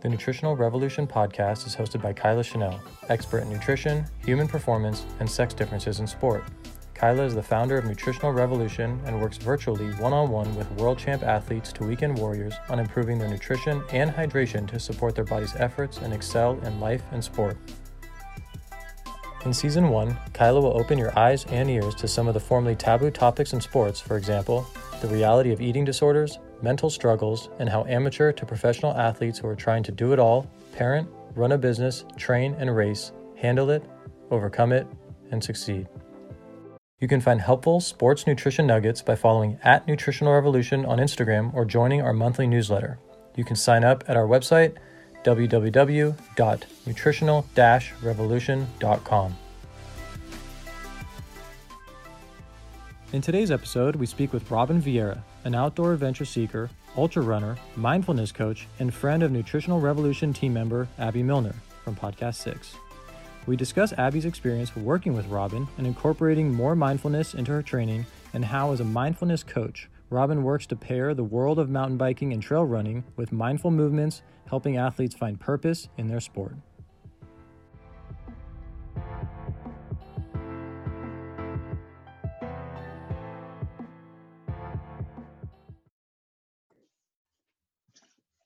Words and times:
The 0.00 0.08
Nutritional 0.08 0.56
Revolution 0.56 1.06
podcast 1.06 1.66
is 1.66 1.76
hosted 1.76 2.00
by 2.00 2.12
Kyla 2.12 2.42
Chanel, 2.42 2.80
expert 3.08 3.40
in 3.40 3.50
nutrition, 3.50 4.06
human 4.24 4.48
performance, 4.48 5.04
and 5.18 5.30
sex 5.30 5.52
differences 5.52 6.00
in 6.00 6.06
sport. 6.06 6.44
Kyla 6.94 7.24
is 7.24 7.34
the 7.34 7.42
founder 7.42 7.78
of 7.78 7.84
Nutritional 7.84 8.32
Revolution 8.32 9.00
and 9.06 9.20
works 9.20 9.38
virtually 9.38 9.90
one 9.94 10.12
on 10.12 10.30
one 10.30 10.54
with 10.54 10.70
world 10.72 10.98
champ 10.98 11.22
athletes 11.22 11.72
to 11.72 11.84
weekend 11.84 12.18
warriors 12.18 12.54
on 12.68 12.78
improving 12.78 13.18
their 13.18 13.28
nutrition 13.28 13.82
and 13.90 14.10
hydration 14.10 14.68
to 14.68 14.78
support 14.78 15.14
their 15.14 15.24
body's 15.24 15.56
efforts 15.56 15.98
and 15.98 16.12
excel 16.12 16.58
in 16.60 16.78
life 16.78 17.02
and 17.12 17.24
sport. 17.24 17.56
In 19.46 19.54
season 19.54 19.88
one, 19.88 20.18
Kyla 20.34 20.60
will 20.60 20.78
open 20.78 20.98
your 20.98 21.18
eyes 21.18 21.46
and 21.46 21.70
ears 21.70 21.94
to 21.94 22.06
some 22.06 22.28
of 22.28 22.34
the 22.34 22.40
formerly 22.40 22.76
taboo 22.76 23.10
topics 23.10 23.54
in 23.54 23.60
sports, 23.62 23.98
for 23.98 24.18
example, 24.18 24.66
the 25.00 25.08
reality 25.08 25.52
of 25.52 25.60
eating 25.60 25.84
disorders, 25.84 26.38
mental 26.62 26.90
struggles, 26.90 27.48
and 27.58 27.68
how 27.68 27.84
amateur 27.84 28.32
to 28.32 28.46
professional 28.46 28.96
athletes 28.96 29.38
who 29.38 29.48
are 29.48 29.56
trying 29.56 29.82
to 29.84 29.92
do 29.92 30.12
it 30.12 30.18
all 30.18 30.50
parent, 30.72 31.08
run 31.34 31.52
a 31.52 31.58
business, 31.58 32.04
train, 32.16 32.54
and 32.58 32.74
race 32.74 33.12
handle 33.36 33.70
it, 33.70 33.82
overcome 34.30 34.72
it, 34.72 34.86
and 35.30 35.42
succeed. 35.42 35.88
You 37.00 37.08
can 37.08 37.20
find 37.20 37.40
helpful 37.40 37.80
sports 37.80 38.26
nutrition 38.26 38.66
nuggets 38.66 39.00
by 39.00 39.16
following 39.16 39.58
at 39.64 39.86
Nutritional 39.86 40.34
Revolution 40.34 40.84
on 40.84 40.98
Instagram 40.98 41.54
or 41.54 41.64
joining 41.64 42.02
our 42.02 42.12
monthly 42.12 42.46
newsletter. 42.46 42.98
You 43.36 43.44
can 43.44 43.56
sign 43.56 43.84
up 43.84 44.04
at 44.06 44.18
our 44.18 44.26
website, 44.26 44.76
www.nutritional 45.24 47.46
In 53.12 53.20
today's 53.20 53.50
episode, 53.50 53.96
we 53.96 54.06
speak 54.06 54.32
with 54.32 54.48
Robin 54.52 54.80
Vieira, 54.80 55.20
an 55.44 55.56
outdoor 55.56 55.94
adventure 55.94 56.24
seeker, 56.24 56.70
ultra 56.96 57.22
runner, 57.22 57.56
mindfulness 57.74 58.30
coach, 58.30 58.68
and 58.78 58.94
friend 58.94 59.24
of 59.24 59.32
Nutritional 59.32 59.80
Revolution 59.80 60.32
team 60.32 60.54
member 60.54 60.86
Abbi 60.96 61.24
Milner 61.24 61.56
from 61.82 61.96
Podcast 61.96 62.36
6. 62.36 62.76
We 63.46 63.56
discuss 63.56 63.92
Abbi's 63.94 64.26
experience 64.26 64.76
working 64.76 65.12
with 65.12 65.26
Robin 65.26 65.66
and 65.76 65.88
incorporating 65.88 66.54
more 66.54 66.76
mindfulness 66.76 67.34
into 67.34 67.50
her 67.50 67.62
training, 67.62 68.06
and 68.32 68.44
how, 68.44 68.70
as 68.70 68.78
a 68.78 68.84
mindfulness 68.84 69.42
coach, 69.42 69.90
Robin 70.08 70.44
works 70.44 70.66
to 70.66 70.76
pair 70.76 71.12
the 71.12 71.24
world 71.24 71.58
of 71.58 71.68
mountain 71.68 71.96
biking 71.96 72.32
and 72.32 72.40
trail 72.40 72.64
running 72.64 73.02
with 73.16 73.32
mindful 73.32 73.72
movements, 73.72 74.22
helping 74.48 74.76
athletes 74.76 75.16
find 75.16 75.40
purpose 75.40 75.88
in 75.98 76.06
their 76.06 76.20
sport. 76.20 76.54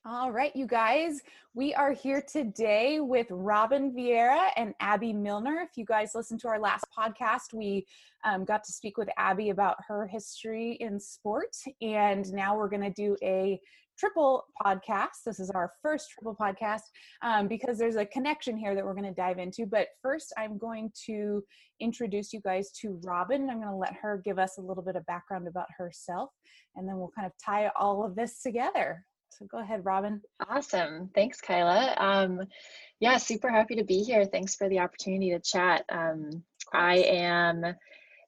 All 0.07 0.31
right, 0.31 0.55
you 0.55 0.67
guys, 0.67 1.19
we 1.55 1.73
are 1.73 1.91
here 1.91 2.23
today 2.31 2.99
with 2.99 3.25
Robin 3.31 3.91
Vieira 3.91 4.49
and 4.55 4.75
Abbi 4.79 5.13
Milner. 5.13 5.61
If 5.61 5.77
you 5.77 5.83
guys 5.83 6.11
listened 6.13 6.39
to 6.41 6.47
our 6.47 6.59
last 6.59 6.85
podcast, 6.95 7.55
we 7.55 7.87
um, 8.23 8.45
got 8.45 8.63
to 8.65 8.71
speak 8.71 8.99
with 8.99 9.09
Abbi 9.17 9.49
about 9.49 9.77
her 9.87 10.05
history 10.05 10.73
in 10.73 10.99
sport, 10.99 11.55
and 11.81 12.31
now 12.33 12.55
we're 12.55 12.69
going 12.69 12.83
to 12.83 12.91
do 12.91 13.17
a 13.23 13.59
triple 13.97 14.45
podcast. 14.63 15.23
This 15.25 15.39
is 15.39 15.49
our 15.49 15.71
first 15.81 16.11
triple 16.11 16.35
podcast 16.39 16.83
um, 17.23 17.47
because 17.47 17.79
there's 17.79 17.95
a 17.95 18.05
connection 18.05 18.57
here 18.57 18.75
that 18.75 18.85
we're 18.85 18.93
going 18.93 19.05
to 19.05 19.11
dive 19.11 19.39
into. 19.39 19.65
But 19.65 19.87
first, 20.03 20.31
I'm 20.37 20.59
going 20.59 20.91
to 21.07 21.43
introduce 21.79 22.31
you 22.31 22.41
guys 22.41 22.69
to 22.81 22.99
Robin. 23.03 23.49
I'm 23.49 23.59
going 23.59 23.69
to 23.69 23.75
let 23.75 23.95
her 24.03 24.21
give 24.23 24.37
us 24.37 24.59
a 24.59 24.61
little 24.61 24.83
bit 24.83 24.97
of 24.97 25.05
background 25.07 25.47
about 25.47 25.67
herself, 25.75 26.29
and 26.75 26.87
then 26.87 26.99
we'll 26.99 27.11
kind 27.15 27.25
of 27.25 27.31
tie 27.43 27.71
all 27.75 28.05
of 28.05 28.13
this 28.13 28.43
together. 28.43 29.03
So 29.37 29.45
go 29.47 29.59
ahead, 29.59 29.83
Robin. 29.83 30.21
Awesome. 30.49 31.09
Thanks, 31.13 31.41
Kyla. 31.41 31.93
Um, 31.97 32.41
yeah, 33.01 33.17
super 33.17 33.49
happy 33.49 33.75
to 33.75 33.83
be 33.83 34.01
here. 34.01 34.23
Thanks 34.25 34.55
for 34.55 34.69
the 34.69 34.79
opportunity 34.79 35.31
to 35.31 35.39
chat. 35.39 35.83
Um, 35.89 36.43
I 36.71 36.99
am 36.99 37.65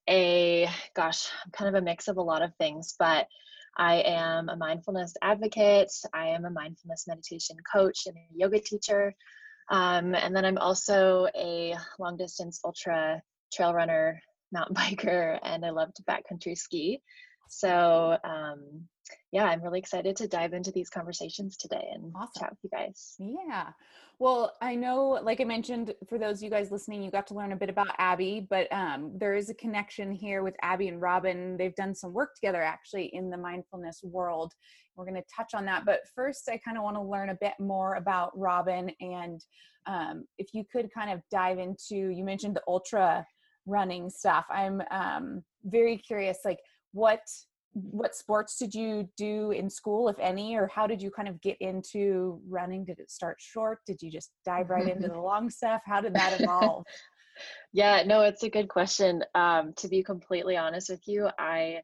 a, 0.10 0.68
gosh, 0.94 1.30
I'm 1.46 1.52
kind 1.52 1.70
of 1.70 1.82
a 1.82 1.86
mix 1.86 2.10
of 2.10 2.18
a 2.18 2.22
lot 2.22 2.42
of 2.42 2.54
things, 2.56 2.96
but 3.00 3.28
I 3.78 4.02
am 4.02 4.50
a 4.50 4.58
mindfulness 4.58 5.14
advocate. 5.22 5.94
I 6.14 6.30
am 6.30 6.44
a 6.44 6.50
mindfulness 6.50 7.06
meditation 7.08 7.56
coach 7.74 8.08
and 8.08 8.18
a 8.18 8.36
yoga 8.36 8.60
teacher. 8.60 9.16
Um, 9.70 10.14
and 10.14 10.36
then 10.36 10.44
I'm 10.44 10.58
also 10.58 11.28
a 11.36 11.76
long 12.00 12.18
distance 12.18 12.60
ultra 12.66 13.22
trail 13.54 13.74
runner, 13.74 14.22
mountain 14.52 14.76
biker, 14.78 15.40
and 15.42 15.66
I 15.66 15.70
love 15.70 15.94
to 15.94 16.04
backcountry 16.04 16.58
ski. 16.58 17.02
So, 17.50 18.18
um, 18.26 18.90
yeah, 19.32 19.46
I'm 19.46 19.62
really 19.62 19.80
excited 19.80 20.16
to 20.18 20.28
dive 20.28 20.54
into 20.54 20.72
these 20.72 20.90
conversations 20.90 21.58
today 21.58 21.90
and 21.94 22.14
awesome. 22.16 22.32
chat 22.40 22.50
with 22.52 22.60
you 22.64 22.70
guys. 22.70 23.16
Yeah. 23.20 23.70
Well, 24.20 24.54
I 24.62 24.74
know, 24.74 25.20
like 25.22 25.42
I 25.42 25.44
mentioned, 25.44 25.94
for 26.10 26.18
those 26.18 26.38
of 26.38 26.44
you 26.44 26.50
guys 26.50 26.72
listening, 26.72 27.04
you 27.04 27.12
got 27.12 27.28
to 27.28 27.36
learn 27.36 27.52
a 27.52 27.56
bit 27.56 27.70
about 27.70 27.90
Abbi, 28.00 28.42
but 28.50 28.72
um, 28.74 29.12
there 29.16 29.36
is 29.36 29.52
a 29.52 29.54
connection 29.54 30.12
here 30.12 30.42
with 30.42 30.56
Abbi 30.64 30.88
and 30.88 31.00
Robin. 31.00 31.56
They've 31.56 31.76
done 31.76 31.94
some 31.94 32.14
work 32.14 32.34
together 32.34 32.64
actually 32.64 33.12
in 33.14 33.30
the 33.30 33.38
mindfulness 33.38 34.02
world. 34.04 34.54
We're 34.96 35.06
going 35.06 35.22
to 35.22 35.24
touch 35.36 35.54
on 35.54 35.66
that. 35.66 35.86
But 35.86 36.00
first, 36.16 36.50
I 36.50 36.58
kind 36.58 36.78
of 36.78 36.84
want 36.84 36.96
to 36.96 37.02
learn 37.04 37.30
a 37.30 37.38
bit 37.40 37.54
more 37.60 37.94
about 37.94 38.36
Robin. 38.36 38.92
And 39.00 39.40
um, 39.86 40.26
if 40.40 40.48
you 40.54 40.64
could 40.72 40.92
kind 40.92 41.12
of 41.12 41.22
dive 41.30 41.60
into, 41.60 42.10
you 42.10 42.24
mentioned 42.24 42.56
the 42.56 42.64
ultra 42.68 43.24
running 43.68 44.10
stuff. 44.10 44.46
I'm 44.50 44.82
um, 44.90 45.44
very 45.64 45.98
curious, 45.98 46.40
like, 46.44 46.60
what 46.94 47.22
what 47.92 48.16
sports 48.16 48.58
did 48.58 48.74
you 48.74 49.08
do 49.18 49.52
in 49.52 49.70
school 49.70 50.10
if 50.10 50.18
any 50.20 50.56
or 50.56 50.68
how 50.68 50.88
did 50.88 51.02
you 51.02 51.12
kind 51.12 51.28
of 51.28 51.40
get 51.42 51.58
into 51.60 52.42
running? 52.48 52.86
Did 52.86 53.00
it 53.00 53.12
start 53.12 53.38
short? 53.40 53.80
Did 53.86 54.02
you 54.02 54.12
just 54.12 54.32
dive 54.46 54.70
right 54.70 54.88
into 54.88 55.08
the 55.10 55.20
long 55.20 55.50
stuff? 55.50 55.82
How 55.86 56.02
did 56.02 56.14
that 56.14 56.40
evolve? 56.40 56.86
Yeah 57.72 58.02
no 58.04 58.22
it's 58.22 58.42
a 58.42 58.50
good 58.50 58.68
question. 58.68 59.24
Um, 59.36 59.74
to 59.78 59.88
be 59.88 60.02
completely 60.02 60.58
honest 60.58 60.90
with 60.90 61.04
you 61.06 61.30
i 61.38 61.82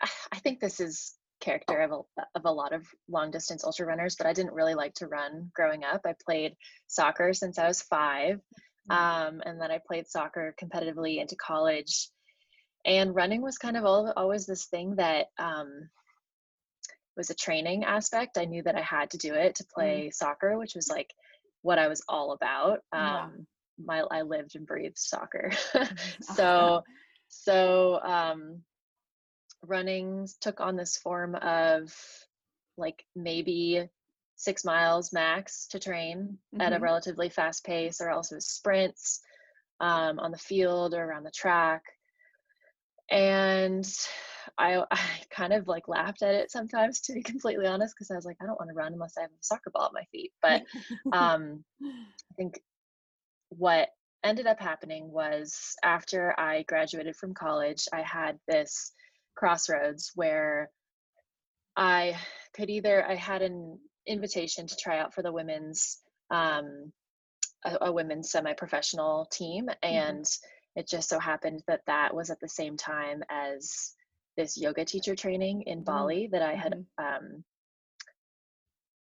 i 0.32 0.38
think 0.40 0.58
this 0.58 0.80
is 0.80 1.14
character 1.40 1.78
of 1.82 1.92
a, 1.92 2.22
of 2.34 2.44
a 2.46 2.50
lot 2.50 2.72
of 2.72 2.84
long 3.08 3.30
distance 3.30 3.62
ultra 3.62 3.86
runners 3.86 4.16
but 4.16 4.26
i 4.26 4.32
didn't 4.32 4.54
really 4.54 4.74
like 4.74 4.92
to 4.94 5.06
run 5.06 5.52
growing 5.54 5.84
up. 5.84 6.00
I 6.04 6.14
played 6.24 6.54
soccer 6.88 7.32
since 7.32 7.60
i 7.60 7.68
was 7.68 7.80
five 7.82 8.40
mm. 8.90 8.96
um, 8.96 9.40
and 9.46 9.60
then 9.60 9.70
i 9.70 9.78
played 9.86 10.08
soccer 10.08 10.52
competitively 10.60 11.20
into 11.20 11.36
college 11.36 12.08
and 12.86 13.14
running 13.14 13.42
was 13.42 13.58
kind 13.58 13.76
of 13.76 13.84
all, 13.84 14.12
always 14.16 14.46
this 14.46 14.66
thing 14.66 14.94
that 14.96 15.26
um, 15.38 15.90
was 17.16 17.30
a 17.30 17.34
training 17.34 17.84
aspect 17.84 18.38
i 18.38 18.44
knew 18.44 18.62
that 18.62 18.76
i 18.76 18.80
had 18.80 19.10
to 19.10 19.18
do 19.18 19.34
it 19.34 19.54
to 19.56 19.64
play 19.74 20.06
mm. 20.08 20.14
soccer 20.14 20.58
which 20.58 20.74
was 20.74 20.88
like 20.88 21.12
what 21.62 21.78
i 21.78 21.88
was 21.88 22.02
all 22.08 22.32
about 22.32 22.80
um, 22.92 23.00
yeah. 23.02 23.26
my 23.84 24.00
i 24.10 24.22
lived 24.22 24.54
and 24.54 24.66
breathed 24.66 24.98
soccer 24.98 25.50
so 26.20 26.82
so 27.28 28.00
um, 28.02 28.62
running 29.62 30.28
took 30.40 30.60
on 30.60 30.76
this 30.76 30.96
form 30.96 31.34
of 31.34 31.92
like 32.76 33.04
maybe 33.16 33.88
six 34.36 34.64
miles 34.64 35.12
max 35.12 35.66
to 35.68 35.80
train 35.80 36.38
mm-hmm. 36.54 36.60
at 36.60 36.72
a 36.72 36.76
mm-hmm. 36.76 36.84
relatively 36.84 37.28
fast 37.28 37.64
pace 37.64 38.00
or 38.00 38.10
also 38.10 38.36
sprints 38.38 39.20
um, 39.80 40.18
on 40.18 40.30
the 40.30 40.38
field 40.38 40.94
or 40.94 41.04
around 41.04 41.24
the 41.24 41.30
track 41.30 41.82
and 43.10 43.86
I, 44.58 44.82
I 44.90 45.00
kind 45.30 45.52
of 45.52 45.68
like 45.68 45.88
laughed 45.88 46.22
at 46.22 46.34
it 46.34 46.50
sometimes 46.50 47.00
to 47.02 47.12
be 47.12 47.22
completely 47.22 47.66
honest 47.66 47.94
because 47.96 48.10
I 48.10 48.16
was 48.16 48.24
like 48.24 48.36
I 48.42 48.46
don't 48.46 48.58
want 48.58 48.70
to 48.70 48.74
run 48.74 48.92
unless 48.92 49.16
I 49.18 49.22
have 49.22 49.30
a 49.30 49.34
soccer 49.40 49.70
ball 49.70 49.86
at 49.86 49.92
my 49.92 50.04
feet 50.12 50.32
but 50.42 50.62
um, 51.12 51.64
I 51.82 52.34
think 52.36 52.60
what 53.50 53.88
ended 54.24 54.46
up 54.46 54.60
happening 54.60 55.12
was 55.12 55.76
after 55.84 56.38
I 56.38 56.62
graduated 56.62 57.16
from 57.16 57.34
college 57.34 57.86
I 57.92 58.02
had 58.02 58.38
this 58.48 58.92
crossroads 59.36 60.12
where 60.14 60.70
I 61.76 62.16
could 62.54 62.70
either 62.70 63.06
I 63.06 63.14
had 63.14 63.42
an 63.42 63.78
invitation 64.06 64.66
to 64.66 64.76
try 64.76 64.98
out 64.98 65.14
for 65.14 65.22
the 65.22 65.32
women's 65.32 65.98
um, 66.30 66.92
a, 67.64 67.78
a 67.82 67.92
women's 67.92 68.30
semi-professional 68.30 69.26
team 69.30 69.66
mm-hmm. 69.66 69.94
and 69.94 70.24
mm-hmm 70.24 70.46
it 70.76 70.86
just 70.86 71.08
so 71.08 71.18
happened 71.18 71.62
that 71.66 71.80
that 71.86 72.14
was 72.14 72.30
at 72.30 72.38
the 72.40 72.48
same 72.48 72.76
time 72.76 73.24
as 73.30 73.94
this 74.36 74.58
yoga 74.58 74.84
teacher 74.84 75.16
training 75.16 75.62
in 75.62 75.78
mm-hmm. 75.78 75.84
Bali 75.84 76.28
that 76.30 76.42
I 76.42 76.54
had 76.54 76.74
mm-hmm. 76.74 77.26
um, 77.26 77.44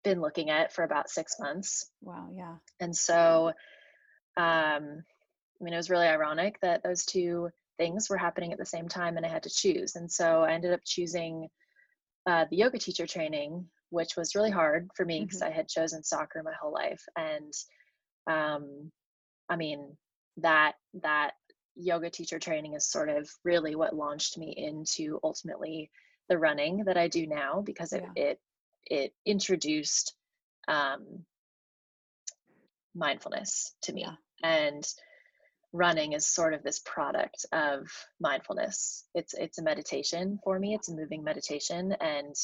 been 0.04 0.22
looking 0.22 0.52
at 0.52 0.72
for 0.72 0.84
about 0.84 1.10
six 1.10 1.40
months. 1.40 1.90
Wow, 2.02 2.30
yeah. 2.32 2.56
And 2.80 2.96
so, 2.96 3.48
um, 4.38 5.04
I 5.60 5.64
mean, 5.64 5.74
it 5.74 5.78
was 5.78 5.90
really 5.90 6.08
ironic 6.08 6.60
that 6.62 6.84
those 6.84 7.04
two 7.04 7.50
things 7.78 8.10
were 8.10 8.18
happening 8.18 8.54
at 8.54 8.60
the 8.60 8.66
same 8.66 8.88
time 8.88 9.18
and 9.18 9.26
I 9.26 9.30
had 9.30 9.44
to 9.44 9.50
choose. 9.50 9.96
And 9.96 10.10
so 10.10 10.44
I 10.44 10.54
ended 10.54 10.72
up 10.72 10.82
choosing 10.86 11.48
uh, 12.28 12.46
the 12.50 12.58
yoga 12.58 12.78
teacher 12.78 13.08
training, 13.08 13.66
which 13.90 14.16
was 14.16 14.36
really 14.36 14.52
hard 14.52 14.90
for 14.96 15.06
me 15.06 15.24
because 15.24 15.40
mm-hmm. 15.42 15.52
I 15.52 15.56
had 15.56 15.68
chosen 15.68 16.04
soccer 16.04 16.44
my 16.44 16.54
whole 16.62 16.74
life. 16.74 17.02
And 17.18 17.54
um, 18.30 18.92
I 19.50 19.56
mean, 19.56 19.98
that 20.38 20.74
that 21.02 21.32
yoga 21.76 22.10
teacher 22.10 22.40
training 22.40 22.74
is 22.74 22.86
sort 22.88 23.10
of 23.10 23.30
really 23.44 23.76
what 23.76 23.96
launched 23.96 24.38
me 24.38 24.52
into 24.52 25.20
ultimately 25.24 25.92
the 26.30 26.38
running 26.38 26.86
that 26.86 26.98
I 26.98 27.08
do 27.08 27.28
now 27.28 27.62
because 27.62 27.94
it 27.94 28.04
Yeah. 28.16 28.24
it 28.24 28.42
it 28.88 29.16
introduced 29.26 30.16
um, 30.68 31.26
mindfulness 32.94 33.76
to 33.84 33.94
me, 33.94 34.02
Yeah. 34.02 34.16
and 34.44 34.88
running 35.74 36.14
is 36.14 36.26
sort 36.26 36.54
of 36.54 36.64
this 36.64 36.80
product 36.80 37.46
of 37.52 37.92
mindfulness. 38.20 39.06
It's 39.14 39.34
it's 39.34 39.58
a 39.58 39.64
meditation 39.64 40.40
for 40.44 40.58
me. 40.58 40.74
It's 40.74 40.90
a 40.90 40.96
moving 40.96 41.24
meditation, 41.24 41.92
and 41.94 42.36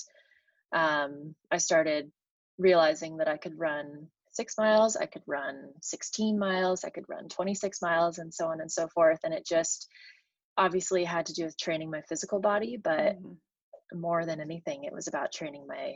um, 0.73 1.35
I 1.51 1.57
started 1.57 2.11
realizing 2.57 3.17
that 3.17 3.27
I 3.27 3.37
could 3.37 3.57
run 3.57 4.09
six 4.31 4.57
miles, 4.57 4.95
I 4.95 5.05
could 5.05 5.23
run 5.27 5.73
16 5.81 6.39
miles, 6.39 6.83
I 6.83 6.89
could 6.89 7.05
run 7.09 7.29
26 7.29 7.81
miles, 7.81 8.17
and 8.19 8.33
so 8.33 8.47
on 8.47 8.61
and 8.61 8.71
so 8.71 8.87
forth. 8.87 9.19
And 9.23 9.33
it 9.33 9.45
just 9.45 9.87
obviously 10.57 11.03
had 11.05 11.27
to 11.27 11.33
do 11.33 11.45
with 11.45 11.57
training 11.57 11.91
my 11.91 12.01
physical 12.03 12.39
body, 12.39 12.77
but 12.77 13.17
Mhm. 13.17 13.37
more 13.93 14.25
than 14.25 14.39
anything, 14.41 14.83
it 14.83 14.93
was 14.93 15.07
about 15.07 15.31
training 15.33 15.65
my 15.67 15.95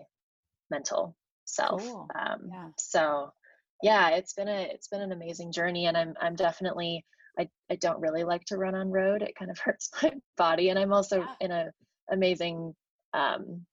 mental 0.69 1.15
self. 1.45 1.81
Cool. 1.81 2.07
Um, 2.15 2.49
Yeah. 2.51 2.71
So, 2.77 3.33
yeah, 3.81 4.09
it's 4.11 4.33
been 4.33 4.47
a 4.47 4.61
it's 4.73 4.87
been 4.87 5.01
an 5.01 5.11
amazing 5.11 5.51
journey, 5.51 5.85
and 5.87 5.97
I'm 5.97 6.15
I'm 6.19 6.35
definitely 6.35 7.05
I 7.37 7.49
I 7.69 7.75
don't 7.75 8.01
really 8.01 8.23
like 8.23 8.45
to 8.45 8.57
run 8.57 8.75
on 8.75 8.91
road. 8.91 9.21
It 9.21 9.35
kind 9.35 9.51
of 9.51 9.59
hurts 9.65 9.89
my 10.01 10.13
body, 10.37 10.69
and 10.69 10.79
I'm 10.79 10.93
also 10.93 11.21
Yeah. 11.21 11.35
in 11.39 11.51
a 11.51 11.71
amazing 12.09 12.75
um, 13.13 13.65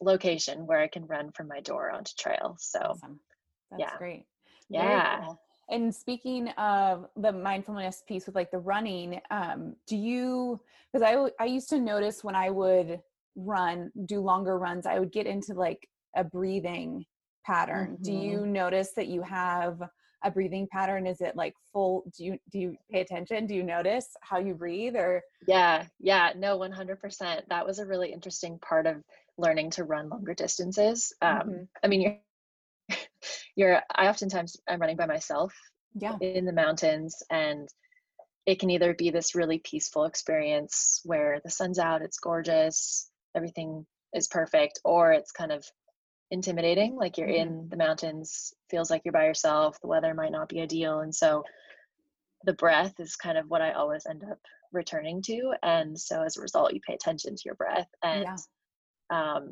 location 0.00 0.66
where 0.66 0.80
I 0.80 0.88
can 0.88 1.06
run 1.06 1.32
from 1.32 1.48
my 1.48 1.60
door 1.60 1.90
onto 1.90 2.12
trail. 2.18 2.56
So, 2.60 2.80
Awesome. 2.80 3.20
That's 3.70 3.82
yeah. 3.82 3.96
great. 3.96 4.26
Yeah. 4.68 5.00
cool. 5.16 5.40
And 5.70 5.94
speaking 5.94 6.48
of 6.50 7.08
the 7.16 7.32
mindfulness 7.32 8.02
piece 8.06 8.26
with 8.26 8.34
like 8.34 8.50
the 8.50 8.58
running, 8.58 9.20
um, 9.30 9.76
do 9.86 9.96
you? 9.96 10.60
Because 10.92 11.06
I, 11.06 11.42
I 11.42 11.46
used 11.46 11.68
to 11.70 11.78
notice 11.80 12.24
when 12.24 12.34
I 12.34 12.50
would 12.50 13.02
run, 13.36 13.92
do 14.06 14.20
longer 14.20 14.58
runs, 14.58 14.86
I 14.86 14.98
would 14.98 15.12
get 15.12 15.26
into 15.26 15.52
like 15.54 15.88
a 16.16 16.24
breathing 16.24 17.04
pattern. 17.46 17.98
Do 18.02 18.12
Mhm. 18.12 18.14
you 18.14 18.46
notice 18.46 18.92
that 18.96 19.08
you 19.08 19.22
have 19.22 19.82
a 20.24 20.30
breathing 20.30 20.66
pattern? 20.72 21.06
Is 21.06 21.20
it 21.20 21.36
like 21.36 21.54
full? 21.72 22.10
Do 22.16 22.24
you 22.24 22.38
do 22.50 22.58
you 22.58 22.76
pay 22.90 23.00
attention? 23.02 23.46
Do 23.46 23.54
you 23.54 23.62
notice 23.62 24.08
how 24.22 24.38
you 24.38 24.54
breathe 24.54 24.96
or? 24.96 25.22
Yeah, 25.46 25.86
yeah, 26.00 26.32
no, 26.36 26.56
100%. 26.56 27.48
That 27.48 27.66
was 27.66 27.78
a 27.78 27.86
really 27.86 28.12
interesting 28.12 28.58
part 28.58 28.86
of 28.86 29.04
learning 29.36 29.70
to 29.70 29.84
run 29.84 30.08
longer 30.08 30.34
distances. 30.34 31.12
Um, 31.22 31.60
Mhm. 31.60 31.68
I 31.82 31.86
mean, 31.86 32.00
you're, 32.02 32.18
you're, 33.56 33.82
I 33.94 34.08
oftentimes 34.08 34.56
I'm 34.68 34.80
running 34.80 34.96
by 34.96 35.06
myself 35.06 35.54
Yeah. 35.94 36.16
in 36.20 36.44
the 36.44 36.52
mountains, 36.52 37.22
and 37.30 37.68
it 38.46 38.58
can 38.58 38.70
either 38.70 38.94
be 38.94 39.10
this 39.10 39.34
really 39.34 39.58
peaceful 39.58 40.04
experience 40.04 41.00
where 41.04 41.40
the 41.44 41.50
sun's 41.50 41.78
out, 41.78 42.02
it's 42.02 42.18
gorgeous, 42.18 43.10
everything 43.34 43.86
is 44.14 44.28
perfect, 44.28 44.80
or 44.84 45.12
it's 45.12 45.32
kind 45.32 45.52
of 45.52 45.64
intimidating, 46.30 46.94
like 46.96 47.18
you're 47.18 47.28
Mhm. 47.28 47.36
in 47.36 47.68
the 47.68 47.76
mountains, 47.76 48.52
feels 48.70 48.90
like 48.90 49.02
you're 49.04 49.12
by 49.12 49.26
yourself, 49.26 49.80
the 49.80 49.86
weather 49.88 50.14
might 50.14 50.32
not 50.32 50.48
be 50.48 50.60
ideal. 50.60 51.00
And 51.00 51.14
so 51.14 51.44
the 52.44 52.52
breath 52.52 53.00
is 53.00 53.16
kind 53.16 53.36
of 53.36 53.48
what 53.48 53.62
I 53.62 53.72
always 53.72 54.06
end 54.06 54.24
up 54.24 54.38
returning 54.72 55.22
to. 55.22 55.54
And 55.62 55.98
so 55.98 56.22
as 56.22 56.36
a 56.36 56.40
result, 56.42 56.74
you 56.74 56.80
pay 56.86 56.94
attention 56.94 57.34
to 57.34 57.42
your 57.44 57.54
breath. 57.54 57.88
And 58.02 58.22
Yeah. 58.24 58.36
um, 59.10 59.50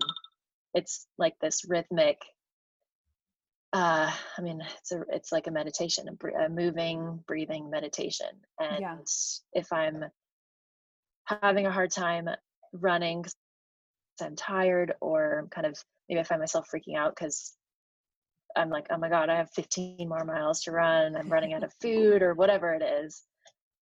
it's 0.75 1.07
like 1.19 1.35
this 1.41 1.65
rhythmic 1.69 2.19
uh 3.73 4.11
i 4.39 4.41
mean 4.41 4.61
it's 4.79 4.93
a 4.93 5.03
it's 5.11 5.33
like 5.33 5.47
a 5.47 5.51
meditation 5.51 6.09
a, 6.09 6.13
br- 6.13 6.29
a 6.31 6.49
moving 6.49 7.23
breathing 7.27 7.69
meditation 7.69 8.29
and 8.61 8.81
Yeah. 8.81 8.97
if 9.53 9.73
i'm 9.73 10.05
having 11.25 11.67
a 11.67 11.73
hard 11.73 11.91
time 11.91 12.29
running 12.73 13.23
'cause 13.23 13.35
i'm 14.23 14.37
tired 14.37 14.95
or 15.01 15.41
I'm 15.41 15.49
kind 15.49 15.67
of 15.67 15.77
maybe 16.09 16.21
i 16.21 16.23
find 16.23 16.41
myself 16.41 16.69
freaking 16.73 16.97
out 16.97 17.15
because 17.17 17.57
i'm 18.57 18.71
like 18.71 18.87
oh 18.91 18.99
my 18.99 19.09
god 19.09 19.29
i 19.29 19.37
have 19.37 19.51
15 19.51 20.09
more 20.09 20.25
miles 20.25 20.63
to 20.63 20.71
run 20.73 21.17
i'm 21.17 21.29
running 21.29 21.53
out 21.53 21.65
of 21.65 21.73
food 21.83 22.23
or 22.23 22.35
whatever 22.35 22.73
it 22.75 22.83
is 22.83 23.25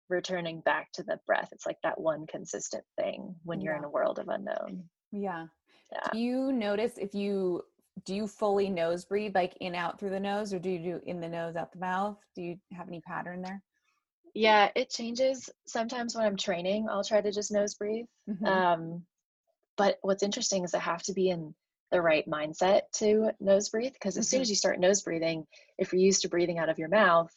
returning 0.10 0.62
back 0.62 0.92
to 0.94 1.04
the 1.04 1.20
breath 1.28 1.50
it's 1.52 1.66
like 1.66 1.78
that 1.84 2.00
one 2.00 2.26
consistent 2.28 2.84
thing 2.98 3.36
when 3.44 3.62
you're 3.62 3.76
in 3.76 3.84
a 3.84 3.90
world 3.90 4.20
of 4.20 4.28
unknown 4.30 4.90
Yeah. 5.12 5.48
Yeah. 5.92 6.10
Do 6.12 6.18
you 6.18 6.52
notice 6.52 6.98
if 6.98 7.14
you 7.14 7.64
do 8.06 8.16
you 8.16 8.28
fully 8.28 8.70
nose 8.70 9.06
breathe 9.06 9.36
like 9.36 9.58
in 9.60 9.76
out 9.76 10.00
through 10.00 10.10
the 10.12 10.20
nose 10.20 10.54
or 10.54 10.60
do 10.60 10.70
you 10.70 10.80
do 10.80 11.02
in 11.06 11.20
the 11.20 11.30
nose 11.30 11.56
out 11.56 11.72
the 11.72 11.80
mouth? 11.80 12.20
Do 12.36 12.42
you 12.42 12.60
have 12.74 12.88
any 12.88 13.02
pattern 13.02 13.42
there? 13.42 13.64
Yeah, 14.34 14.72
it 14.76 14.90
changes. 14.90 15.50
Sometimes 15.68 16.16
when 16.16 16.26
I'm 16.26 16.38
training, 16.38 16.88
I'll 16.90 17.04
try 17.04 17.22
to 17.22 17.32
just 17.32 17.52
nose 17.52 17.76
breathe. 17.76 18.08
Mhm. 18.28 18.46
Um, 18.50 19.06
but 19.78 20.00
what's 20.02 20.24
interesting 20.24 20.64
is 20.64 20.74
I 20.74 20.80
have 20.80 21.04
to 21.04 21.14
be 21.14 21.30
in 21.30 21.56
the 21.92 22.02
right 22.02 22.28
mindset 22.28 22.92
to 22.94 23.32
nose 23.40 23.70
breathe 23.70 23.94
because 23.94 24.18
as 24.18 24.28
soon 24.28 24.42
Mhm. 24.42 24.42
as 24.42 24.50
you 24.50 24.56
start 24.56 24.80
nose 24.80 25.02
breathing, 25.04 25.48
if 25.78 25.94
you're 25.94 26.02
used 26.02 26.24
to 26.24 26.30
breathing 26.30 26.60
out 26.60 26.70
of 26.70 26.80
your 26.80 26.90
mouth, 26.90 27.34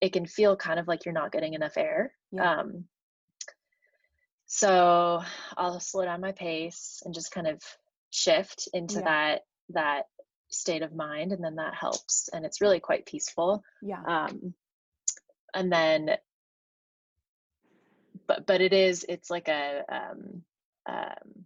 it 0.00 0.12
can 0.12 0.26
feel 0.26 0.56
kind 0.56 0.80
of 0.80 0.88
like 0.88 1.04
you're 1.04 1.14
not 1.14 1.32
getting 1.32 1.54
enough 1.54 1.76
air. 1.76 2.14
Yeah. 2.32 2.44
Um, 2.44 2.88
so 4.46 5.22
I'll 5.56 5.80
slow 5.80 6.04
down 6.04 6.20
my 6.20 6.32
pace 6.32 7.02
and 7.04 7.14
just 7.14 7.30
kind 7.32 7.46
of 7.46 7.62
shift 8.10 8.68
into 8.72 9.00
Yeah. 9.00 9.02
that 9.02 9.42
that 9.74 10.04
state 10.48 10.82
of 10.82 10.94
mind, 10.94 11.32
and 11.32 11.42
then 11.44 11.56
that 11.56 11.74
helps. 11.74 12.28
And 12.32 12.44
it's 12.44 12.60
really 12.60 12.80
quite 12.80 13.06
peaceful 13.06 13.62
yeah. 13.82 14.02
um 14.06 14.54
and 15.54 15.72
then 15.72 16.10
but 18.26 18.46
but 18.46 18.60
it 18.60 18.72
is 18.72 19.04
it's 19.08 19.30
like 19.30 19.48
a 19.48 19.82
um 19.90 20.42
um 20.88 21.44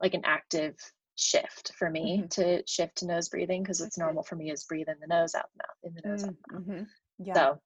like 0.00 0.14
an 0.14 0.22
active 0.24 0.74
shift 1.16 1.72
for 1.78 1.88
me 1.90 2.22
Mhm. 2.22 2.30
to 2.30 2.62
shift 2.66 2.96
to 2.98 3.06
nose 3.06 3.28
breathing 3.28 3.62
because 3.62 3.80
it's 3.80 3.98
normal 3.98 4.22
for 4.22 4.34
me 4.36 4.50
is 4.50 4.64
breathe 4.64 4.88
in 4.88 4.98
the 5.00 5.06
nose 5.06 5.34
out 5.34 5.50
the 5.54 5.62
mouth 5.62 5.76
in 5.84 5.94
the 5.94 6.08
nose 6.08 6.24
out 6.24 6.34
the 6.48 6.52
mouth 6.54 6.62
Mm-hmm. 6.62 6.82
Yeah. 7.18 7.34
so 7.34 7.60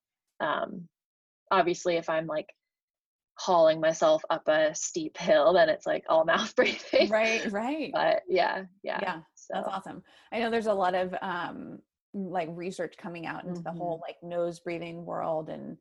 um 0.44 0.88
obviously 1.50 1.96
if 1.96 2.10
i'm 2.10 2.26
like 2.26 2.52
hauling 3.38 3.80
myself 3.80 4.22
up 4.30 4.46
a 4.48 4.74
steep 4.74 5.16
hill 5.18 5.52
then 5.52 5.68
it's 5.68 5.86
like 5.86 6.04
all 6.08 6.24
mouth 6.32 6.54
breathing 6.56 7.08
right, 7.10 7.50
right. 7.52 7.92
but 7.92 8.22
yeah 8.28 8.64
yeah 8.82 8.98
yeah. 9.00 9.20
so 9.34 9.54
That's 9.54 9.68
awesome. 9.68 10.02
I 10.32 10.40
know 10.40 10.50
there's 10.50 10.66
a 10.66 10.74
lot 10.74 10.94
of 10.94 11.14
um 11.22 11.78
like 12.14 12.48
research 12.52 12.96
coming 12.96 13.26
out 13.26 13.44
into 13.44 13.60
the 13.62 13.70
Mm-hmm. 13.70 13.78
whole 13.78 14.00
like 14.06 14.16
nose 14.22 14.60
breathing 14.60 15.04
world 15.04 15.50
and 15.50 15.76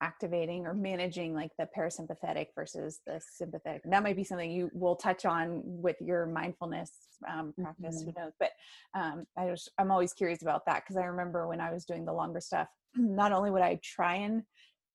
activating 0.00 0.64
or 0.66 0.74
managing 0.74 1.34
like 1.34 1.50
the 1.58 1.68
parasympathetic 1.76 2.48
versus 2.54 3.00
the 3.06 3.20
sympathetic. 3.20 3.82
That 3.84 4.02
might 4.02 4.16
be 4.16 4.22
something 4.24 4.50
you 4.50 4.70
will 4.72 4.94
touch 4.96 5.24
on 5.24 5.62
with 5.64 5.96
your 6.00 6.26
mindfulness 6.26 6.92
um, 7.28 7.52
practice. 7.60 8.04
Who 8.04 8.12
knows? 8.20 8.32
But 8.38 8.50
um, 8.94 9.26
I 9.36 9.46
was 9.46 9.68
I'm 9.78 9.90
always 9.90 10.12
curious 10.12 10.42
about 10.42 10.62
that 10.66 10.82
because 10.84 10.96
I 10.96 11.04
remember 11.06 11.48
when 11.48 11.60
I 11.60 11.72
was 11.72 11.84
doing 11.84 12.04
the 12.04 12.12
longer 12.12 12.40
stuff, 12.40 12.68
not 12.96 13.32
only 13.32 13.50
would 13.50 13.62
I 13.62 13.80
try 13.82 14.16
and 14.16 14.42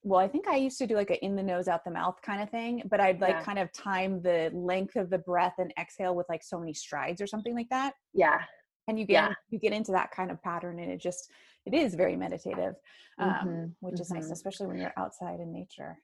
well, 0.03 0.19
I 0.19 0.27
think 0.27 0.47
I 0.47 0.55
used 0.57 0.77
to 0.79 0.87
do 0.87 0.95
like 0.95 1.11
a 1.11 1.23
in 1.23 1.35
the 1.35 1.43
nose, 1.43 1.67
out 1.67 1.83
the 1.85 1.91
mouth 1.91 2.21
kind 2.21 2.41
of 2.41 2.49
thing, 2.49 2.83
but 2.89 2.99
I'd 2.99 3.21
like 3.21 3.39
Yeah. 3.39 3.39
kind 3.39 3.59
of 3.59 3.71
time 3.71 4.21
the 4.21 4.51
length 4.53 4.95
of 4.95 5.09
the 5.09 5.17
breath 5.17 5.55
and 5.59 5.73
exhale 5.79 6.15
with 6.15 6.27
like 6.29 6.43
so 6.43 6.59
many 6.59 6.73
strides 6.73 7.21
or 7.21 7.27
something 7.27 7.55
like 7.55 7.69
that 7.69 7.93
yeah 8.13 8.41
and 8.87 8.99
you 8.99 9.05
get 9.05 9.23
Yeah. 9.23 9.33
you 9.49 9.59
get 9.59 9.73
into 9.73 9.91
that 9.91 10.11
kind 10.11 10.31
of 10.31 10.41
pattern 10.41 10.79
and 10.79 10.91
it 10.91 11.01
just 11.01 11.31
it 11.65 11.73
is 11.73 11.95
very 11.95 12.15
meditative 12.15 12.75
um, 13.19 13.61
Mhm, 13.61 13.75
which 13.79 13.99
is 13.99 14.11
nice 14.11 14.29
mhm. 14.29 14.31
especially 14.31 14.67
when 14.67 14.79
you're 14.79 14.93
outside 14.97 15.39
in 15.39 15.51
nature 15.51 15.97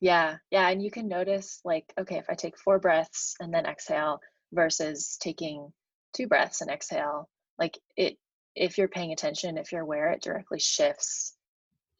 Yeah, 0.00 0.38
yeah, 0.50 0.68
and 0.68 0.82
you 0.82 0.90
can 0.90 1.08
notice 1.08 1.60
like, 1.64 1.92
okay, 1.98 2.16
if 2.18 2.28
I 2.28 2.34
take 2.34 2.58
four 2.58 2.78
breaths 2.78 3.34
and 3.40 3.52
then 3.52 3.66
exhale 3.66 4.20
versus 4.52 5.16
taking 5.20 5.72
two 6.12 6.26
breaths 6.26 6.60
and 6.60 6.70
exhale, 6.70 7.28
like 7.58 7.78
it, 7.96 8.18
if 8.54 8.76
you're 8.78 8.88
paying 8.88 9.12
attention, 9.12 9.56
if 9.58 9.72
you're 9.72 9.82
aware, 9.82 10.12
it 10.12 10.22
directly 10.22 10.58
shifts 10.60 11.35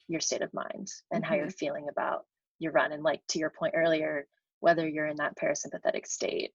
your 0.08 0.20
state 0.20 0.42
of 0.42 0.52
mind 0.54 0.88
and 1.10 1.24
how 1.24 1.34
you're 1.34 1.50
feeling 1.50 1.88
about 1.90 2.24
your 2.58 2.72
run. 2.72 2.92
And 2.92 3.02
like 3.02 3.20
to 3.30 3.38
your 3.38 3.50
point 3.50 3.74
earlier, 3.76 4.26
whether 4.60 4.86
you're 4.88 5.06
in 5.06 5.16
that 5.16 5.36
parasympathetic 5.36 6.06
state, 6.06 6.52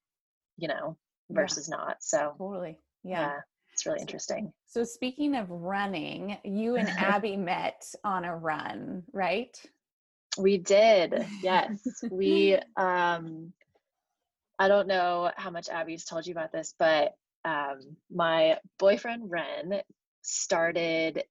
you 0.58 0.68
know, 0.68 0.98
Yeah. 1.30 1.36
versus 1.36 1.70
not. 1.70 1.98
So 2.02 2.34
totally 2.38 2.80
yeah, 3.04 3.22
yeah. 3.22 3.40
it's 3.74 3.86
really 3.86 4.02
interesting. 4.02 4.54
so 4.68 4.84
speaking 4.84 5.36
of 5.36 5.50
running 5.50 6.38
you 6.44 6.76
and 6.76 6.88
abbi 6.98 7.36
met 7.36 7.84
on 8.04 8.26
a 8.26 8.36
run 8.36 9.04
right 9.14 9.56
We 10.38 10.58
did, 10.58 11.26
yes. 11.44 11.82
we 12.12 12.58
um 12.78 13.54
I 14.60 14.68
don't 14.68 14.88
know 14.88 15.32
how 15.38 15.50
much 15.50 15.70
Abbi's 15.70 16.06
told 16.06 16.28
you 16.28 16.34
about 16.34 16.52
this, 16.52 16.76
but 16.78 17.16
um 17.46 17.98
my 18.12 18.60
boyfriend 18.80 19.30
Ren 19.32 19.82
started 20.22 21.24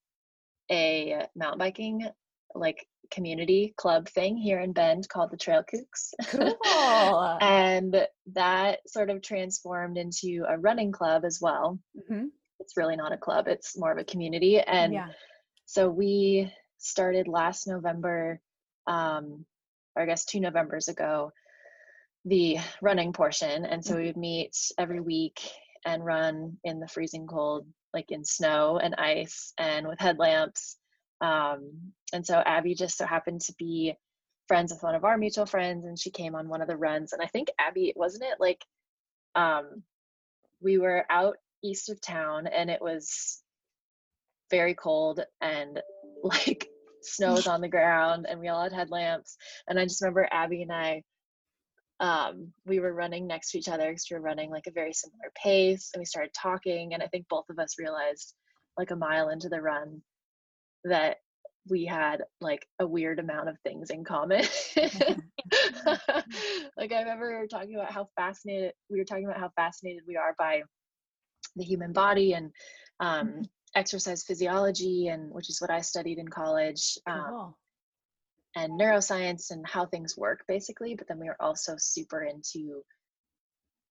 a 0.70 1.26
mountain 1.34 1.58
biking 1.58 2.08
like 2.54 2.86
community 3.10 3.74
club 3.76 4.08
thing 4.08 4.36
here 4.36 4.60
in 4.60 4.72
Bend 4.72 5.08
called 5.08 5.30
the 5.30 5.36
Trail 5.36 5.64
Kooks. 5.64 6.14
cool 6.30 7.38
and 7.40 8.06
that 8.32 8.78
sort 8.88 9.10
of 9.10 9.22
transformed 9.22 9.98
into 9.98 10.44
a 10.48 10.58
running 10.58 10.92
club 10.92 11.24
as 11.24 11.40
well. 11.40 11.78
Mhm. 11.96 12.28
It's 12.60 12.76
really 12.76 12.96
not 12.96 13.12
a 13.12 13.18
club, 13.18 13.48
it's 13.48 13.76
more 13.78 13.90
of 13.90 13.98
a 13.98 14.04
community. 14.04 14.60
And 14.60 14.92
yeah 14.92 15.08
so 15.70 15.88
we 15.88 16.52
started 16.78 17.28
last 17.28 17.68
November, 17.68 18.40
um, 18.88 19.46
or 19.94 20.02
I 20.02 20.06
guess 20.06 20.24
two 20.24 20.40
Novembers 20.40 20.88
ago, 20.88 21.30
the 22.24 22.56
running 22.82 23.12
portion. 23.12 23.64
And 23.64 23.84
so 23.84 23.94
we 23.94 24.06
would 24.06 24.16
meet 24.16 24.56
every 24.78 24.98
week 24.98 25.40
and 25.86 26.04
run 26.04 26.58
in 26.64 26.80
the 26.80 26.88
freezing 26.88 27.28
cold, 27.28 27.68
like 27.92 28.10
in 28.10 28.24
snow 28.24 28.78
and 28.82 28.94
ice 28.96 29.52
and 29.58 29.86
with 29.86 29.98
headlamps. 29.98 30.76
Um, 31.20 31.92
and 32.12 32.24
so 32.26 32.36
Abbi 32.38 32.74
just 32.74 32.96
so 32.96 33.06
happened 33.06 33.42
to 33.42 33.54
be 33.58 33.94
friends 34.48 34.72
with 34.72 34.82
one 34.82 34.94
of 34.94 35.04
our 35.04 35.16
mutual 35.16 35.46
friends 35.46 35.84
and 35.84 35.98
she 35.98 36.10
came 36.10 36.34
on 36.34 36.48
one 36.48 36.62
of 36.62 36.68
the 36.68 36.76
runs. 36.76 37.12
And 37.12 37.22
I 37.22 37.26
think 37.26 37.48
Abbi, 37.58 37.92
wasn't 37.94 38.24
it 38.24 38.40
like 38.40 38.64
um, 39.34 39.82
we 40.60 40.78
were 40.78 41.04
out 41.10 41.36
east 41.62 41.90
of 41.90 42.00
town 42.00 42.46
and 42.46 42.70
it 42.70 42.80
was 42.80 43.42
very 44.50 44.74
cold 44.74 45.20
and 45.40 45.80
like 46.22 46.68
snow 47.02 47.34
was 47.34 47.46
on 47.46 47.60
the 47.60 47.68
ground 47.68 48.26
and 48.28 48.40
we 48.40 48.48
all 48.48 48.62
had 48.62 48.72
headlamps. 48.72 49.36
And 49.68 49.78
I 49.78 49.84
just 49.84 50.02
remember 50.02 50.28
Abbi 50.30 50.62
and 50.62 50.72
I 50.72 51.02
um, 52.00 52.52
we 52.66 52.80
were 52.80 52.94
running 52.94 53.26
next 53.26 53.50
to 53.50 53.58
each 53.58 53.68
other 53.68 53.88
because 53.88 54.06
we 54.10 54.16
were 54.16 54.22
running 54.22 54.50
like 54.50 54.66
a 54.66 54.72
very 54.72 54.92
similar 54.92 55.30
pace 55.40 55.90
and 55.92 56.00
we 56.00 56.06
started 56.06 56.32
talking 56.34 56.94
and 56.94 57.02
i 57.02 57.06
think 57.06 57.28
both 57.28 57.44
of 57.50 57.58
us 57.58 57.78
realized 57.78 58.34
like 58.76 58.90
a 58.90 58.96
mile 58.96 59.28
into 59.28 59.48
the 59.48 59.60
run 59.60 60.00
that 60.84 61.18
we 61.68 61.84
had 61.84 62.22
like 62.40 62.66
a 62.78 62.86
weird 62.86 63.18
amount 63.18 63.50
of 63.50 63.58
things 63.60 63.90
in 63.90 64.02
common 64.02 64.42
like 66.76 66.92
i 66.92 67.00
remember 67.00 67.46
talking 67.46 67.74
about 67.74 67.92
how 67.92 68.08
fascinated 68.16 68.72
we 68.88 68.98
were 68.98 69.04
talking 69.04 69.26
about 69.26 69.38
how 69.38 69.50
fascinated 69.56 70.02
we 70.08 70.16
are 70.16 70.34
by 70.38 70.62
the 71.56 71.64
human 71.64 71.92
body 71.92 72.32
and 72.32 72.50
um, 73.00 73.28
mm-hmm. 73.28 73.42
exercise 73.74 74.24
physiology 74.24 75.08
and 75.08 75.30
which 75.30 75.50
is 75.50 75.60
what 75.60 75.70
i 75.70 75.82
studied 75.82 76.18
in 76.18 76.28
college 76.28 76.98
um, 77.06 77.24
cool 77.28 77.58
and 78.56 78.78
neuroscience 78.78 79.50
and 79.50 79.66
how 79.66 79.86
things 79.86 80.16
work 80.16 80.44
basically 80.48 80.94
but 80.94 81.06
then 81.08 81.18
we 81.18 81.26
were 81.26 81.40
also 81.40 81.74
super 81.78 82.22
into 82.22 82.82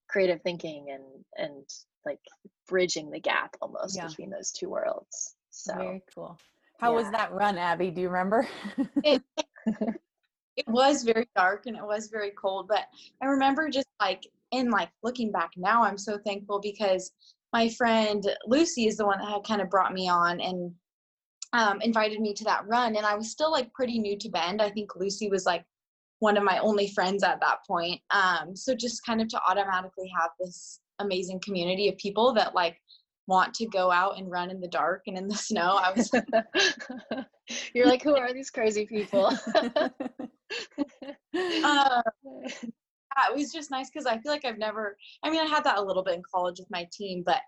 creative 0.09 0.41
thinking 0.41 0.87
and 0.91 1.03
and 1.37 1.63
like 2.05 2.19
bridging 2.67 3.09
the 3.09 3.19
gap 3.19 3.55
almost 3.61 3.95
yeah. 3.95 4.07
between 4.07 4.29
those 4.29 4.51
two 4.51 4.69
worlds 4.69 5.35
so 5.49 5.73
very 5.75 6.03
cool 6.13 6.37
how 6.79 6.91
yeah. 6.91 6.97
was 6.97 7.11
that 7.11 7.31
run 7.31 7.57
abbi 7.57 7.89
do 7.89 8.01
you 8.01 8.09
remember 8.09 8.47
it, 9.03 9.21
it 10.57 10.67
was 10.67 11.03
very 11.03 11.27
dark 11.35 11.65
and 11.65 11.77
it 11.77 11.85
was 11.85 12.07
very 12.07 12.31
cold 12.31 12.67
but 12.67 12.85
i 13.21 13.25
remember 13.25 13.69
just 13.69 13.87
like 13.99 14.27
in 14.51 14.69
like 14.69 14.89
looking 15.03 15.31
back 15.31 15.51
now 15.55 15.83
i'm 15.83 15.97
so 15.97 16.17
thankful 16.25 16.59
because 16.59 17.11
my 17.53 17.69
friend 17.69 18.25
lucy 18.45 18.87
is 18.87 18.97
the 18.97 19.05
one 19.05 19.19
that 19.19 19.29
had 19.29 19.43
kind 19.43 19.61
of 19.61 19.69
brought 19.69 19.93
me 19.93 20.09
on 20.09 20.41
and 20.41 20.73
um, 21.53 21.81
invited 21.81 22.19
me 22.19 22.33
to 22.33 22.43
that 22.43 22.67
run 22.67 22.95
and 22.95 23.05
i 23.05 23.15
was 23.15 23.31
still 23.31 23.51
like 23.51 23.73
pretty 23.73 23.99
new 23.99 24.17
to 24.17 24.29
bend 24.29 24.61
i 24.61 24.69
think 24.69 24.95
lucy 24.95 25.29
was 25.29 25.45
like 25.45 25.65
one 26.19 26.37
of 26.37 26.43
my 26.43 26.59
only 26.59 26.87
friends 26.89 27.23
at 27.23 27.39
that 27.39 27.65
point. 27.65 28.01
Um, 28.11 28.55
so 28.55 28.75
just 28.75 29.05
kind 29.05 29.21
of 29.21 29.27
to 29.29 29.41
automatically 29.49 30.11
have 30.19 30.31
this 30.39 30.79
amazing 30.99 31.39
community 31.39 31.87
of 31.87 31.97
people 31.97 32.33
that 32.33 32.53
like 32.53 32.77
want 33.27 33.53
to 33.53 33.65
go 33.67 33.89
out 33.89 34.17
and 34.17 34.29
run 34.29 34.51
in 34.51 34.59
the 34.59 34.67
dark 34.67 35.03
and 35.07 35.17
in 35.17 35.27
the 35.27 35.35
snow 35.49 35.79
i 35.81 35.93
was 35.93 36.11
you're 37.73 37.85
like 37.85 38.01
who 38.01 38.17
are 38.17 38.33
these 38.33 38.49
crazy 38.49 38.85
people? 38.85 39.31
Uh, 41.31 42.01
it 43.31 43.35
was 43.35 43.51
just 43.51 43.69
nice 43.69 43.89
because 43.89 44.05
i 44.05 44.17
feel 44.17 44.31
like 44.31 44.45
i've 44.45 44.57
never 44.57 44.97
i 45.23 45.29
mean 45.29 45.39
i 45.39 45.45
had 45.45 45.63
that 45.63 45.77
a 45.77 45.81
little 45.81 46.03
bit 46.03 46.15
in 46.15 46.23
college 46.33 46.57
with 46.57 46.69
my 46.71 46.87
team 46.91 47.21
but 47.25 47.41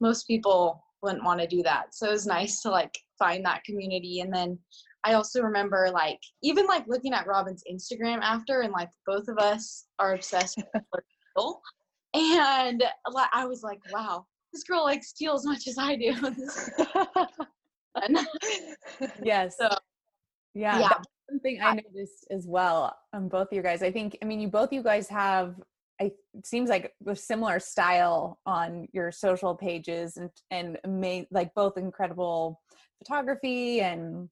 most 0.00 0.26
people 0.26 0.82
wouldn't 1.02 1.24
want 1.24 1.40
to 1.40 1.46
do 1.46 1.62
that. 1.62 1.94
So 1.94 2.08
it 2.08 2.12
was 2.12 2.26
nice 2.26 2.60
to 2.62 2.70
like 2.70 2.96
find 3.20 3.44
that 3.44 3.62
community 3.64 4.20
and 4.20 4.34
then 4.34 4.58
i 5.04 5.12
also 5.12 5.42
remember 5.42 5.88
like 5.92 6.18
even 6.42 6.66
like 6.66 6.84
looking 6.88 7.12
at 7.12 7.26
robin's 7.26 7.62
instagram 7.70 8.18
after 8.22 8.62
and 8.62 8.72
like 8.72 8.88
both 9.06 9.28
of 9.28 9.38
us 9.38 9.86
are 10.00 10.14
obsessed 10.14 10.56
with 10.56 10.66
teal 11.36 11.60
and 12.14 12.82
i 13.32 13.44
was 13.44 13.62
like 13.62 13.78
wow 13.92 14.24
this 14.52 14.64
girl 14.64 14.82
likes 14.84 15.12
teal 15.12 15.34
as 15.34 15.44
much 15.44 15.68
as 15.68 15.76
i 15.78 15.94
do. 15.94 16.12
Yes. 19.22 19.56
So, 19.58 19.68
yeah, 20.54 20.78
yeah. 20.80 20.92
something 21.28 21.60
i 21.62 21.74
noticed 21.74 22.26
as 22.30 22.46
well 22.46 22.96
on 23.12 23.28
both 23.28 23.48
of 23.48 23.52
you 23.52 23.62
guys. 23.62 23.82
I 23.82 23.90
think 23.92 24.16
i 24.22 24.24
mean 24.24 24.40
you 24.40 24.48
both 24.48 24.72
you 24.72 24.82
guys 24.82 25.08
have 25.08 25.54
It 26.00 26.14
seems 26.44 26.70
like 26.70 26.92
a 27.06 27.14
similar 27.14 27.60
style 27.60 28.40
on 28.46 28.88
your 28.92 29.12
social 29.12 29.54
pages 29.54 30.16
and 30.16 30.30
and 30.50 31.26
like 31.30 31.54
both 31.54 31.76
incredible 31.76 32.60
photography 32.98 33.80
and 33.80 34.28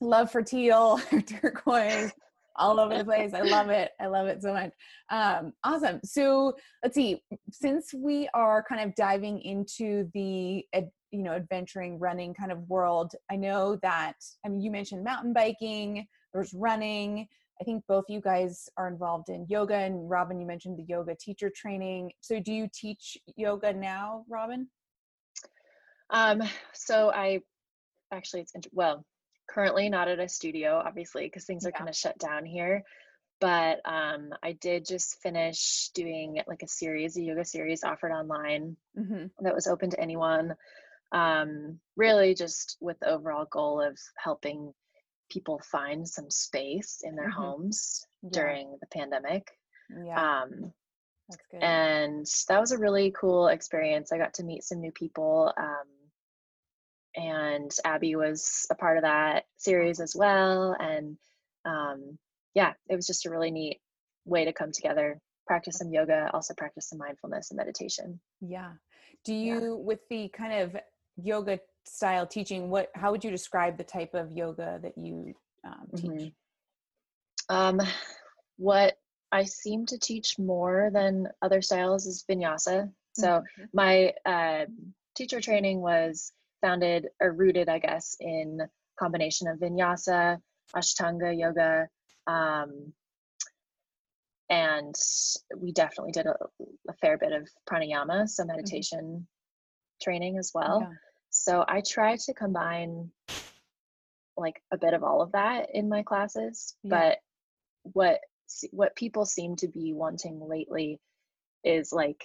love 0.00 0.30
for 0.30 0.42
teal 0.42 0.98
turquoise 1.26 2.12
all 2.56 2.80
over 2.80 2.96
the 2.96 3.04
place. 3.04 3.34
I 3.34 3.42
love 3.42 3.68
it. 3.68 3.92
I 4.00 4.06
love 4.06 4.26
it 4.26 4.42
so 4.42 4.52
much. 4.52 4.72
Um, 5.10 5.52
awesome. 5.64 6.00
So 6.04 6.54
let's 6.82 6.94
see. 6.94 7.22
Since 7.50 7.94
we 7.94 8.28
are 8.34 8.64
kind 8.68 8.80
of 8.80 8.94
diving 8.96 9.40
into 9.42 10.10
the 10.14 10.64
you 11.10 11.22
know 11.22 11.32
adventuring 11.32 11.98
running 11.98 12.34
kind 12.34 12.52
of 12.52 12.68
world 12.68 13.12
i 13.30 13.36
know 13.36 13.78
that 13.82 14.12
i 14.44 14.48
mean 14.48 14.60
you 14.60 14.70
mentioned 14.70 15.02
mountain 15.02 15.32
biking 15.32 16.06
there's 16.32 16.52
running 16.52 17.26
I 17.60 17.64
think 17.64 17.84
both 17.88 18.04
you 18.08 18.20
guys 18.20 18.68
are 18.76 18.88
involved 18.88 19.28
in 19.28 19.46
yoga, 19.48 19.74
and 19.74 20.08
Robin, 20.08 20.40
you 20.40 20.46
mentioned 20.46 20.78
the 20.78 20.86
yoga 20.88 21.14
teacher 21.14 21.50
training. 21.54 22.12
So, 22.20 22.40
do 22.40 22.52
you 22.52 22.68
teach 22.72 23.18
yoga 23.36 23.72
now, 23.72 24.24
Robin? 24.28 24.68
Um, 26.10 26.42
so 26.72 27.10
I 27.10 27.40
actually, 28.12 28.42
it's 28.42 28.54
well, 28.72 29.04
currently 29.48 29.88
not 29.88 30.08
at 30.08 30.20
a 30.20 30.28
studio, 30.28 30.82
obviously, 30.84 31.24
because 31.24 31.44
things 31.44 31.66
are 31.66 31.70
yeah. 31.70 31.78
kind 31.78 31.88
of 31.88 31.96
shut 31.96 32.18
down 32.18 32.44
here. 32.44 32.84
But 33.40 33.80
um, 33.84 34.30
I 34.42 34.52
did 34.52 34.86
just 34.86 35.20
finish 35.22 35.90
doing 35.94 36.40
like 36.48 36.62
a 36.62 36.68
series, 36.68 37.16
a 37.16 37.22
yoga 37.22 37.44
series 37.44 37.84
offered 37.84 38.12
online 38.12 38.76
mm-hmm. 38.98 39.26
that 39.40 39.54
was 39.54 39.68
open 39.68 39.90
to 39.90 40.00
anyone. 40.00 40.54
Um, 41.12 41.78
really, 41.96 42.34
just 42.34 42.76
with 42.80 42.98
the 43.00 43.08
overall 43.08 43.46
goal 43.50 43.80
of 43.80 43.98
helping 44.16 44.74
people 45.28 45.60
find 45.70 46.08
some 46.08 46.30
space 46.30 47.00
in 47.02 47.14
their 47.14 47.30
mm-hmm. 47.30 47.40
homes 47.40 48.06
yeah. 48.22 48.30
during 48.32 48.76
the 48.80 48.86
pandemic. 48.86 49.46
Yeah. 50.04 50.42
Um, 50.42 50.72
That's 51.28 51.42
good. 51.50 51.62
And 51.62 52.26
that 52.48 52.60
was 52.60 52.72
a 52.72 52.78
really 52.78 53.12
cool 53.18 53.48
experience. 53.48 54.12
I 54.12 54.18
got 54.18 54.34
to 54.34 54.44
meet 54.44 54.64
some 54.64 54.80
new 54.80 54.92
people. 54.92 55.52
Um, 55.56 55.88
and 57.16 57.70
Abbi 57.84 58.14
was 58.14 58.66
a 58.70 58.74
part 58.74 58.96
of 58.96 59.02
that 59.02 59.44
series 59.56 60.00
as 60.00 60.14
well. 60.16 60.76
And 60.78 61.16
um, 61.64 62.18
yeah, 62.54 62.72
it 62.88 62.96
was 62.96 63.06
just 63.06 63.26
a 63.26 63.30
really 63.30 63.50
neat 63.50 63.80
way 64.24 64.44
to 64.44 64.52
come 64.52 64.72
together, 64.72 65.20
practice 65.46 65.78
some 65.78 65.90
yoga, 65.90 66.30
also 66.32 66.54
practice 66.54 66.88
some 66.88 66.98
mindfulness 66.98 67.50
and 67.50 67.56
meditation. 67.56 68.20
Yeah. 68.40 68.72
Do 69.24 69.34
you, 69.34 69.60
yeah. 69.60 69.84
with 69.84 70.00
the 70.10 70.28
kind 70.28 70.62
of 70.62 70.76
yoga 71.16 71.58
style 71.88 72.26
teaching 72.26 72.70
what 72.70 72.90
how 72.94 73.10
would 73.10 73.24
you 73.24 73.30
describe 73.30 73.76
the 73.76 73.84
type 73.84 74.14
of 74.14 74.32
yoga 74.32 74.78
that 74.82 74.96
you 74.96 75.34
um, 75.64 75.86
teach 75.96 76.10
mm-hmm. 76.10 77.54
um, 77.54 77.80
what 78.56 78.94
i 79.32 79.44
seem 79.44 79.86
to 79.86 79.98
teach 79.98 80.38
more 80.38 80.90
than 80.92 81.26
other 81.42 81.62
styles 81.62 82.06
is 82.06 82.24
vinyasa 82.30 82.90
so 83.12 83.26
mm-hmm. 83.26 83.64
my 83.72 84.12
uh, 84.26 84.64
teacher 85.16 85.40
training 85.40 85.80
was 85.80 86.32
founded 86.60 87.08
or 87.20 87.32
rooted 87.32 87.68
i 87.68 87.78
guess 87.78 88.16
in 88.20 88.60
combination 88.98 89.48
of 89.48 89.58
vinyasa 89.58 90.38
ashtanga 90.76 91.36
yoga 91.38 91.88
um, 92.26 92.92
and 94.50 94.94
we 95.56 95.72
definitely 95.72 96.12
did 96.12 96.26
a, 96.26 96.34
a, 96.88 96.92
fair 96.94 97.18
bit 97.18 97.32
of 97.32 97.48
pranayama 97.70 98.28
so 98.28 98.42
mm-hmm. 98.42 98.52
meditation 98.52 99.00
mm-hmm. 99.00 100.02
training 100.02 100.38
as 100.38 100.52
well 100.54 100.80
yeah. 100.82 100.94
So 101.42 101.64
I 101.68 101.80
try 101.80 102.16
to 102.16 102.34
combine 102.34 103.10
like 104.36 104.62
a 104.72 104.78
bit 104.78 104.94
of 104.94 105.02
all 105.02 105.22
of 105.22 105.32
that 105.32 105.68
in 105.74 105.88
my 105.88 106.02
classes, 106.02 106.76
yeah. 106.82 106.90
but 106.90 107.18
what 107.94 108.20
what 108.70 108.96
people 108.96 109.26
seem 109.26 109.56
to 109.56 109.68
be 109.68 109.92
wanting 109.92 110.40
lately 110.40 110.98
is 111.64 111.92
like 111.92 112.24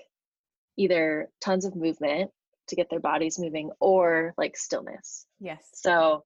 either 0.78 1.30
tons 1.42 1.66
of 1.66 1.76
movement 1.76 2.32
to 2.68 2.76
get 2.76 2.90
their 2.90 3.00
bodies 3.00 3.40
moving 3.40 3.72
or 3.80 4.34
like 4.38 4.56
stillness. 4.56 5.26
Yes. 5.40 5.70
So 5.74 6.24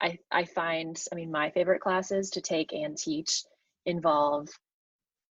I 0.00 0.18
I 0.30 0.44
find 0.44 1.00
I 1.12 1.14
mean 1.14 1.30
my 1.30 1.50
favorite 1.50 1.80
classes 1.80 2.30
to 2.30 2.40
take 2.40 2.72
and 2.72 2.96
teach 2.96 3.42
involve 3.86 4.48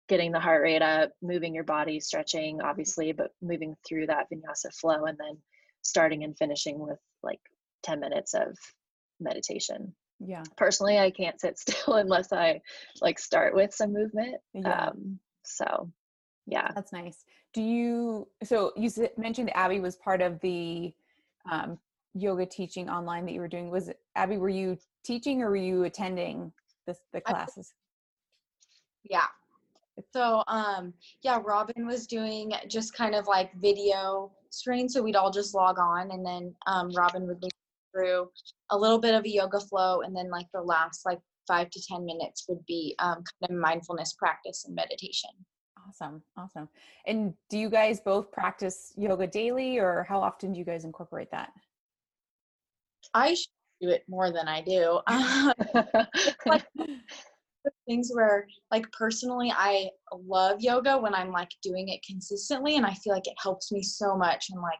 getting 0.09 0.33
the 0.33 0.41
heart 0.41 0.63
rate 0.63 0.81
up, 0.81 1.11
moving 1.21 1.55
your 1.55 1.65
body, 1.65 2.01
stretching 2.01 2.61
obviously, 2.63 3.13
but 3.13 3.31
moving 3.43 3.77
through 3.87 4.07
that 4.07 4.27
vinyasa 4.33 4.75
flow 4.75 5.05
and 5.05 5.19
then 5.19 5.37
starting 5.89 6.25
and 6.25 6.37
finishing 6.37 6.79
with 6.79 6.99
like 7.23 7.41
10 7.83 8.01
minutes 8.01 8.35
of 8.35 8.57
meditation. 9.21 9.95
Yeah. 10.21 10.43
Personally 10.57 10.99
i 10.99 11.11
can't 11.11 11.41
sit 11.41 11.59
still 11.65 11.95
unless 11.95 12.33
i 12.33 12.61
like 13.01 13.19
start 13.19 13.55
with 13.55 13.73
some 13.73 13.93
movement 13.93 14.37
yeah. 14.53 14.89
um 14.89 15.19
so 15.45 15.91
yeah. 16.49 16.71
That's 16.75 16.93
nice. 16.93 17.25
Do 17.53 17.63
you 17.63 18.29
so 18.43 18.73
you 18.77 18.91
mentioned 19.17 19.51
abbi 19.55 19.81
was 19.81 19.97
part 19.97 20.23
of 20.23 20.41
the 20.41 20.93
um, 21.51 21.79
yoga 22.15 22.47
teaching 22.47 22.89
online 22.89 23.27
that 23.27 23.33
you 23.33 23.41
were 23.41 23.49
doing. 23.49 23.71
Was 23.71 23.91
abbi 24.17 24.37
were 24.37 24.49
you 24.49 24.79
teaching 25.05 25.43
or 25.43 25.51
were 25.51 25.57
you 25.57 25.85
attending 25.85 26.53
the, 26.87 26.97
the 27.13 27.21
classes? 27.21 27.75
Yeah. 29.05 29.27
So 30.13 30.43
um 30.49 30.95
yeah, 31.23 31.39
Robin 31.45 31.87
was 31.87 32.07
doing 32.07 32.53
just 32.67 32.95
kind 32.95 33.15
of 33.15 33.27
like 33.27 33.55
video 33.57 34.33
screen, 34.51 34.89
so 34.89 35.03
we'd 35.03 35.17
all 35.17 35.31
just 35.31 35.55
log 35.55 35.79
on, 35.79 36.11
and 36.11 36.25
then 36.25 36.55
um, 36.67 36.91
Robin 36.93 37.27
would 37.27 37.43
lead 37.43 37.53
through 37.95 38.29
a 38.71 38.79
little 38.79 38.99
bit 38.99 39.15
of 39.15 39.25
a 39.25 39.29
yoga 39.29 39.61
flow, 39.61 40.03
and 40.03 40.17
then 40.17 40.31
like 40.31 40.47
the 40.53 40.61
last 40.61 41.05
like 41.07 41.21
five 41.47 41.71
to 41.71 41.81
ten 41.89 42.05
minutes 42.05 42.45
would 42.49 42.65
be 42.67 42.95
um, 42.99 43.23
kind 43.41 43.51
of 43.51 43.57
mindfulness 43.57 44.15
practice 44.15 44.65
and 44.67 44.75
meditation. 44.75 45.31
Awesome, 45.89 46.23
awesome. 46.37 46.69
And 47.07 47.33
do 47.49 47.59
you 47.59 47.71
guys 47.71 48.01
both 48.01 48.31
practice 48.31 48.93
yoga 48.97 49.27
daily, 49.27 49.79
or 49.79 50.05
how 50.09 50.21
often 50.21 50.53
do 50.53 50.59
you 50.59 50.65
guys 50.65 50.85
incorporate 50.85 51.31
that? 51.31 51.51
I 53.15 53.35
should 53.35 53.49
do 53.81 53.89
it 53.89 54.05
more 54.09 54.31
than 54.31 54.49
I 54.49 54.61
do. 54.61 55.01
like 56.47 56.67
things 57.87 58.11
where 58.13 58.47
like 58.71 58.91
personally 58.93 59.53
I 59.55 59.91
love 60.13 60.61
yoga 60.61 60.99
when 60.99 61.15
I'm 61.15 61.33
like 61.33 61.51
doing 61.63 61.89
it 61.89 62.05
consistently 62.07 62.77
and 62.77 62.87
I 62.87 62.95
feel 62.95 63.13
like 63.13 63.27
it 63.27 63.35
helps 63.43 63.73
me 63.73 63.83
so 63.83 64.17
much 64.17 64.47
and 64.51 64.61
like 64.61 64.79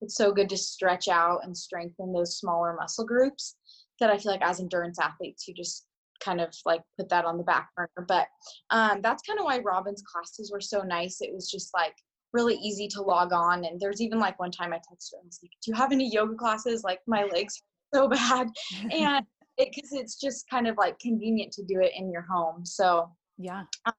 it's 0.00 0.16
so 0.16 0.32
good 0.32 0.48
to 0.50 0.56
stretch 0.56 1.08
out 1.08 1.40
and 1.44 1.56
strengthen 1.56 2.12
those 2.12 2.38
smaller 2.38 2.74
muscle 2.78 3.04
groups 3.04 3.56
that 4.00 4.10
I 4.10 4.18
feel 4.18 4.32
like 4.32 4.42
as 4.42 4.60
endurance 4.60 4.98
athletes 4.98 5.46
you 5.48 5.54
just 5.54 5.86
kind 6.20 6.40
of 6.40 6.52
like 6.64 6.82
put 6.98 7.08
that 7.08 7.24
on 7.24 7.38
the 7.38 7.44
back 7.44 7.68
burner. 7.76 8.06
But 8.06 8.26
um, 8.70 9.00
that's 9.02 9.22
kind 9.22 9.38
of 9.38 9.44
why 9.44 9.58
Robin's 9.58 10.02
classes 10.02 10.50
were 10.52 10.60
so 10.60 10.82
nice. 10.82 11.20
It 11.20 11.32
was 11.32 11.50
just 11.50 11.72
like 11.74 11.94
really 12.32 12.56
easy 12.56 12.88
to 12.88 13.02
log 13.02 13.32
on 13.32 13.64
and 13.64 13.80
there's 13.80 14.02
even 14.02 14.18
like 14.18 14.38
one 14.38 14.50
time 14.50 14.72
I 14.72 14.76
texted 14.76 15.12
her 15.12 15.20
and 15.20 15.26
was 15.26 15.40
like 15.42 15.52
do 15.62 15.70
you 15.70 15.74
have 15.74 15.92
any 15.92 16.10
yoga 16.12 16.34
classes? 16.34 16.84
Like 16.84 17.00
my 17.06 17.24
legs 17.24 17.62
so 17.94 18.08
bad. 18.08 18.48
And 18.92 19.26
because 19.58 19.92
it, 19.92 20.00
it's 20.00 20.18
just 20.18 20.48
kind 20.48 20.66
of 20.66 20.76
like 20.76 20.98
convenient 20.98 21.52
to 21.52 21.62
do 21.64 21.80
it 21.80 21.92
in 21.96 22.10
your 22.10 22.22
home 22.22 22.64
so 22.64 23.10
yeah. 23.36 23.62
um, 23.86 23.92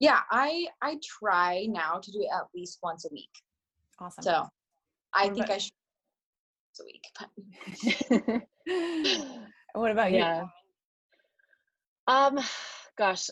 yeah 0.00 0.20
i 0.30 0.66
i 0.82 0.96
try 1.02 1.66
now 1.70 1.98
to 1.98 2.10
do 2.12 2.20
it 2.20 2.28
at 2.34 2.46
least 2.54 2.78
once 2.82 3.04
a 3.04 3.08
week. 3.12 3.30
Awesome. 3.98 4.22
So 4.22 4.48
i 5.14 5.28
think 5.28 5.50
i 5.50 5.58
should 5.58 5.72
once 6.78 6.80
a 6.80 6.84
week 6.84 8.42
what 9.74 9.90
about 9.90 10.12
you? 10.12 10.18
Yeah. 10.18 10.44
Um 12.06 12.38
gosh 12.98 13.28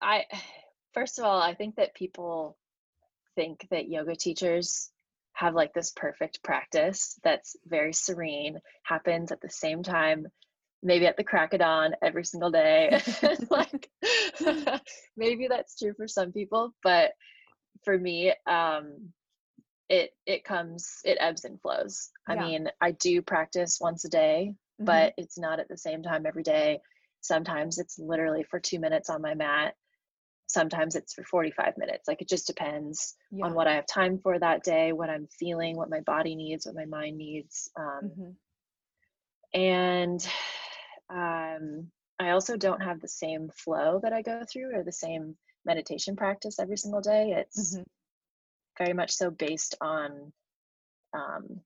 i 0.00 0.24
first 0.92 1.18
of 1.18 1.24
all 1.24 1.40
i 1.40 1.54
think 1.54 1.76
that 1.76 1.94
people 1.94 2.56
think 3.34 3.66
that 3.70 3.88
yoga 3.88 4.14
teachers 4.14 4.90
have 5.34 5.54
like 5.54 5.74
this 5.74 5.92
perfect 5.94 6.42
practice 6.42 7.18
that's 7.24 7.56
very 7.66 7.92
serene, 7.92 8.60
happens 8.84 9.32
at 9.32 9.40
the 9.40 9.50
same 9.50 9.82
time, 9.82 10.28
maybe 10.84 11.06
at 11.06 11.16
the 11.16 11.24
crack 11.24 11.54
of 11.54 11.60
dawn 11.60 11.94
every 12.02 12.24
single 12.24 12.50
day. 12.50 13.00
like 13.50 13.90
maybe 15.16 15.48
that's 15.48 15.76
true 15.78 15.94
for 15.96 16.06
some 16.06 16.30
people, 16.30 16.72
but 16.82 17.12
for 17.84 17.98
me, 17.98 18.32
um, 18.46 19.10
it 19.88 20.10
it 20.26 20.44
comes 20.44 21.00
it 21.04 21.18
ebbs 21.20 21.44
and 21.44 21.60
flows. 21.60 22.10
Yeah. 22.28 22.34
I 22.36 22.40
mean, 22.40 22.68
I 22.80 22.92
do 22.92 23.22
practice 23.22 23.78
once 23.80 24.04
a 24.04 24.08
day, 24.08 24.52
mm-hmm. 24.52 24.84
but 24.84 25.14
it's 25.16 25.38
not 25.38 25.58
at 25.58 25.68
the 25.68 25.78
same 25.78 26.02
time 26.02 26.26
every 26.26 26.42
day. 26.42 26.80
Sometimes 27.20 27.78
it's 27.78 27.98
literally 27.98 28.44
for 28.44 28.60
two 28.60 28.78
minutes 28.78 29.10
on 29.10 29.22
my 29.22 29.34
mat 29.34 29.74
sometimes 30.46 30.94
it's 30.94 31.14
for 31.14 31.24
45 31.24 31.78
minutes 31.78 32.06
like 32.06 32.20
it 32.20 32.28
just 32.28 32.46
depends 32.46 33.16
yeah. 33.30 33.46
on 33.46 33.54
what 33.54 33.66
i 33.66 33.74
have 33.74 33.86
time 33.86 34.18
for 34.22 34.38
that 34.38 34.62
day 34.62 34.92
what 34.92 35.08
i'm 35.08 35.26
feeling 35.38 35.76
what 35.76 35.88
my 35.88 36.00
body 36.00 36.36
needs 36.36 36.66
what 36.66 36.74
my 36.74 36.84
mind 36.84 37.16
needs 37.16 37.70
um, 37.78 38.00
mm-hmm. 38.04 39.58
and 39.60 40.28
um, 41.14 41.86
i 42.18 42.30
also 42.30 42.56
don't 42.56 42.82
have 42.82 43.00
the 43.00 43.08
same 43.08 43.48
flow 43.54 44.00
that 44.02 44.12
i 44.12 44.22
go 44.22 44.42
through 44.50 44.74
or 44.74 44.82
the 44.82 44.92
same 44.92 45.36
meditation 45.64 46.16
practice 46.16 46.58
every 46.58 46.76
single 46.76 47.00
day 47.00 47.34
it's 47.36 47.74
mm-hmm. 47.74 47.82
very 48.78 48.92
much 48.92 49.12
so 49.12 49.30
based 49.30 49.74
on 49.80 50.32
um, 51.14 51.60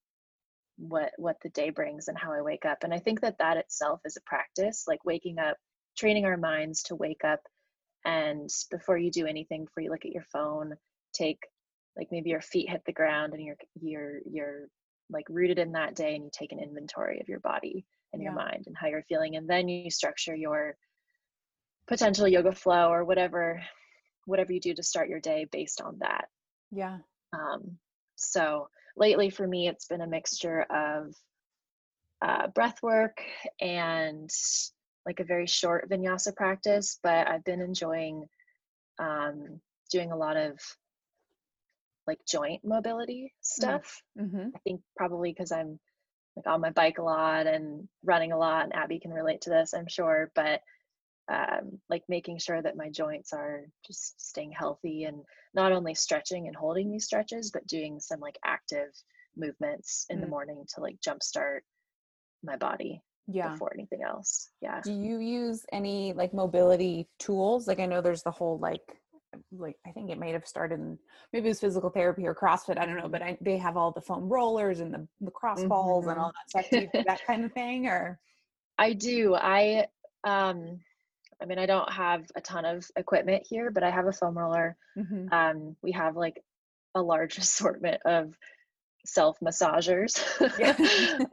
what 0.76 1.10
what 1.16 1.36
the 1.42 1.48
day 1.50 1.70
brings 1.70 2.08
and 2.08 2.16
how 2.16 2.32
i 2.32 2.40
wake 2.40 2.64
up 2.64 2.78
and 2.84 2.94
i 2.94 2.98
think 2.98 3.20
that 3.20 3.38
that 3.38 3.56
itself 3.56 4.00
is 4.04 4.16
a 4.16 4.20
practice 4.28 4.84
like 4.86 5.04
waking 5.04 5.38
up 5.38 5.56
training 5.96 6.24
our 6.24 6.36
minds 6.36 6.84
to 6.84 6.94
wake 6.94 7.24
up 7.24 7.40
and 8.04 8.48
before 8.70 8.96
you 8.96 9.10
do 9.10 9.26
anything 9.26 9.64
before 9.64 9.82
you 9.82 9.90
look 9.90 10.04
at 10.04 10.12
your 10.12 10.24
phone 10.32 10.74
take 11.12 11.40
like 11.96 12.08
maybe 12.12 12.30
your 12.30 12.40
feet 12.40 12.70
hit 12.70 12.82
the 12.86 12.92
ground 12.92 13.34
and 13.34 13.42
you're 13.42 13.56
you're 13.80 14.20
you're 14.30 14.68
like 15.10 15.26
rooted 15.28 15.58
in 15.58 15.72
that 15.72 15.94
day 15.94 16.14
and 16.14 16.24
you 16.24 16.30
take 16.32 16.52
an 16.52 16.60
inventory 16.60 17.20
of 17.20 17.28
your 17.28 17.40
body 17.40 17.84
and 18.12 18.22
yeah. 18.22 18.28
your 18.28 18.36
mind 18.36 18.64
and 18.66 18.76
how 18.76 18.86
you're 18.86 19.02
feeling 19.02 19.36
and 19.36 19.48
then 19.48 19.68
you 19.68 19.90
structure 19.90 20.34
your 20.34 20.76
potential 21.86 22.28
yoga 22.28 22.52
flow 22.52 22.90
or 22.90 23.04
whatever 23.04 23.62
whatever 24.26 24.52
you 24.52 24.60
do 24.60 24.74
to 24.74 24.82
start 24.82 25.08
your 25.08 25.20
day 25.20 25.46
based 25.50 25.80
on 25.80 25.96
that 26.00 26.26
yeah 26.70 26.98
um 27.32 27.78
so 28.16 28.68
lately 28.96 29.30
for 29.30 29.46
me 29.46 29.68
it's 29.68 29.86
been 29.86 30.02
a 30.02 30.06
mixture 30.06 30.62
of 30.70 31.14
uh, 32.22 32.48
breath 32.48 32.82
work 32.82 33.22
and 33.60 34.30
like 35.06 35.20
a 35.20 35.24
very 35.24 35.46
short 35.46 35.88
vinyasa 35.88 36.34
practice, 36.34 36.98
but 37.02 37.28
I've 37.28 37.44
been 37.44 37.60
enjoying 37.60 38.26
um, 38.98 39.60
doing 39.90 40.12
a 40.12 40.16
lot 40.16 40.36
of 40.36 40.58
like 42.08 42.18
joint 42.26 42.64
mobility 42.64 43.32
mm, 43.32 43.44
stuff. 43.44 44.02
Mm-hmm. 44.18 44.48
I 44.56 44.58
think 44.64 44.80
probably 44.96 45.30
because 45.30 45.52
I'm 45.52 45.78
like 46.36 46.46
on 46.46 46.60
my 46.60 46.70
bike 46.70 46.98
a 46.98 47.02
lot 47.02 47.46
and 47.46 47.88
running 48.02 48.32
a 48.32 48.38
lot, 48.38 48.64
and 48.64 48.74
Abbi 48.74 48.98
can 48.98 49.12
relate 49.12 49.42
to 49.42 49.50
this, 49.50 49.74
I'm 49.74 49.86
sure. 49.86 50.32
But 50.34 50.60
um, 51.30 51.78
like 51.90 52.02
making 52.08 52.38
sure 52.38 52.60
that 52.60 52.76
my 52.76 52.88
joints 52.88 53.32
are 53.32 53.66
just 53.86 54.20
staying 54.20 54.50
healthy 54.50 55.04
and 55.04 55.18
not 55.54 55.72
only 55.72 55.94
stretching 55.94 56.46
and 56.46 56.56
holding 56.56 56.90
these 56.90 57.04
stretches, 57.04 57.50
but 57.52 57.66
doing 57.66 58.00
some 58.00 58.18
like 58.18 58.38
active 58.44 58.88
movements 59.36 60.06
in 60.08 60.18
mm. 60.18 60.22
the 60.22 60.26
morning 60.26 60.64
to 60.74 60.80
like 60.80 60.96
jumpstart 61.06 61.60
my 62.42 62.56
body 62.56 63.02
yeah 63.28 63.50
before 63.50 63.72
anything 63.74 64.02
else 64.02 64.48
yeah 64.62 64.80
do 64.80 64.92
you 64.92 65.18
use 65.18 65.66
any 65.70 66.14
like 66.14 66.32
mobility 66.32 67.06
tools 67.18 67.68
like 67.68 67.78
i 67.78 67.84
know 67.84 68.00
there's 68.00 68.22
the 68.22 68.30
whole 68.30 68.58
like 68.58 68.80
like 69.52 69.76
i 69.86 69.90
think 69.90 70.10
it 70.10 70.18
may 70.18 70.32
have 70.32 70.46
started 70.46 70.78
in 70.78 70.98
maybe 71.32 71.46
it 71.46 71.50
was 71.50 71.60
physical 71.60 71.90
therapy 71.90 72.26
or 72.26 72.34
crossfit 72.34 72.78
i 72.78 72.86
don't 72.86 72.96
know 72.96 73.08
but 73.08 73.22
I, 73.22 73.36
they 73.40 73.58
have 73.58 73.76
all 73.76 73.92
the 73.92 74.00
foam 74.00 74.28
rollers 74.28 74.80
and 74.80 74.92
the, 74.92 75.06
the 75.20 75.30
cross 75.30 75.62
balls 75.64 76.04
mm-hmm. 76.04 76.10
and 76.10 76.20
all 76.20 76.32
that 76.32 76.50
stuff 76.50 76.70
do 76.70 76.80
you 76.80 76.88
do 76.92 77.04
that 77.06 77.24
kind 77.26 77.44
of 77.44 77.52
thing 77.52 77.86
or 77.86 78.18
i 78.78 78.92
do 78.92 79.34
i 79.34 79.86
um 80.24 80.80
i 81.42 81.44
mean 81.44 81.58
i 81.58 81.66
don't 81.66 81.90
have 81.92 82.24
a 82.36 82.40
ton 82.40 82.64
of 82.64 82.86
equipment 82.96 83.46
here 83.48 83.70
but 83.70 83.82
i 83.82 83.90
have 83.90 84.06
a 84.06 84.12
foam 84.12 84.36
roller 84.36 84.76
mm-hmm. 84.96 85.32
um 85.32 85.76
we 85.82 85.92
have 85.92 86.16
like 86.16 86.42
a 86.94 87.02
large 87.02 87.38
assortment 87.38 88.00
of 88.04 88.34
self 89.04 89.38
massagers 89.40 90.18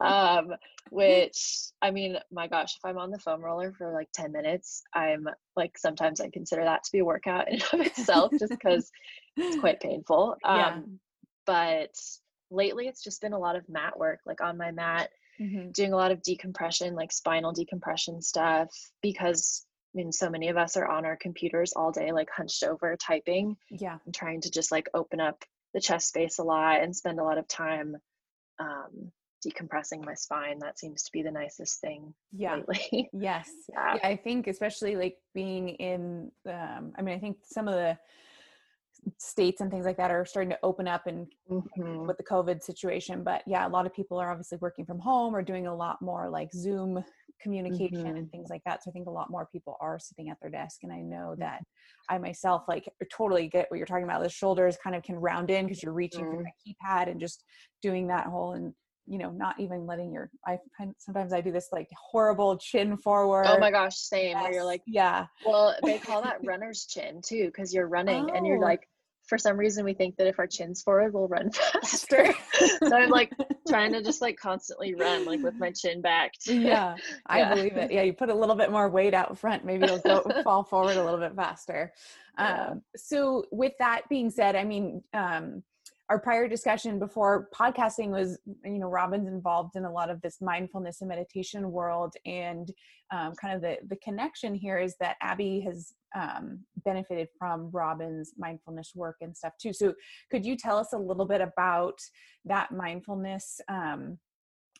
um, 0.00 0.54
which 0.90 1.66
i 1.82 1.90
mean 1.90 2.16
my 2.30 2.46
gosh 2.46 2.76
if 2.76 2.84
i'm 2.84 2.98
on 2.98 3.10
the 3.10 3.18
foam 3.18 3.40
roller 3.40 3.72
for 3.72 3.92
like 3.92 4.08
10 4.14 4.32
minutes 4.32 4.82
i'm 4.94 5.28
like 5.56 5.76
sometimes 5.76 6.20
i 6.20 6.28
consider 6.28 6.64
that 6.64 6.84
to 6.84 6.92
be 6.92 7.00
a 7.00 7.04
workout 7.04 7.50
in 7.50 7.60
of 7.72 7.80
itself 7.80 8.32
just 8.38 8.50
because 8.50 8.90
it's 9.36 9.58
quite 9.60 9.80
painful 9.80 10.36
um, 10.44 10.58
yeah. 10.58 10.76
but 11.44 11.94
lately 12.50 12.86
it's 12.86 13.02
just 13.02 13.20
been 13.20 13.32
a 13.32 13.38
lot 13.38 13.56
of 13.56 13.68
mat 13.68 13.98
work 13.98 14.20
like 14.26 14.40
on 14.40 14.56
my 14.56 14.70
mat 14.70 15.10
mm-hmm. 15.40 15.70
doing 15.72 15.92
a 15.92 15.96
lot 15.96 16.12
of 16.12 16.22
decompression 16.22 16.94
like 16.94 17.12
spinal 17.12 17.52
decompression 17.52 18.22
stuff 18.22 18.70
because 19.02 19.66
I 19.94 19.96
mean, 19.96 20.12
so 20.12 20.28
many 20.28 20.48
of 20.48 20.58
us 20.58 20.76
are 20.76 20.86
on 20.86 21.06
our 21.06 21.16
computers 21.16 21.72
all 21.74 21.90
day, 21.90 22.12
like 22.12 22.28
hunched 22.28 22.62
over 22.62 22.94
typing. 22.96 23.56
Yeah. 23.70 23.96
And 24.04 24.14
trying 24.14 24.42
to 24.42 24.50
just 24.50 24.70
like 24.70 24.90
open 24.92 25.20
up 25.20 25.42
the 25.76 25.80
chest 25.82 26.08
space 26.08 26.38
a 26.38 26.42
lot 26.42 26.82
and 26.82 26.96
spend 26.96 27.20
a 27.20 27.22
lot 27.22 27.36
of 27.36 27.46
time 27.46 27.96
um, 28.58 29.12
decompressing 29.46 30.02
my 30.02 30.14
spine. 30.14 30.58
That 30.60 30.78
seems 30.78 31.02
to 31.02 31.12
be 31.12 31.20
the 31.22 31.30
nicest 31.30 31.82
thing 31.82 32.14
yeah. 32.32 32.60
lately. 32.66 33.10
yes. 33.12 33.50
Yeah. 33.68 33.96
yeah. 33.96 34.08
I 34.08 34.16
think 34.16 34.46
especially 34.46 34.96
like 34.96 35.18
being 35.34 35.68
in, 35.68 36.32
um, 36.48 36.94
I 36.96 37.02
mean, 37.02 37.14
I 37.14 37.18
think 37.18 37.36
some 37.44 37.68
of 37.68 37.74
the 37.74 37.98
states 39.18 39.60
and 39.60 39.70
things 39.70 39.84
like 39.84 39.96
that 39.96 40.10
are 40.10 40.24
starting 40.24 40.50
to 40.50 40.58
open 40.62 40.88
up 40.88 41.06
and 41.06 41.26
mm-hmm. 41.50 42.06
with 42.06 42.16
the 42.16 42.24
COVID 42.24 42.62
situation. 42.62 43.22
But 43.22 43.42
yeah, 43.46 43.66
a 43.66 43.68
lot 43.68 43.86
of 43.86 43.94
people 43.94 44.18
are 44.18 44.30
obviously 44.30 44.58
working 44.60 44.84
from 44.84 44.98
home 44.98 45.34
or 45.34 45.42
doing 45.42 45.66
a 45.66 45.74
lot 45.74 46.00
more 46.02 46.28
like 46.28 46.52
Zoom 46.52 47.02
communication 47.40 48.04
mm-hmm. 48.04 48.16
and 48.16 48.30
things 48.30 48.48
like 48.50 48.62
that. 48.64 48.82
So 48.82 48.90
I 48.90 48.92
think 48.92 49.06
a 49.06 49.10
lot 49.10 49.30
more 49.30 49.48
people 49.52 49.76
are 49.80 49.98
sitting 49.98 50.30
at 50.30 50.38
their 50.40 50.50
desk. 50.50 50.78
And 50.82 50.92
I 50.92 51.00
know 51.00 51.32
mm-hmm. 51.32 51.40
that 51.40 51.62
I 52.08 52.18
myself 52.18 52.64
like 52.68 52.88
totally 53.16 53.48
get 53.48 53.70
what 53.70 53.78
you're 53.78 53.86
talking 53.86 54.04
about. 54.04 54.22
The 54.22 54.28
shoulders 54.28 54.76
kind 54.82 54.96
of 54.96 55.02
can 55.02 55.16
round 55.16 55.50
in 55.50 55.66
because 55.66 55.82
you're 55.82 55.92
reaching 55.92 56.24
mm-hmm. 56.24 56.38
for 56.38 56.44
the 56.44 56.74
keypad 56.74 57.10
and 57.10 57.20
just 57.20 57.44
doing 57.82 58.08
that 58.08 58.26
whole 58.26 58.54
and 58.54 58.72
you 59.08 59.18
know 59.18 59.30
not 59.30 59.58
even 59.60 59.86
letting 59.86 60.12
your 60.12 60.30
i 60.46 60.58
sometimes 60.98 61.32
i 61.32 61.40
do 61.40 61.52
this 61.52 61.68
like 61.72 61.88
horrible 62.10 62.56
chin 62.58 62.96
forward 62.96 63.44
oh 63.46 63.58
my 63.58 63.70
gosh 63.70 63.96
same 63.96 64.30
yes. 64.30 64.42
where 64.42 64.52
you're 64.52 64.64
like 64.64 64.82
yeah 64.86 65.26
well 65.46 65.74
they 65.84 65.98
call 65.98 66.20
that 66.22 66.38
runner's 66.44 66.86
chin 66.86 67.20
too 67.24 67.46
because 67.46 67.72
you're 67.72 67.86
running 67.86 68.28
oh. 68.30 68.34
and 68.34 68.46
you're 68.46 68.58
oh. 68.58 68.66
like 68.66 68.88
for 69.26 69.38
some 69.38 69.56
reason 69.56 69.84
we 69.84 69.94
think 69.94 70.16
that 70.16 70.26
if 70.26 70.38
our 70.38 70.46
chin's 70.46 70.82
forward 70.82 71.12
we'll 71.12 71.28
run 71.28 71.50
faster. 71.72 72.32
so 72.80 72.94
i'm 72.96 73.10
like 73.10 73.32
trying 73.68 73.92
to 73.92 74.02
just 74.02 74.22
like 74.22 74.36
constantly 74.36 74.94
run 74.94 75.24
like 75.24 75.42
with 75.42 75.54
my 75.54 75.70
chin 75.70 76.00
back 76.00 76.32
yeah 76.46 76.96
i 77.26 77.44
believe 77.54 77.76
it. 77.76 77.90
Yeah 77.90 78.02
you 78.02 78.12
put 78.12 78.28
a 78.30 78.34
little 78.34 78.56
bit 78.56 78.70
more 78.70 78.88
weight 78.88 79.14
out 79.14 79.36
front 79.38 79.64
maybe 79.64 79.86
you'll 79.86 79.98
go 79.98 80.24
fall 80.44 80.64
forward 80.64 80.96
a 80.96 81.04
little 81.04 81.20
bit 81.20 81.34
faster. 81.34 81.92
Yeah. 82.38 82.68
um, 82.70 82.82
so 82.96 83.44
with 83.50 83.72
that 83.78 84.02
being 84.08 84.30
said 84.30 84.56
i 84.56 84.64
mean 84.64 85.02
um, 85.12 85.62
our 86.08 86.18
prior 86.18 86.46
discussion 86.46 86.98
before 86.98 87.48
podcasting 87.54 88.10
was 88.10 88.38
you 88.64 88.78
know 88.78 88.88
robin's 88.88 89.28
involved 89.28 89.76
in 89.76 89.84
a 89.84 89.90
lot 89.90 90.10
of 90.10 90.20
this 90.22 90.38
mindfulness 90.40 91.00
and 91.00 91.08
meditation 91.08 91.70
world. 91.70 92.14
And 92.24 92.70
um, 93.12 93.34
kind 93.34 93.54
of 93.54 93.62
the 93.62 93.78
the 93.88 93.96
connection 93.96 94.54
here 94.54 94.78
is 94.78 94.96
that 95.00 95.16
abbi 95.22 95.60
has 95.60 95.92
um, 96.14 96.60
benefited 96.84 97.28
from 97.38 97.70
robin's 97.72 98.32
mindfulness 98.38 98.92
work 98.94 99.16
and 99.20 99.36
stuff 99.36 99.52
too. 99.60 99.72
So 99.72 99.94
could 100.30 100.44
you 100.44 100.56
tell 100.56 100.78
us 100.78 100.92
a 100.92 100.98
little 100.98 101.26
bit 101.26 101.40
about 101.40 101.98
that 102.44 102.70
mindfulness 102.70 103.60
um, 103.68 104.18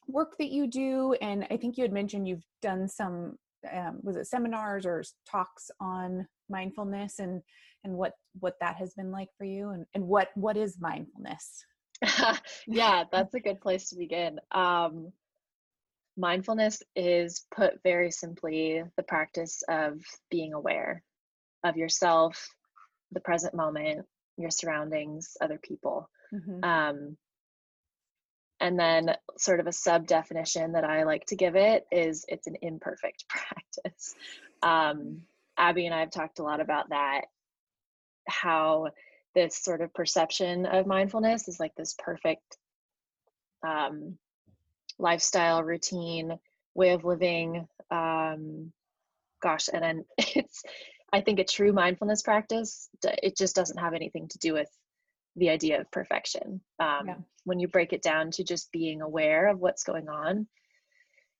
work 0.06 0.36
that 0.38 0.50
you 0.50 0.66
do? 0.68 1.14
And 1.20 1.46
i 1.50 1.56
think 1.56 1.76
you 1.76 1.82
had 1.82 1.92
mentioned 1.92 2.28
you've 2.28 2.46
done 2.62 2.88
some 2.88 3.36
um, 3.72 4.00
was 4.02 4.16
it 4.16 4.26
seminars 4.26 4.86
or 4.86 5.02
talks 5.28 5.70
on 5.80 6.26
mindfulness? 6.48 7.18
And 7.18 7.42
and 7.84 7.94
what 7.94 8.12
what 8.40 8.56
that 8.60 8.76
has 8.76 8.94
been 8.94 9.10
like 9.10 9.28
for 9.38 9.44
you 9.44 9.70
and, 9.70 9.86
and 9.94 10.06
what 10.06 10.28
what 10.34 10.56
is 10.56 10.78
mindfulness? 10.80 11.64
Yeah 12.66 13.04
that's 13.10 13.34
a 13.34 13.40
good 13.40 13.60
place 13.60 13.90
to 13.90 13.96
begin. 13.96 14.38
Um, 14.52 15.12
mindfulness 16.16 16.82
is 16.94 17.44
put 17.54 17.82
very 17.82 18.10
simply 18.10 18.82
the 18.96 19.02
practice 19.02 19.62
of 19.68 20.00
being 20.30 20.54
aware 20.54 21.02
of 21.64 21.76
yourself 21.76 22.48
the 23.12 23.20
present 23.20 23.54
moment 23.54 24.06
your 24.36 24.50
surroundings 24.50 25.36
other 25.40 25.58
people. 25.58 26.10
Mm-hmm. 26.34 26.64
um, 26.64 27.16
and 28.58 28.78
then 28.78 29.14
sort 29.36 29.60
of 29.60 29.66
a 29.66 29.72
sub 29.72 30.06
definition 30.06 30.72
that 30.72 30.84
i 30.84 31.04
like 31.04 31.24
to 31.26 31.36
give 31.36 31.56
it 31.56 31.86
is 31.92 32.24
it's 32.28 32.46
an 32.46 32.56
imperfect 32.62 33.24
practice. 33.28 34.14
Um, 34.62 35.22
abbi 35.56 35.86
and 35.86 35.94
i 35.94 36.00
have 36.00 36.10
talked 36.10 36.38
a 36.38 36.42
lot 36.42 36.60
about 36.60 36.90
that 36.90 37.26
how 38.26 38.88
this 39.34 39.56
sort 39.56 39.80
of 39.80 39.92
perception 39.94 40.66
of 40.66 40.86
mindfulness 40.86 41.46
is 41.48 41.60
like 41.60 41.74
this 41.76 41.94
perfect 41.98 42.56
um, 43.66 44.16
lifestyle 44.98 45.62
routine 45.62 46.38
way 46.74 46.90
of 46.90 47.04
living 47.04 47.66
um, 47.90 48.72
gosh 49.42 49.68
and 49.72 49.82
then 49.82 50.04
it's 50.18 50.62
i 51.12 51.20
think 51.20 51.38
a 51.38 51.44
true 51.44 51.72
mindfulness 51.72 52.22
practice 52.22 52.88
it 53.22 53.36
just 53.36 53.54
doesn't 53.54 53.78
have 53.78 53.94
anything 53.94 54.26
to 54.28 54.38
do 54.38 54.52
with 54.52 54.68
the 55.36 55.50
idea 55.50 55.80
of 55.80 55.90
perfection 55.90 56.60
um, 56.80 57.06
yeah. 57.06 57.14
when 57.44 57.58
you 57.60 57.68
break 57.68 57.92
it 57.92 58.02
down 58.02 58.30
to 58.30 58.42
just 58.42 58.72
being 58.72 59.02
aware 59.02 59.48
of 59.48 59.60
what's 59.60 59.84
going 59.84 60.08
on 60.08 60.46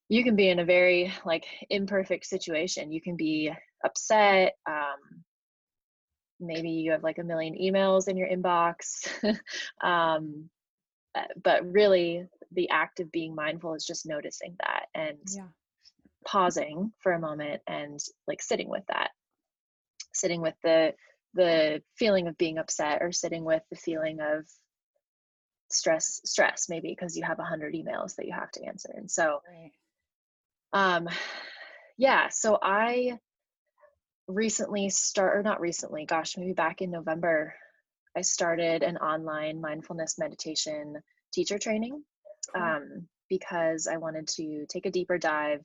you 0.09 0.22
can 0.22 0.37
be 0.37 0.49
in 0.49 0.61
a 0.61 0.64
very 0.64 1.12
like 1.25 1.46
imperfect 1.70 2.27
situation 2.27 2.92
you 2.92 3.01
can 3.01 3.16
be 3.16 3.51
upset 3.85 4.53
um, 4.68 5.25
maybe 6.40 6.70
you 6.70 6.92
have 6.92 7.03
like 7.03 7.18
a 7.18 7.25
million 7.25 7.55
emails 7.55 8.09
in 8.09 8.16
your 8.16 8.29
inbox 8.29 9.09
um, 9.83 10.49
uh, 11.14 11.22
but 11.42 11.70
really 11.70 12.27
the 12.53 12.68
act 12.70 13.01
of 13.01 13.12
being 13.12 13.35
mindful 13.35 13.75
is 13.75 13.85
just 13.85 14.07
noticing 14.07 14.57
that 14.61 14.87
and 14.94 15.18
yeah. 15.35 15.49
pausing 16.27 16.92
for 17.03 17.12
a 17.12 17.20
moment 17.20 17.62
and 17.66 17.99
like 18.27 18.42
sitting 18.42 18.68
with 18.68 18.85
that 18.88 19.11
sitting 20.12 20.40
with 20.40 20.55
the 20.62 20.92
the 21.35 21.83
feeling 21.96 22.27
of 22.29 22.38
being 22.38 22.59
upset 22.59 23.03
or 23.03 23.12
sitting 23.12 23.44
with 23.44 23.62
the 23.70 23.77
feeling 23.77 24.18
of 24.20 24.46
stress 25.70 26.20
stress 26.25 26.66
maybe 26.68 26.88
because 26.88 27.16
you 27.16 27.25
have 27.25 27.38
a 27.38 27.44
hundred 27.44 27.75
emails 27.75 28.14
that 28.16 28.27
you 28.27 28.33
have 28.33 28.51
to 28.51 28.64
answer 28.64 28.92
and 28.96 29.11
so 29.11 29.40
right. 29.49 29.72
um 30.72 31.09
yeah 31.99 32.29
so 32.29 32.59
i 32.62 33.18
recently 34.28 34.88
start 34.88 35.36
or 35.36 35.42
not 35.42 35.60
recently 35.60 36.04
gosh 36.04 36.36
maybe 36.36 36.52
back 36.52 36.82
in 36.82 36.90
november 36.90 37.54
i 38.16 38.20
started 38.20 38.82
an 38.82 38.96
online 38.96 39.60
mindfulness 39.60 40.18
meditation 40.18 40.96
teacher 41.32 41.58
training 41.58 42.02
um, 42.54 43.06
because 43.28 43.86
i 43.86 43.96
wanted 43.96 44.26
to 44.26 44.66
take 44.68 44.86
a 44.86 44.90
deeper 44.90 45.18
dive 45.18 45.60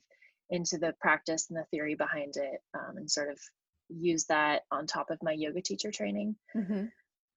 into 0.50 0.78
the 0.78 0.94
practice 1.00 1.48
and 1.48 1.58
the 1.58 1.64
theory 1.70 1.94
behind 1.94 2.34
it 2.36 2.60
um, 2.74 2.96
and 2.96 3.10
sort 3.10 3.30
of 3.30 3.38
use 3.88 4.24
that 4.26 4.62
on 4.70 4.86
top 4.86 5.10
of 5.10 5.18
my 5.22 5.32
yoga 5.32 5.60
teacher 5.60 5.90
training 5.90 6.36
mm-hmm. 6.56 6.84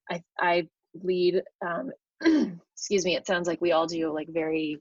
i 0.10 0.22
i 0.40 0.68
lead 1.02 1.42
um, 1.66 1.92
excuse 2.74 3.04
me 3.04 3.16
it 3.16 3.26
sounds 3.26 3.48
like 3.48 3.62
we 3.62 3.72
all 3.72 3.88
do 3.88 4.14
like 4.14 4.28
very 4.30 4.80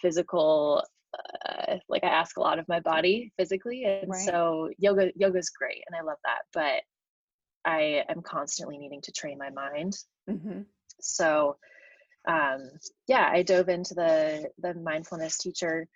physical 0.00 0.84
uh, 1.14 1.57
like 1.88 2.04
I 2.04 2.08
ask 2.08 2.36
a 2.36 2.40
lot 2.40 2.58
of 2.58 2.68
my 2.68 2.80
body 2.80 3.32
physically, 3.38 3.84
and 3.84 4.10
right. 4.10 4.24
so 4.24 4.70
yoga 4.78 5.10
yoga 5.16 5.38
is 5.38 5.50
great, 5.50 5.82
and 5.86 5.96
I 5.96 6.02
love 6.02 6.18
that. 6.24 6.42
But 6.52 6.82
I 7.64 8.04
am 8.08 8.22
constantly 8.22 8.78
needing 8.78 9.02
to 9.02 9.12
train 9.12 9.38
my 9.38 9.50
mind. 9.50 9.94
Mm-hmm. 10.28 10.62
So, 11.00 11.56
um, 12.26 12.70
yeah, 13.06 13.28
I 13.30 13.42
dove 13.42 13.68
into 13.68 13.94
the 13.94 14.50
the 14.58 14.74
mindfulness 14.74 15.38
teacher 15.38 15.86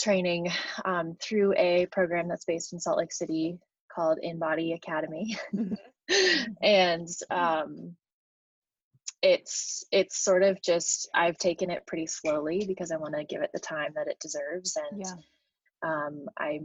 training 0.00 0.50
um, 0.84 1.16
through 1.20 1.54
a 1.56 1.86
program 1.92 2.28
that's 2.28 2.44
based 2.44 2.72
in 2.72 2.80
Salt 2.80 2.98
Lake 2.98 3.12
City 3.12 3.58
called 3.94 4.18
In 4.22 4.38
Body 4.38 4.72
Academy, 4.72 5.36
mm-hmm. 5.54 6.52
and 6.62 7.08
um, 7.30 7.96
it's 9.22 9.84
it's 9.92 10.18
sort 10.18 10.42
of 10.42 10.60
just 10.62 11.08
I've 11.14 11.38
taken 11.38 11.70
it 11.70 11.86
pretty 11.86 12.06
slowly 12.06 12.64
because 12.66 12.90
I 12.90 12.96
want 12.96 13.14
to 13.14 13.24
give 13.24 13.40
it 13.42 13.50
the 13.54 13.60
time 13.60 13.92
that 13.94 14.08
it 14.08 14.18
deserves, 14.20 14.76
and 14.76 15.02
yeah. 15.04 15.88
um, 15.88 16.26
I 16.38 16.60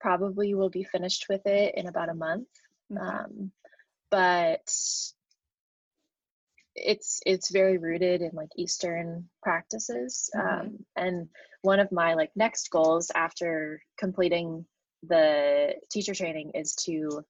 probably 0.00 0.54
will 0.54 0.70
be 0.70 0.82
finished 0.82 1.26
with 1.28 1.46
it 1.46 1.74
in 1.76 1.86
about 1.86 2.08
a 2.08 2.14
month. 2.14 2.48
Mm-hmm. 2.92 3.06
Um, 3.06 3.52
but 4.10 4.68
it's 6.74 7.20
it's 7.24 7.50
very 7.50 7.78
rooted 7.78 8.22
in 8.22 8.30
like 8.32 8.50
Eastern 8.56 9.28
practices, 9.42 10.30
mm-hmm. 10.34 10.60
um, 10.60 10.78
and 10.96 11.28
one 11.62 11.78
of 11.78 11.92
my 11.92 12.14
like 12.14 12.30
next 12.34 12.70
goals 12.70 13.12
after 13.14 13.80
completing 13.98 14.64
the 15.04 15.74
teacher 15.90 16.14
training 16.14 16.50
is 16.54 16.74
to 16.74 17.24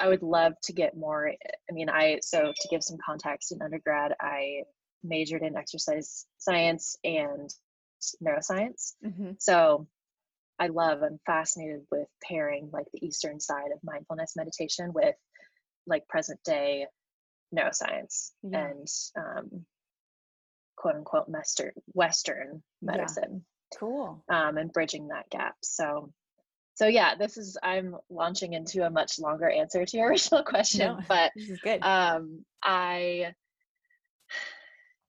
I 0.00 0.08
would 0.08 0.22
love 0.22 0.54
to 0.64 0.72
get 0.72 0.96
more. 0.96 1.28
I 1.30 1.72
mean, 1.72 1.88
I 1.88 2.18
so 2.22 2.52
to 2.54 2.68
give 2.70 2.82
some 2.82 2.98
context 3.04 3.52
in 3.52 3.62
undergrad, 3.62 4.14
I 4.20 4.62
majored 5.04 5.42
in 5.42 5.56
exercise 5.56 6.26
science 6.38 6.96
and 7.04 7.50
neuroscience. 8.22 8.94
Mm-hmm. 9.04 9.32
So 9.38 9.86
I 10.58 10.68
love, 10.68 11.02
I'm 11.02 11.18
fascinated 11.26 11.82
with 11.90 12.08
pairing 12.22 12.70
like 12.72 12.86
the 12.92 13.04
Eastern 13.04 13.40
side 13.40 13.72
of 13.74 13.82
mindfulness 13.82 14.36
meditation 14.36 14.92
with 14.92 15.14
like 15.86 16.06
present 16.08 16.40
day 16.44 16.86
neuroscience 17.54 18.30
yeah. 18.42 18.68
and 18.68 18.86
um, 19.16 19.66
quote 20.76 20.96
unquote 20.96 21.28
Western 21.28 21.72
Western 21.92 22.62
medicine. 22.80 23.44
Yeah. 23.72 23.78
Cool. 23.78 24.24
Um, 24.28 24.58
and 24.58 24.72
bridging 24.72 25.08
that 25.08 25.30
gap. 25.30 25.54
So 25.62 26.12
so 26.74 26.86
yeah 26.86 27.14
this 27.14 27.36
is 27.36 27.56
i'm 27.62 27.96
launching 28.10 28.54
into 28.54 28.84
a 28.86 28.90
much 28.90 29.18
longer 29.18 29.48
answer 29.48 29.84
to 29.84 29.96
your 29.96 30.08
original 30.10 30.42
question 30.42 30.96
no, 30.96 31.00
but 31.08 31.32
good. 31.62 31.82
um 31.82 32.44
i 32.62 33.32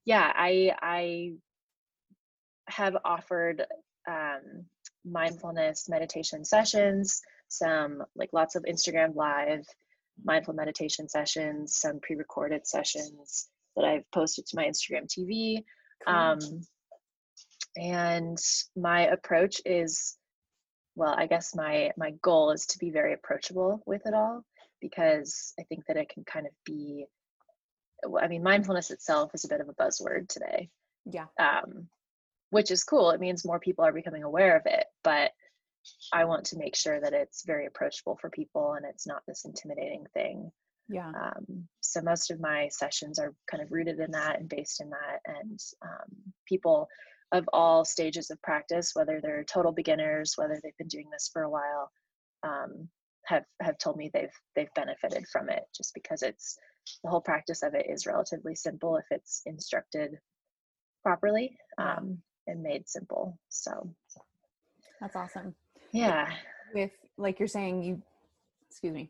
yeah 0.06 0.32
i 0.36 0.72
i 0.82 1.32
have 2.68 2.96
offered 3.06 3.66
um 4.08 4.66
mindfulness 5.06 5.88
meditation 5.90 6.46
sessions 6.46 7.22
some 7.50 8.04
like 8.16 8.30
lots 8.34 8.56
of 8.56 8.64
instagram 8.64 9.16
live 9.16 9.66
mindful 10.24 10.54
meditation 10.54 11.10
sessions 11.10 11.78
some 11.78 12.00
pre-recorded 12.02 12.66
sessions 12.66 13.50
that 13.76 13.86
i've 13.86 14.10
posted 14.12 14.46
to 14.46 14.56
my 14.56 14.66
instagram 14.66 15.06
tv 15.08 15.64
cool. 16.06 16.16
um 16.16 16.40
and 17.76 18.38
my 18.76 19.08
approach 19.08 19.60
is 19.66 20.18
well 20.96 21.14
i 21.18 21.26
guess 21.26 21.56
my 21.56 21.92
my 21.98 22.12
goal 22.22 22.52
is 22.52 22.66
to 22.66 22.78
be 22.80 22.90
very 22.90 23.14
approachable 23.14 23.82
with 23.86 24.06
it 24.06 24.14
all 24.14 24.44
because 24.82 25.54
i 25.60 25.64
think 25.64 25.86
that 25.88 25.98
it 25.98 26.10
can 26.10 26.24
kind 26.24 26.46
of 26.46 26.52
be 26.66 27.06
i 28.22 28.28
mean 28.28 28.44
mindfulness 28.44 28.92
itself 28.92 29.32
is 29.34 29.46
a 29.46 29.48
bit 29.48 29.62
of 29.62 29.70
a 29.70 29.74
buzzword 29.74 30.28
today 30.28 30.70
yeah. 31.06 31.26
um 31.40 31.88
which 32.54 32.70
is 32.70 32.84
cool. 32.84 33.10
It 33.10 33.20
means 33.20 33.44
more 33.44 33.60
people 33.60 33.84
are 33.84 33.92
becoming 33.92 34.24
aware 34.24 34.56
of 34.56 34.62
it 34.66 34.86
but 35.04 35.32
i 36.14 36.24
want 36.26 36.46
to 36.46 36.58
make 36.58 36.76
sure 36.76 37.02
that 37.02 37.14
it's 37.14 37.44
very 37.46 37.66
approachable 37.66 38.16
for 38.22 38.30
people 38.30 38.74
and 38.74 38.86
it's 38.86 39.08
not 39.08 39.24
this 39.28 39.44
intimidating 39.46 40.06
thing. 40.14 40.52
Yeah. 40.90 41.10
Um, 41.10 41.68
so 41.82 42.02
most 42.02 42.30
of 42.30 42.40
my 42.40 42.68
sessions 42.70 43.18
are 43.18 43.34
kind 43.50 43.64
of 43.64 43.72
rooted 43.72 44.00
in 44.00 44.12
that 44.12 44.40
and 44.40 44.48
based 44.48 44.82
in 44.82 44.92
that 44.92 45.20
and 45.26 45.60
um, 45.82 46.34
people 46.46 46.88
of 47.34 47.50
all 47.52 47.84
stages 47.84 48.30
of 48.30 48.42
practice, 48.42 48.92
whether 48.94 49.20
they're 49.20 49.44
total 49.44 49.72
beginners, 49.72 50.34
whether 50.38 50.60
they've 50.64 50.78
been 50.78 50.88
doing 50.88 51.10
this 51.12 51.30
for 51.34 51.44
a 51.44 51.50
while, 51.50 51.92
um, 52.44 52.88
have 53.26 53.44
have 53.62 53.78
told 53.78 53.98
me 53.98 54.12
they've 54.14 54.34
they've 54.56 54.74
benefited 54.76 55.26
from 55.32 55.50
it 55.50 55.64
just 55.76 55.94
because 55.94 56.22
it's 56.22 56.58
the 57.04 57.10
whole 57.10 57.22
practice 57.22 57.64
of 57.64 57.74
it 57.74 57.88
is 57.90 58.06
relatively 58.06 58.54
simple 58.54 58.98
if 58.98 59.06
it's 59.12 59.42
instructed 59.46 60.20
properly 61.02 61.58
um, 61.78 62.18
and 62.48 62.62
made 62.62 62.88
simple. 62.88 63.38
So 63.50 63.90
that's 65.02 65.16
awesome. 65.16 65.56
Yeah. 65.92 66.30
With 66.74 66.92
like 67.18 67.40
you're 67.40 67.48
saying, 67.48 67.84
you 67.84 68.02
excuse 68.70 68.94
me 68.94 69.10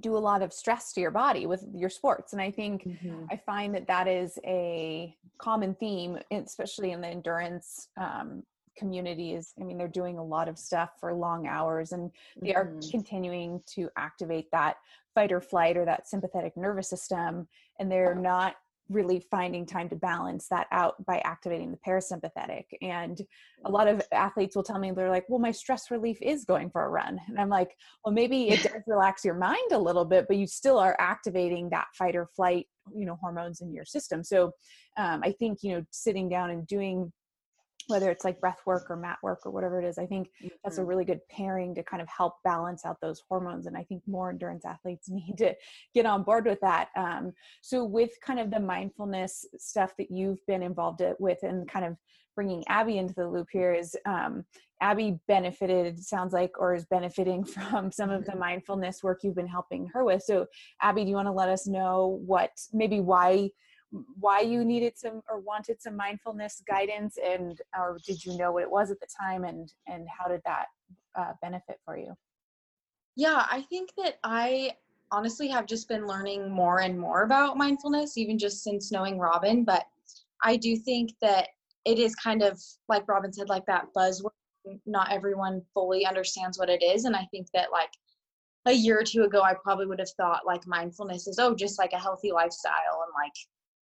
do 0.00 0.16
a 0.16 0.18
lot 0.18 0.42
of 0.42 0.52
stress 0.52 0.92
to 0.92 1.00
your 1.00 1.10
body 1.10 1.46
with 1.46 1.64
your 1.74 1.90
sports 1.90 2.32
and 2.32 2.42
i 2.42 2.50
think 2.50 2.84
mm-hmm. 2.84 3.24
i 3.30 3.36
find 3.36 3.74
that 3.74 3.86
that 3.86 4.08
is 4.08 4.38
a 4.44 5.14
common 5.38 5.74
theme 5.74 6.18
especially 6.30 6.92
in 6.92 7.00
the 7.00 7.08
endurance 7.08 7.88
um, 8.00 8.42
community 8.76 9.34
is 9.34 9.52
i 9.60 9.64
mean 9.64 9.76
they're 9.76 9.88
doing 9.88 10.18
a 10.18 10.24
lot 10.24 10.48
of 10.48 10.58
stuff 10.58 10.90
for 10.98 11.12
long 11.12 11.46
hours 11.46 11.92
and 11.92 12.10
they 12.40 12.50
mm-hmm. 12.50 12.58
are 12.58 12.80
continuing 12.90 13.60
to 13.66 13.88
activate 13.96 14.50
that 14.50 14.76
fight 15.14 15.30
or 15.30 15.40
flight 15.40 15.76
or 15.76 15.84
that 15.84 16.08
sympathetic 16.08 16.56
nervous 16.56 16.88
system 16.88 17.46
and 17.78 17.90
they're 17.90 18.14
not 18.14 18.56
really 18.88 19.24
finding 19.30 19.64
time 19.64 19.88
to 19.88 19.96
balance 19.96 20.48
that 20.48 20.66
out 20.72 20.94
by 21.06 21.20
activating 21.24 21.70
the 21.70 21.78
parasympathetic. 21.86 22.64
And 22.80 23.20
a 23.64 23.70
lot 23.70 23.88
of 23.88 24.02
athletes 24.12 24.56
will 24.56 24.62
tell 24.62 24.78
me 24.78 24.90
they're 24.90 25.10
like 25.10 25.28
well 25.28 25.38
my 25.38 25.50
stress 25.50 25.90
relief 25.90 26.18
is 26.20 26.44
going 26.44 26.70
for 26.70 26.84
a 26.84 26.88
run. 26.88 27.18
And 27.28 27.38
i'm 27.38 27.48
like 27.48 27.76
well 28.04 28.12
maybe 28.12 28.50
it 28.50 28.62
does 28.62 28.82
relax 28.86 29.24
your 29.24 29.34
mind 29.34 29.72
a 29.72 29.78
little 29.78 30.04
bit 30.04 30.26
but 30.28 30.36
you 30.36 30.46
still 30.46 30.78
are 30.78 30.96
activating 30.98 31.70
that 31.70 31.86
fight 31.94 32.16
or 32.16 32.26
flight 32.34 32.66
you 32.94 33.06
know 33.06 33.16
hormones 33.20 33.60
in 33.60 33.72
your 33.72 33.84
system. 33.84 34.24
So 34.24 34.52
um, 34.96 35.20
i 35.24 35.32
think 35.32 35.58
you 35.62 35.74
know 35.74 35.84
sitting 35.90 36.28
down 36.28 36.50
and 36.50 36.66
doing 36.66 37.12
whether 37.88 38.10
it's 38.10 38.24
like 38.24 38.40
breath 38.40 38.60
work 38.66 38.90
or 38.90 38.96
mat 38.96 39.18
work 39.22 39.40
or 39.44 39.50
whatever 39.50 39.80
it 39.80 39.86
is 39.86 39.98
i 39.98 40.06
think 40.06 40.28
mm-hmm. 40.28 40.48
that's 40.62 40.78
a 40.78 40.80
mm-hmm. 40.80 40.88
really 40.88 41.04
good 41.04 41.20
pairing 41.28 41.74
to 41.74 41.82
kind 41.82 42.02
of 42.02 42.08
help 42.08 42.34
balance 42.44 42.84
out 42.84 43.00
those 43.00 43.22
hormones 43.28 43.66
and 43.66 43.76
i 43.76 43.82
think 43.82 44.02
more 44.06 44.30
endurance 44.30 44.64
athletes 44.64 45.08
need 45.10 45.36
to 45.36 45.54
get 45.94 46.06
on 46.06 46.22
board 46.22 46.46
with 46.46 46.60
that 46.60 46.88
um, 46.96 47.32
so 47.60 47.84
with 47.84 48.10
kind 48.24 48.38
of 48.38 48.50
the 48.50 48.60
mindfulness 48.60 49.46
stuff 49.56 49.92
that 49.96 50.10
you've 50.10 50.44
been 50.46 50.62
involved 50.62 51.02
with 51.18 51.42
and 51.42 51.68
kind 51.68 51.84
of 51.84 51.96
bringing 52.34 52.64
abbi 52.68 52.92
into 52.92 53.14
the 53.14 53.28
loop 53.28 53.48
here 53.52 53.72
is 53.72 53.96
um, 54.06 54.44
abbi 54.80 55.12
benefited 55.28 56.02
sounds 56.02 56.32
like 56.32 56.52
or 56.58 56.74
is 56.74 56.86
benefiting 56.86 57.44
from 57.44 57.92
some 57.92 58.10
of 58.10 58.24
the 58.24 58.32
mm-hmm. 58.32 58.40
mindfulness 58.40 59.02
work 59.02 59.20
you've 59.22 59.34
been 59.34 59.46
helping 59.46 59.86
her 59.86 60.04
with 60.04 60.22
so 60.22 60.46
abbi 60.80 61.02
do 61.02 61.10
you 61.10 61.16
want 61.16 61.28
to 61.28 61.32
let 61.32 61.48
us 61.48 61.66
know 61.66 62.20
what 62.24 62.50
maybe 62.72 63.00
why 63.00 63.50
why 64.18 64.40
you 64.40 64.64
needed 64.64 64.96
some 64.96 65.22
or 65.28 65.38
wanted 65.40 65.80
some 65.82 65.96
mindfulness 65.96 66.62
guidance 66.66 67.18
and 67.24 67.60
or 67.78 67.98
did 68.06 68.24
you 68.24 68.36
know 68.38 68.52
what 68.52 68.62
it 68.62 68.70
was 68.70 68.90
at 68.90 68.98
the 69.00 69.06
time 69.20 69.44
and 69.44 69.72
and 69.86 70.06
how 70.08 70.28
did 70.28 70.40
that 70.44 70.66
uh, 71.14 71.32
benefit 71.42 71.78
for 71.84 71.96
you? 71.96 72.14
Yeah 73.16 73.46
i 73.50 73.60
think 73.62 73.90
that 73.98 74.18
i 74.24 74.72
honestly 75.10 75.46
have 75.48 75.66
just 75.66 75.88
been 75.88 76.06
learning 76.06 76.50
more 76.50 76.80
and 76.80 76.98
more 76.98 77.22
about 77.22 77.58
mindfulness 77.58 78.16
even 78.16 78.38
just 78.38 78.62
since 78.62 78.90
knowing 78.90 79.18
robin 79.18 79.64
but 79.64 79.84
i 80.42 80.56
do 80.56 80.76
think 80.76 81.12
that 81.20 81.48
it 81.84 81.98
is 81.98 82.14
kind 82.14 82.42
of 82.42 82.58
like 82.88 83.06
robin 83.06 83.30
said 83.30 83.50
like 83.50 83.66
that 83.66 83.86
buzzword 83.94 84.30
not 84.86 85.12
everyone 85.12 85.60
fully 85.74 86.06
understands 86.06 86.58
what 86.58 86.70
it 86.70 86.82
is 86.82 87.04
and 87.04 87.14
i 87.14 87.26
think 87.30 87.46
that 87.52 87.70
like 87.70 87.90
a 88.66 88.72
year 88.72 88.98
or 88.98 89.04
two 89.04 89.24
ago 89.24 89.42
i 89.42 89.52
probably 89.62 89.86
would 89.86 89.98
have 89.98 90.08
thought 90.16 90.46
like 90.46 90.66
mindfulness 90.66 91.26
is 91.26 91.38
oh 91.38 91.54
just 91.54 91.78
like 91.78 91.92
a 91.92 91.98
healthy 91.98 92.32
lifestyle 92.32 93.04
and 93.04 93.12
like 93.14 93.34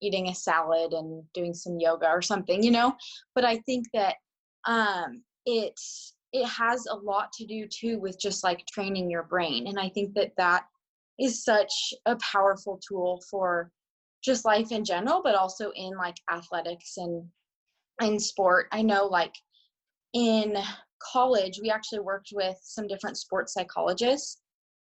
eating 0.02 0.28
a 0.28 0.34
salad 0.34 0.92
and 0.92 1.22
doing 1.34 1.54
some 1.54 1.78
yoga 1.78 2.08
or 2.08 2.22
something 2.22 2.62
you 2.62 2.70
know? 2.70 2.94
But 3.34 3.44
i 3.44 3.58
think 3.58 3.86
that 3.94 4.16
um 4.66 5.22
it 5.46 5.78
it 6.32 6.46
has 6.46 6.86
a 6.86 6.94
lot 6.94 7.32
to 7.32 7.46
do 7.46 7.66
too 7.66 7.98
with 7.98 8.20
just 8.20 8.44
like 8.44 8.64
training 8.66 9.10
your 9.10 9.24
brain. 9.24 9.66
And 9.66 9.78
i 9.78 9.88
think 9.88 10.14
that 10.14 10.32
that 10.36 10.64
is 11.18 11.44
such 11.44 11.72
a 12.06 12.16
powerful 12.16 12.80
tool 12.86 13.22
for 13.30 13.70
just 14.24 14.44
life 14.44 14.70
in 14.70 14.84
general 14.84 15.20
but 15.22 15.34
also 15.34 15.70
in 15.76 15.96
like 15.96 16.16
athletics 16.30 16.96
and 16.96 17.24
in 18.02 18.18
sport. 18.18 18.66
I 18.72 18.82
know 18.82 19.06
like 19.06 19.34
in 20.14 20.56
college 21.12 21.60
we 21.62 21.70
actually 21.70 22.00
worked 22.00 22.30
with 22.34 22.56
some 22.62 22.86
different 22.86 23.16
sports 23.16 23.54
psychologists. 23.54 24.38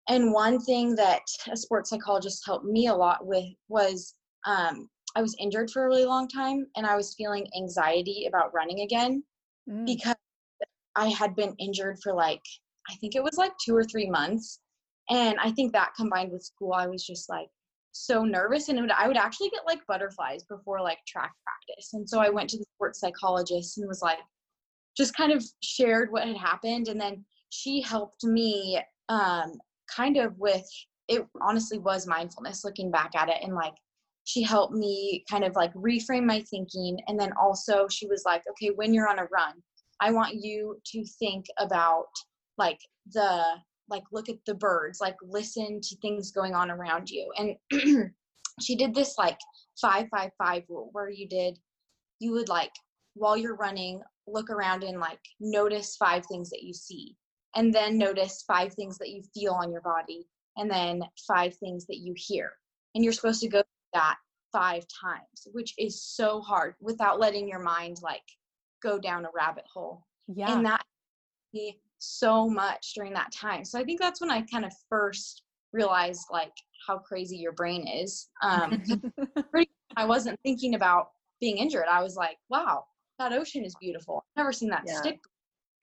And 0.08 0.32
one 0.32 0.60
thing 0.60 0.95
that 0.95 1.21
a 1.51 1.58
sports 1.58 1.89
psychologist 1.89 2.43
helped 2.45 2.65
me 2.65 2.88
a 2.88 2.93
lot 2.93 3.25
with 3.25 3.45
was 3.69 4.13
um, 4.45 4.88
I 5.15 5.21
was 5.21 5.36
injured 5.39 5.71
for 5.71 5.86
a 5.86 5.88
really 5.88 6.06
long 6.06 6.28
time 6.28 6.67
and 6.75 6.86
I 6.86 6.95
was 6.95 7.15
feeling 7.15 7.47
anxiety 7.58 8.25
about 8.28 8.54
running 8.54 8.82
again 8.82 9.23
mm. 9.69 9.86
because 9.86 10.15
I 10.95 11.08
had 11.08 11.36
been 11.36 11.56
injured 11.58 11.99
for 12.04 12.13
like, 12.13 12.41
I 12.89 12.95
think 12.95 13.15
it 13.15 13.23
was 13.23 13.38
like 13.38 13.54
two 13.63 13.75
or 13.75 13.84
three 13.84 14.10
months. 14.10 14.60
And 15.10 15.38
I 15.41 15.51
think 15.51 15.71
that 15.71 15.93
combined 15.95 16.32
with 16.32 16.43
school, 16.43 16.73
I 16.73 16.88
was 16.88 17.06
just 17.06 17.30
like 17.30 17.47
so 17.91 18.23
nervous. 18.23 18.69
And 18.69 18.82
would, 18.82 18.91
I 18.91 19.08
would 19.08 19.17
actually 19.17 19.49
get 19.49 19.65
like 19.65 19.86
butterflies 19.88 20.43
before 20.43 20.82
like 20.82 20.99
track 21.08 21.34
practice. 21.45 21.93
And 21.93 22.08
so 22.08 22.19
I 22.19 22.30
went 22.30 22.49
to 22.51 22.58
the 22.58 22.65
sports 22.75 22.99
psychologist 22.99 23.78
and 23.78 23.88
was 23.88 24.01
like, 24.01 24.19
just 24.97 25.15
kind 25.15 25.32
of 25.32 25.43
shared 25.62 26.12
what 26.12 26.28
had 26.28 26.38
happened. 26.38 26.88
And 26.88 26.99
then 26.99 27.23
she 27.49 27.82
helped 27.82 28.23
me 28.23 28.82
um, 29.10 29.54
kind 29.93 30.17
of 30.17 30.38
with 30.38 30.67
it 31.08 31.25
honestly 31.41 31.78
was 31.78 32.08
mindfulness 32.08 32.63
looking 32.63 32.89
back 32.89 33.12
at 33.15 33.30
it 33.30 33.38
and 33.43 33.54
like 33.54 33.75
she 34.25 34.43
helped 34.43 34.73
me 34.73 35.23
kind 35.29 35.43
of 35.43 35.55
like 35.55 35.73
reframe 35.73 36.25
my 36.25 36.41
thinking 36.49 36.99
and 37.07 37.19
then 37.19 37.31
also 37.41 37.88
she 37.88 38.07
was 38.07 38.23
like 38.25 38.43
okay 38.49 38.71
when 38.75 38.93
you're 38.93 39.09
on 39.09 39.19
a 39.19 39.27
run 39.31 39.53
i 40.01 40.11
want 40.11 40.35
you 40.35 40.79
to 40.85 41.05
think 41.19 41.45
about 41.59 42.07
like 42.57 42.79
the 43.13 43.43
like 43.89 44.03
look 44.11 44.29
at 44.29 44.38
the 44.45 44.53
birds 44.53 44.99
like 44.99 45.15
listen 45.21 45.79
to 45.81 45.95
things 45.97 46.31
going 46.31 46.53
on 46.53 46.71
around 46.71 47.09
you. 47.09 47.31
And 47.38 48.11
she 48.61 48.75
did 48.75 48.93
this 48.93 49.15
like 49.17 49.38
five 49.79 50.07
five 50.09 50.31
five 50.38 50.63
rule 50.69 50.89
where 50.93 51.09
you 51.09 51.27
did 51.27 51.59
you 52.19 52.31
would 52.31 52.49
like 52.49 52.71
while 53.13 53.38
you're 53.38 53.55
running 53.55 54.01
look 54.27 54.49
around 54.49 54.83
and 54.83 54.99
like 54.99 55.19
notice 55.39 55.95
five 55.97 56.25
things 56.25 56.49
that 56.49 56.63
you 56.63 56.73
see 56.73 57.15
and 57.55 57.73
then 57.73 57.97
notice 57.97 58.43
five 58.47 58.73
things 58.73 58.97
that 58.97 59.09
you 59.09 59.21
feel 59.33 59.53
on 59.53 59.71
your 59.71 59.81
body 59.81 60.25
and 60.57 60.71
then 60.71 61.01
five 61.27 61.55
things 61.57 61.85
that 61.85 61.97
you 61.97 62.13
hear. 62.15 62.51
And 62.93 63.03
you're 63.03 63.13
supposed 63.13 63.41
to 63.41 63.49
go 63.49 63.61
that 63.95 64.17
five 64.51 64.86
times, 64.88 65.47
which 65.53 65.73
is 65.77 66.03
so 66.03 66.41
hard 66.41 66.75
without 66.79 67.19
letting 67.19 67.47
your 67.47 67.60
mind 67.60 67.97
like 68.03 68.23
go 68.84 68.99
down 68.99 69.25
a 69.25 69.29
rabbit 69.34 69.65
hole. 69.73 70.05
Yeah. 70.27 70.53
And 70.53 70.65
that 70.65 70.84
me 71.53 71.79
so 71.97 72.47
much 72.49 72.93
during 72.93 73.13
that 73.13 73.31
time. 73.31 73.63
So 73.65 73.79
I 73.79 73.84
think 73.84 73.99
that's 73.99 74.21
when 74.21 74.29
I 74.29 74.41
kind 74.51 74.65
of 74.65 74.73
first 74.89 75.43
realized 75.73 76.27
like 76.31 76.53
how 76.86 76.97
crazy 76.97 77.38
your 77.38 77.53
brain 77.53 77.88
is. 77.88 78.29
Um 78.43 78.84
I 79.97 80.05
wasn't 80.05 80.39
thinking 80.43 80.75
about 80.75 81.08
being 81.39 81.58
injured. 81.58 81.86
I 81.89 82.03
was 82.03 82.15
like, 82.15 82.38
wow, 82.49 82.84
that 83.17 83.31
ocean 83.31 83.63
is 83.63 83.75
beautiful. 83.79 84.23
I've 84.36 84.41
never 84.41 84.53
seen 84.53 84.69
that 84.69 84.84
yeah. 84.86 84.99
stick 84.99 85.19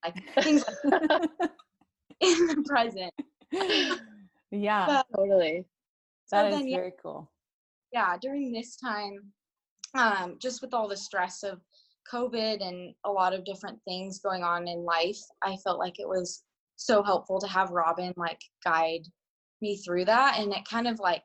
like 0.04 0.16
things 0.42 0.64
like 0.84 1.02
in 2.20 2.46
the 2.46 2.64
present. 2.66 3.12
Yeah, 4.54 4.84
but, 4.86 5.06
totally. 5.16 5.64
That 6.30 6.42
so 6.42 6.48
is 6.48 6.54
then, 6.56 6.70
very 6.70 6.88
yeah, 6.88 7.02
cool 7.02 7.31
yeah, 7.92 8.16
during 8.20 8.52
this 8.52 8.76
time, 8.76 9.32
um, 9.94 10.36
just 10.40 10.62
with 10.62 10.72
all 10.72 10.88
the 10.88 10.96
stress 10.96 11.42
of 11.42 11.60
COVID 12.12 12.66
and 12.66 12.94
a 13.04 13.10
lot 13.10 13.34
of 13.34 13.44
different 13.44 13.78
things 13.86 14.18
going 14.18 14.42
on 14.42 14.66
in 14.66 14.84
life, 14.84 15.20
I 15.42 15.56
felt 15.56 15.78
like 15.78 15.98
it 15.98 16.08
was 16.08 16.42
so 16.76 17.02
helpful 17.02 17.38
to 17.40 17.46
have 17.46 17.70
Robin 17.70 18.12
like 18.16 18.40
guide 18.64 19.06
me 19.60 19.76
through 19.76 20.06
that. 20.06 20.38
And 20.38 20.52
it 20.52 20.64
kind 20.68 20.88
of 20.88 20.98
like 20.98 21.24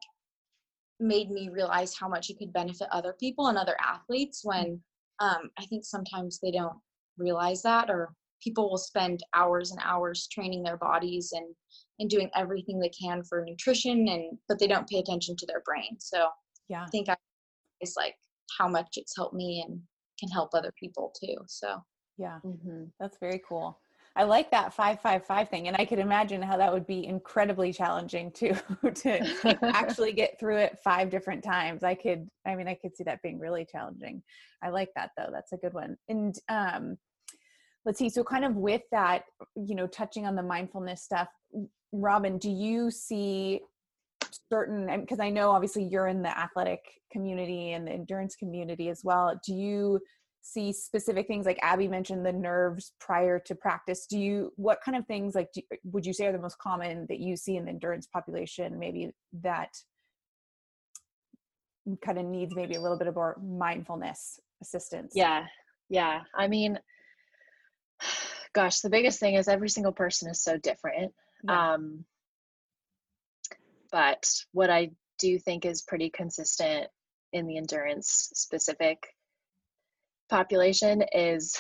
made 1.00 1.30
me 1.32 1.50
realize 1.52 1.96
how 1.96 2.08
much 2.08 2.30
it 2.30 2.38
could 2.38 2.54
benefit 2.54 2.88
other 2.92 3.16
people 3.20 3.48
and 3.48 3.58
other 3.58 3.78
athletes 3.82 4.42
when 4.44 4.82
um, 5.20 5.50
I 5.58 5.66
think 5.66 5.86
sometimes 5.86 6.40
they 6.42 6.52
don't 6.52 6.78
realize 7.18 7.62
that 7.64 7.90
or 7.90 8.14
people 8.42 8.70
will 8.70 8.78
spend 8.78 9.24
hours 9.34 9.72
and 9.72 9.80
hours 9.84 10.28
training 10.32 10.64
their 10.64 10.78
bodies 10.78 11.32
and 11.34 11.56
and 12.00 12.10
doing 12.10 12.30
everything 12.36 12.80
they 12.80 12.90
can 12.90 13.24
for 13.24 13.44
nutrition 13.44 14.08
and 14.08 14.38
but 14.48 14.60
they 14.60 14.68
don't 14.68 14.88
pay 14.88 15.00
attention 15.00 15.36
to 15.36 15.48
their 15.48 15.62
brain 15.66 15.98
so 16.00 16.28
yeah. 16.70 16.84
i 16.84 16.88
think 16.88 17.10
i 17.10 17.16
is 17.82 17.94
like 17.98 18.16
how 18.58 18.68
much 18.68 18.88
it's 18.96 19.16
helped 19.16 19.36
me 19.36 19.64
and 19.68 19.80
can 20.20 20.30
help 20.30 20.50
other 20.54 20.72
people 20.80 21.14
too 21.20 21.36
so. 21.48 21.82
Yeah. 22.18 22.40
Mm-hmm. 22.44 22.86
that's 23.00 23.18
very 23.20 23.42
cool. 23.48 23.80
I 24.16 24.24
like 24.24 24.50
that 24.50 24.74
555 24.74 25.50
thing 25.50 25.68
and 25.68 25.78
i 25.78 25.86
could 25.86 26.00
imagine 26.00 26.42
how 26.42 26.58
that 26.58 26.74
would 26.74 26.88
be 26.88 27.06
incredibly 27.06 27.72
challenging 27.72 28.32
to 28.40 28.56
to 28.96 29.60
actually 29.64 30.14
get 30.14 30.40
through 30.40 30.58
it 30.58 30.80
five 30.84 31.12
different 31.12 31.44
times. 31.44 31.84
I 31.84 31.94
could 31.94 32.28
i 32.46 32.56
mean 32.56 32.68
i 32.68 32.74
could 32.74 32.96
see 32.96 33.04
that 33.04 33.22
being 33.22 33.40
really 33.40 33.66
challenging. 33.72 34.24
I 34.64 34.70
like 34.70 34.90
that 34.96 35.12
though. 35.18 35.30
That's 35.32 35.54
a 35.54 35.58
good 35.58 35.74
one. 35.74 35.98
And 36.10 36.36
um 36.50 36.98
let's 37.86 38.00
see 38.00 38.10
so 38.10 38.24
kind 38.24 38.44
of 38.44 38.56
with 38.56 38.82
that 38.92 39.24
you 39.56 39.76
know 39.76 39.88
touching 39.88 40.26
on 40.26 40.36
the 40.36 40.44
mindfulness 40.44 41.04
stuff 41.04 41.30
robin 41.94 42.38
do 42.38 42.50
you 42.50 42.92
see 42.92 43.62
certain 44.52 45.02
because 45.02 45.20
i 45.20 45.30
know 45.30 45.52
obviously 45.52 45.84
you're 45.84 46.08
in 46.08 46.22
the 46.22 46.40
athletic 46.40 46.80
community 47.12 47.74
and 47.74 47.88
the 47.88 47.92
endurance 47.92 48.36
community 48.36 48.90
as 48.90 49.02
well 49.04 49.40
do 49.46 49.54
you 49.54 50.00
see 50.42 50.72
specific 50.72 51.28
things 51.28 51.46
like 51.46 51.60
abbi 51.62 51.88
mentioned 51.88 52.26
the 52.26 52.32
nerves 52.32 52.94
prior 53.00 53.40
to 53.40 53.54
practice 53.54 54.06
do 54.06 54.18
you 54.18 54.52
what 54.56 54.80
kind 54.84 54.98
of 54.98 55.06
things 55.06 55.36
like 55.36 55.50
do, 55.54 55.62
would 55.84 56.06
you 56.06 56.14
say 56.14 56.26
are 56.26 56.32
the 56.32 56.40
most 56.40 56.58
common 56.58 57.06
that 57.10 57.20
you 57.20 57.36
see 57.36 57.58
in 57.58 57.66
the 57.66 57.72
endurance 57.72 58.08
population 58.08 58.80
maybe 58.80 59.12
that 59.34 59.70
kind 62.04 62.18
of 62.18 62.26
needs 62.26 62.56
maybe 62.56 62.76
a 62.76 62.82
little 62.82 62.98
bit 62.98 63.08
of 63.08 63.16
more 63.16 63.38
mindfulness 63.44 64.40
assistance 64.62 65.12
yeah 65.16 65.46
yeah 65.90 66.22
i 66.36 66.48
mean 66.48 66.80
gosh 68.54 68.80
the 68.80 68.90
biggest 68.90 69.20
thing 69.20 69.36
is 69.36 69.48
every 69.48 69.70
single 69.70 69.92
person 69.92 70.30
is 70.30 70.42
so 70.42 70.58
different 70.58 71.14
yeah. 71.44 71.74
um 71.74 72.06
but 73.92 74.24
what 74.52 74.70
i 74.70 74.90
do 75.20 75.40
think 75.40 75.66
is 75.66 75.82
pretty 75.82 76.10
consistent 76.10 76.88
in 77.34 77.48
the 77.48 77.58
endurance 77.58 78.30
specific 78.34 79.08
population 80.30 81.04
is 81.14 81.58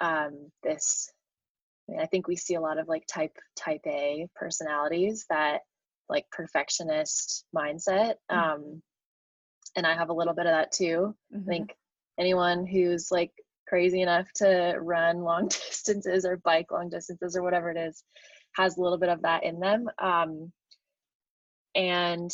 um, 0.00 0.50
this 0.62 1.10
I, 1.88 1.92
mean, 1.92 2.00
I 2.00 2.06
think 2.06 2.28
we 2.28 2.36
see 2.36 2.54
a 2.54 2.60
lot 2.60 2.78
of 2.78 2.88
like 2.88 3.06
type 3.06 3.36
type 3.56 3.80
a 3.86 4.28
personalities 4.36 5.26
that 5.30 5.60
like 6.08 6.24
perfectionist 6.30 7.44
mindset 7.56 8.14
mm-hmm. 8.30 8.38
um, 8.38 8.82
and 9.76 9.86
i 9.86 9.94
have 9.94 10.08
a 10.08 10.14
little 10.14 10.34
bit 10.34 10.46
of 10.46 10.52
that 10.52 10.72
too 10.72 11.14
mm-hmm. 11.34 11.48
i 11.48 11.52
think 11.52 11.74
anyone 12.18 12.66
who's 12.66 13.10
like 13.10 13.32
crazy 13.68 14.00
enough 14.00 14.26
to 14.34 14.76
run 14.80 15.20
long 15.20 15.48
distances 15.48 16.24
or 16.24 16.38
bike 16.38 16.70
long 16.70 16.88
distances 16.88 17.36
or 17.36 17.42
whatever 17.42 17.70
it 17.70 17.76
is 17.76 18.02
has 18.56 18.76
a 18.76 18.80
little 18.80 18.98
bit 18.98 19.10
of 19.10 19.22
that 19.22 19.44
in 19.44 19.60
them 19.60 19.86
um, 20.02 20.50
and 21.74 22.30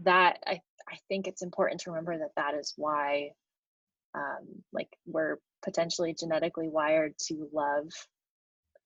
that 0.00 0.38
I, 0.46 0.60
I 0.88 0.96
think 1.08 1.26
it's 1.26 1.42
important 1.42 1.80
to 1.80 1.90
remember 1.90 2.18
that 2.18 2.34
that 2.36 2.54
is 2.54 2.74
why 2.76 3.30
um, 4.14 4.62
like 4.72 4.88
we're 5.06 5.38
potentially 5.62 6.14
genetically 6.18 6.68
wired 6.68 7.14
to 7.28 7.48
love 7.52 7.88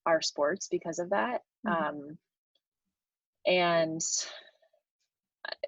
our 0.06 0.22
sports 0.22 0.68
because 0.70 0.98
of 0.98 1.10
that 1.10 1.42
mm-hmm. 1.66 1.82
um, 1.82 2.18
and 3.46 4.00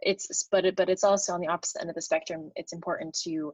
it's 0.01 0.49
but 0.51 0.65
it, 0.65 0.77
but 0.77 0.89
it's 0.89 1.05
also 1.05 1.33
on 1.33 1.41
the 1.41 1.49
opposite 1.49 1.81
end 1.81 1.91
of 1.91 1.95
the 1.95 2.03
spectrum 2.03 2.51
it's 2.57 2.73
important 2.73 3.17
to 3.25 3.53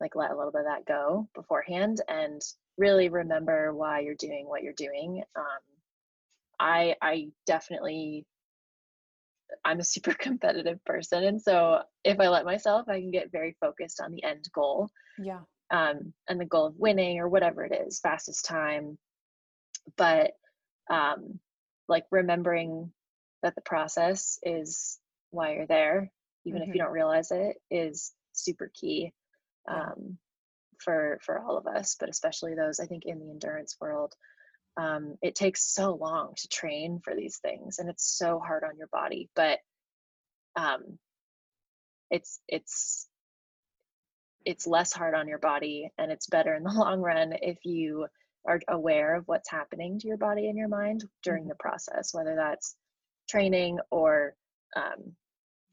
like 0.00 0.14
let 0.16 0.30
a 0.30 0.36
little 0.36 0.52
bit 0.52 0.62
of 0.62 0.66
that 0.66 0.86
go 0.86 1.28
beforehand 1.34 2.00
and 2.08 2.42
really 2.76 3.08
remember 3.08 3.72
why 3.72 4.00
you're 4.00 4.14
doing 4.14 4.46
what 4.46 4.62
you're 4.62 4.72
doing 4.72 5.22
um, 5.36 5.44
i 6.58 6.94
i 7.00 7.28
definitely 7.46 8.26
I'm 9.64 9.80
a 9.80 9.84
super 9.84 10.14
competitive 10.18 10.84
person. 10.84 11.24
And 11.24 11.40
so 11.40 11.80
if 12.04 12.20
I 12.20 12.28
let 12.28 12.44
myself, 12.44 12.88
I 12.88 13.00
can 13.00 13.10
get 13.10 13.32
very 13.32 13.56
focused 13.60 14.00
on 14.00 14.12
the 14.12 14.24
end 14.24 14.48
goal. 14.54 14.88
Yeah. 15.18 15.40
Um, 15.70 16.12
and 16.28 16.40
the 16.40 16.44
goal 16.44 16.66
of 16.66 16.78
winning 16.78 17.18
or 17.18 17.28
whatever 17.28 17.64
it 17.64 17.72
is, 17.86 18.00
fastest 18.00 18.44
time. 18.44 18.98
But 19.96 20.32
um, 20.90 21.40
like 21.88 22.04
remembering 22.10 22.92
that 23.42 23.54
the 23.54 23.62
process 23.62 24.38
is 24.42 24.98
why 25.30 25.54
you're 25.54 25.66
there, 25.66 26.10
even 26.44 26.60
mm-hmm. 26.60 26.70
if 26.70 26.74
you 26.74 26.80
mm-hmm. 26.80 26.86
don't 26.86 26.94
realize 26.94 27.30
it, 27.30 27.56
is 27.70 28.12
super 28.32 28.70
key 28.74 29.12
um, 29.68 30.18
for 30.78 31.18
for 31.22 31.38
all 31.40 31.56
of 31.56 31.66
us, 31.66 31.96
but 31.98 32.08
especially 32.08 32.54
those 32.54 32.80
I 32.80 32.86
think 32.86 33.04
in 33.06 33.18
the 33.18 33.30
endurance 33.30 33.76
world 33.80 34.14
um, 34.76 35.16
it 35.22 35.34
takes 35.34 35.72
so 35.72 35.94
long 35.94 36.34
to 36.36 36.48
train 36.48 37.00
for 37.02 37.14
these 37.14 37.38
things 37.38 37.78
and 37.78 37.88
it's 37.88 38.16
so 38.16 38.38
hard 38.38 38.64
on 38.64 38.76
your 38.76 38.88
body 38.88 39.28
but 39.34 39.58
um, 40.56 40.98
it's 42.10 42.40
it's 42.48 43.08
it's 44.44 44.66
less 44.66 44.92
hard 44.92 45.14
on 45.14 45.26
your 45.26 45.38
body 45.38 45.90
and 45.98 46.12
it's 46.12 46.26
better 46.26 46.54
in 46.54 46.62
the 46.62 46.70
long 46.74 47.00
run 47.00 47.34
if 47.42 47.64
you 47.64 48.06
are 48.46 48.60
aware 48.68 49.14
of 49.14 49.26
what's 49.26 49.50
happening 49.50 49.98
to 49.98 50.06
your 50.06 50.18
body 50.18 50.48
and 50.48 50.58
your 50.58 50.68
mind 50.68 51.04
during 51.22 51.42
mm-hmm. 51.44 51.50
the 51.50 51.56
process 51.56 52.12
whether 52.12 52.34
that's 52.36 52.76
training 53.28 53.78
or 53.90 54.34
um, 54.76 55.14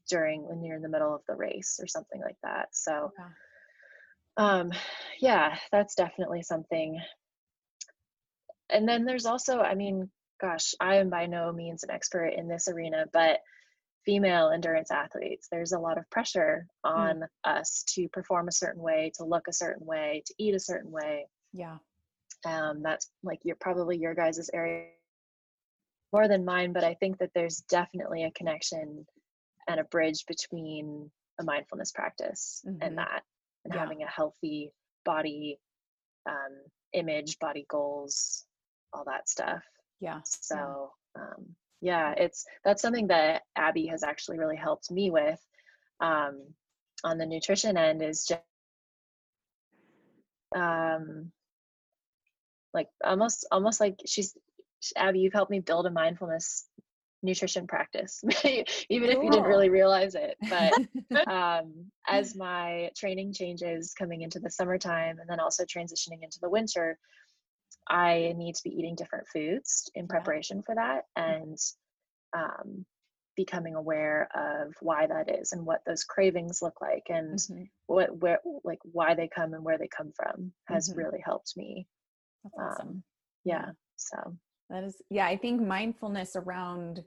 during 0.08 0.42
when 0.48 0.64
you're 0.64 0.76
in 0.76 0.82
the 0.82 0.88
middle 0.88 1.14
of 1.14 1.22
the 1.28 1.34
race 1.34 1.78
or 1.80 1.86
something 1.86 2.20
like 2.20 2.36
that 2.42 2.68
so 2.72 3.12
yeah. 3.18 4.58
um 4.58 4.72
yeah 5.20 5.56
that's 5.70 5.94
definitely 5.94 6.42
something 6.42 7.00
and 8.72 8.88
then 8.88 9.04
there's 9.04 9.26
also 9.26 9.60
i 9.60 9.74
mean 9.74 10.10
gosh 10.40 10.74
i 10.80 10.96
am 10.96 11.10
by 11.10 11.26
no 11.26 11.52
means 11.52 11.82
an 11.82 11.90
expert 11.90 12.28
in 12.28 12.48
this 12.48 12.68
arena 12.68 13.04
but 13.12 13.38
female 14.04 14.50
endurance 14.50 14.90
athletes 14.90 15.48
there's 15.50 15.72
a 15.72 15.78
lot 15.78 15.98
of 15.98 16.08
pressure 16.10 16.66
hmm. 16.84 16.90
on 16.92 17.16
mm. 17.20 17.26
us 17.44 17.84
to 17.86 18.08
perform 18.08 18.48
a 18.48 18.52
certain 18.52 18.82
way 18.82 19.12
to 19.14 19.24
look 19.24 19.46
a 19.48 19.52
certain 19.52 19.86
way 19.86 20.22
to 20.26 20.34
eat 20.38 20.54
a 20.54 20.60
certain 20.60 20.90
way 20.90 21.26
yeah 21.52 21.76
um, 22.44 22.82
that's 22.82 23.08
like 23.22 23.38
you're 23.44 23.54
probably 23.60 23.96
your 23.96 24.16
guys' 24.16 24.50
area 24.52 24.86
more 26.12 26.26
than 26.26 26.44
mine 26.44 26.72
but 26.72 26.82
i 26.82 26.94
think 26.94 27.18
that 27.18 27.30
there's 27.34 27.62
definitely 27.68 28.24
a 28.24 28.32
connection 28.32 29.06
and 29.68 29.78
a 29.78 29.84
bridge 29.84 30.24
between 30.26 31.10
a 31.40 31.44
mindfulness 31.44 31.92
practice 31.92 32.62
mm-hmm. 32.66 32.82
and 32.82 32.98
that 32.98 33.22
and 33.64 33.74
yeah. 33.74 33.80
having 33.80 34.02
a 34.02 34.10
healthy 34.10 34.72
body 35.04 35.58
um, 36.28 36.58
image 36.92 37.38
body 37.38 37.64
goals 37.68 38.44
all 38.92 39.04
that 39.06 39.28
stuff. 39.28 39.62
Yeah. 40.00 40.20
So 40.24 40.92
um, 41.16 41.54
yeah, 41.80 42.14
it's 42.16 42.44
that's 42.64 42.82
something 42.82 43.08
that 43.08 43.42
Abbi 43.56 43.86
has 43.86 44.02
actually 44.02 44.38
really 44.38 44.56
helped 44.56 44.90
me 44.90 45.10
with 45.10 45.40
um, 46.00 46.40
on 47.04 47.18
the 47.18 47.26
nutrition 47.26 47.76
end 47.76 48.02
is 48.02 48.26
just 48.26 48.40
um, 50.54 51.32
like 52.74 52.88
almost 53.04 53.46
almost 53.50 53.80
like 53.80 54.00
she's 54.06 54.36
Abbi, 54.96 55.20
you've 55.20 55.32
helped 55.32 55.50
me 55.50 55.60
build 55.60 55.86
a 55.86 55.90
mindfulness 55.90 56.66
nutrition 57.22 57.66
practice, 57.66 58.22
even 58.44 58.64
cool. 58.64 59.18
if 59.18 59.24
you 59.24 59.30
didn't 59.30 59.44
really 59.44 59.68
realize 59.68 60.14
it. 60.14 60.36
But 60.48 61.28
um, 61.28 61.90
as 62.08 62.34
my 62.34 62.90
training 62.96 63.32
changes 63.32 63.94
coming 63.96 64.22
into 64.22 64.40
the 64.40 64.50
summertime 64.50 65.18
and 65.20 65.28
then 65.28 65.40
also 65.40 65.64
transitioning 65.64 66.22
into 66.22 66.38
the 66.40 66.50
winter, 66.50 66.98
I 67.88 68.34
need 68.36 68.54
to 68.54 68.62
be 68.64 68.70
eating 68.70 68.94
different 68.94 69.26
foods 69.32 69.90
in 69.94 70.08
preparation 70.08 70.62
for 70.62 70.74
that 70.74 71.04
and 71.16 71.58
um, 72.36 72.84
becoming 73.36 73.74
aware 73.74 74.28
of 74.34 74.74
why 74.80 75.06
that 75.06 75.30
is 75.40 75.52
and 75.52 75.64
what 75.64 75.80
those 75.86 76.04
cravings 76.04 76.60
look 76.62 76.80
like 76.80 77.04
and 77.08 77.38
mm-hmm. 77.38 77.62
what 77.86 78.16
where 78.18 78.40
like 78.64 78.80
why 78.84 79.14
they 79.14 79.28
come 79.28 79.54
and 79.54 79.64
where 79.64 79.78
they 79.78 79.88
come 79.88 80.12
from 80.14 80.52
has 80.66 80.88
mm-hmm. 80.88 80.98
really 80.98 81.22
helped 81.24 81.54
me. 81.56 81.86
That's 82.44 82.78
awesome. 82.78 82.88
Um, 82.88 83.02
yeah. 83.44 83.70
So 83.96 84.36
that 84.70 84.84
is 84.84 84.96
yeah, 85.10 85.26
I 85.26 85.36
think 85.36 85.60
mindfulness 85.60 86.36
around 86.36 87.02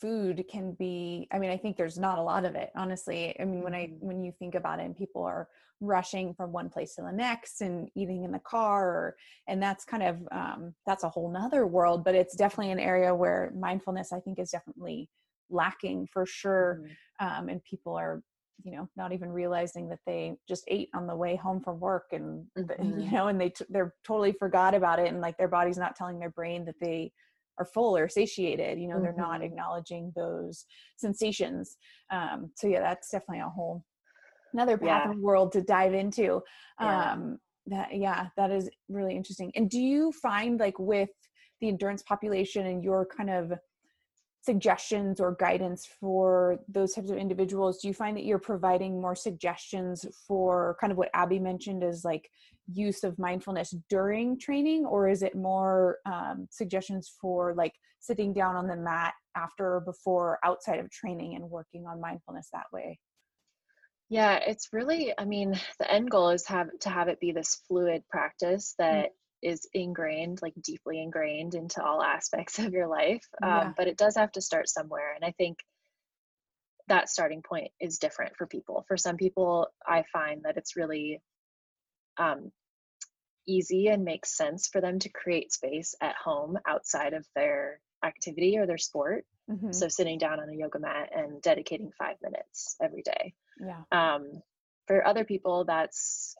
food 0.00 0.44
can 0.50 0.72
be 0.72 1.26
i 1.32 1.38
mean 1.38 1.50
i 1.50 1.56
think 1.56 1.76
there's 1.76 1.98
not 1.98 2.18
a 2.18 2.22
lot 2.22 2.44
of 2.44 2.54
it 2.54 2.70
honestly 2.76 3.34
i 3.40 3.44
mean 3.44 3.62
when 3.62 3.74
i 3.74 3.86
mm-hmm. 3.86 4.06
when 4.06 4.22
you 4.22 4.32
think 4.38 4.54
about 4.54 4.78
it 4.78 4.84
and 4.84 4.96
people 4.96 5.22
are 5.22 5.48
rushing 5.80 6.32
from 6.34 6.52
one 6.52 6.70
place 6.70 6.94
to 6.94 7.02
the 7.02 7.12
next 7.12 7.60
and 7.60 7.90
eating 7.94 8.24
in 8.24 8.32
the 8.32 8.38
car 8.38 8.88
or, 8.88 9.16
and 9.46 9.62
that's 9.62 9.84
kind 9.84 10.02
of 10.02 10.16
um, 10.32 10.74
that's 10.86 11.04
a 11.04 11.08
whole 11.08 11.30
nother 11.30 11.66
world 11.66 12.02
but 12.04 12.14
it's 12.14 12.34
definitely 12.34 12.72
an 12.72 12.80
area 12.80 13.14
where 13.14 13.52
mindfulness 13.58 14.12
i 14.12 14.20
think 14.20 14.38
is 14.38 14.50
definitely 14.50 15.08
lacking 15.50 16.08
for 16.12 16.24
sure 16.24 16.80
mm-hmm. 16.82 17.26
um, 17.26 17.48
and 17.48 17.62
people 17.64 17.94
are 17.94 18.22
you 18.64 18.72
know 18.72 18.88
not 18.96 19.12
even 19.12 19.30
realizing 19.30 19.88
that 19.88 19.98
they 20.06 20.34
just 20.48 20.64
ate 20.68 20.88
on 20.94 21.06
the 21.06 21.14
way 21.14 21.36
home 21.36 21.60
from 21.60 21.78
work 21.78 22.06
and 22.12 22.46
mm-hmm. 22.58 23.00
you 23.00 23.10
know 23.10 23.28
and 23.28 23.40
they 23.40 23.50
t- 23.50 23.66
they're 23.68 23.94
totally 24.04 24.32
forgot 24.32 24.74
about 24.74 24.98
it 24.98 25.08
and 25.08 25.20
like 25.20 25.36
their 25.36 25.48
body's 25.48 25.78
not 25.78 25.94
telling 25.94 26.18
their 26.18 26.30
brain 26.30 26.64
that 26.64 26.80
they 26.80 27.12
are 27.58 27.64
full 27.64 27.96
or 27.96 28.08
satiated 28.08 28.78
you 28.78 28.88
know 28.88 28.94
mm-hmm. 28.94 29.04
they're 29.04 29.14
not 29.16 29.34
mm-hmm. 29.34 29.44
acknowledging 29.44 30.12
those 30.14 30.64
sensations 30.96 31.76
um, 32.12 32.50
so 32.56 32.66
yeah 32.66 32.80
that's 32.80 33.10
definitely 33.10 33.40
a 33.40 33.48
whole 33.48 33.84
another 34.52 34.78
path 34.78 35.02
yeah. 35.04 35.10
of 35.10 35.18
world 35.18 35.52
to 35.52 35.62
dive 35.62 35.94
into 35.94 36.40
yeah. 36.80 37.12
um 37.12 37.38
that 37.66 37.88
yeah 37.92 38.26
that 38.36 38.50
is 38.50 38.70
really 38.88 39.14
interesting 39.14 39.50
and 39.56 39.68
do 39.70 39.80
you 39.80 40.12
find 40.12 40.60
like 40.60 40.78
with 40.78 41.10
the 41.60 41.68
endurance 41.68 42.02
population 42.02 42.66
and 42.66 42.84
your 42.84 43.06
kind 43.06 43.30
of 43.30 43.52
suggestions 44.46 45.20
or 45.20 45.34
guidance 45.34 45.88
for 46.00 46.58
those 46.68 46.94
types 46.94 47.10
of 47.10 47.18
individuals 47.18 47.78
do 47.82 47.88
you 47.88 47.94
find 47.94 48.16
that 48.16 48.24
you're 48.24 48.38
providing 48.38 49.00
more 49.00 49.16
suggestions 49.16 50.06
for 50.26 50.76
kind 50.80 50.92
of 50.92 50.96
what 50.96 51.10
abbi 51.14 51.38
mentioned 51.38 51.82
as 51.82 52.04
like 52.04 52.30
use 52.72 53.02
of 53.02 53.18
mindfulness 53.18 53.74
during 53.90 54.38
training 54.38 54.86
or 54.86 55.08
is 55.08 55.22
it 55.22 55.34
more 55.34 55.98
um, 56.06 56.46
suggestions 56.50 57.12
for 57.20 57.54
like 57.54 57.74
sitting 57.98 58.32
down 58.32 58.54
on 58.56 58.68
the 58.68 58.76
mat 58.76 59.14
after 59.36 59.76
or 59.76 59.80
before 59.80 60.38
outside 60.44 60.78
of 60.78 60.88
training 60.90 61.34
and 61.34 61.50
working 61.50 61.84
on 61.86 62.00
mindfulness 62.00 62.48
that 62.52 62.66
way 62.72 62.98
yeah, 64.08 64.38
it's 64.46 64.68
really, 64.72 65.12
I 65.18 65.24
mean, 65.24 65.58
the 65.80 65.92
end 65.92 66.10
goal 66.10 66.30
is 66.30 66.46
have 66.46 66.68
to 66.80 66.90
have 66.90 67.08
it 67.08 67.18
be 67.18 67.32
this 67.32 67.60
fluid 67.66 68.04
practice 68.08 68.74
mm. 68.74 68.84
that 68.84 69.06
mm-hmm. 69.06 69.25
Is 69.42 69.68
ingrained, 69.72 70.40
like 70.42 70.54
deeply 70.62 71.00
ingrained 71.00 71.54
into 71.54 71.82
all 71.82 72.02
aspects 72.02 72.58
of 72.58 72.72
your 72.72 72.88
life. 72.88 73.24
Um, 73.42 73.48
yeah. 73.50 73.72
But 73.76 73.88
it 73.88 73.96
does 73.96 74.16
have 74.16 74.32
to 74.32 74.40
start 74.40 74.68
somewhere. 74.68 75.14
And 75.14 75.24
I 75.24 75.32
think 75.32 75.58
that 76.88 77.08
starting 77.08 77.42
point 77.42 77.70
is 77.80 77.98
different 77.98 78.36
for 78.36 78.46
people. 78.46 78.84
For 78.86 78.96
some 78.96 79.16
people, 79.16 79.68
I 79.86 80.04
find 80.12 80.42
that 80.44 80.56
it's 80.56 80.76
really 80.76 81.20
um, 82.16 82.52
easy 83.46 83.88
and 83.88 84.04
makes 84.04 84.36
sense 84.36 84.68
for 84.68 84.80
them 84.80 84.98
to 85.00 85.08
create 85.08 85.52
space 85.52 85.94
at 86.00 86.14
home 86.16 86.58
outside 86.66 87.12
of 87.12 87.26
their 87.34 87.80
activity 88.04 88.56
or 88.58 88.66
their 88.66 88.78
sport. 88.78 89.24
Mhm. 89.50 89.74
So 89.74 89.88
sitting 89.88 90.18
down 90.18 90.40
on 90.40 90.48
a 90.48 90.54
yoga 90.56 90.78
mat 90.78 91.10
and 91.12 91.40
dedicating 91.42 91.92
five 91.92 92.16
minutes 92.22 92.76
every 92.80 93.02
day. 93.02 93.34
yeah. 93.60 93.82
Um, 93.90 94.42
for 94.86 95.04
other 95.06 95.24
people, 95.24 95.64
that's 95.64 96.36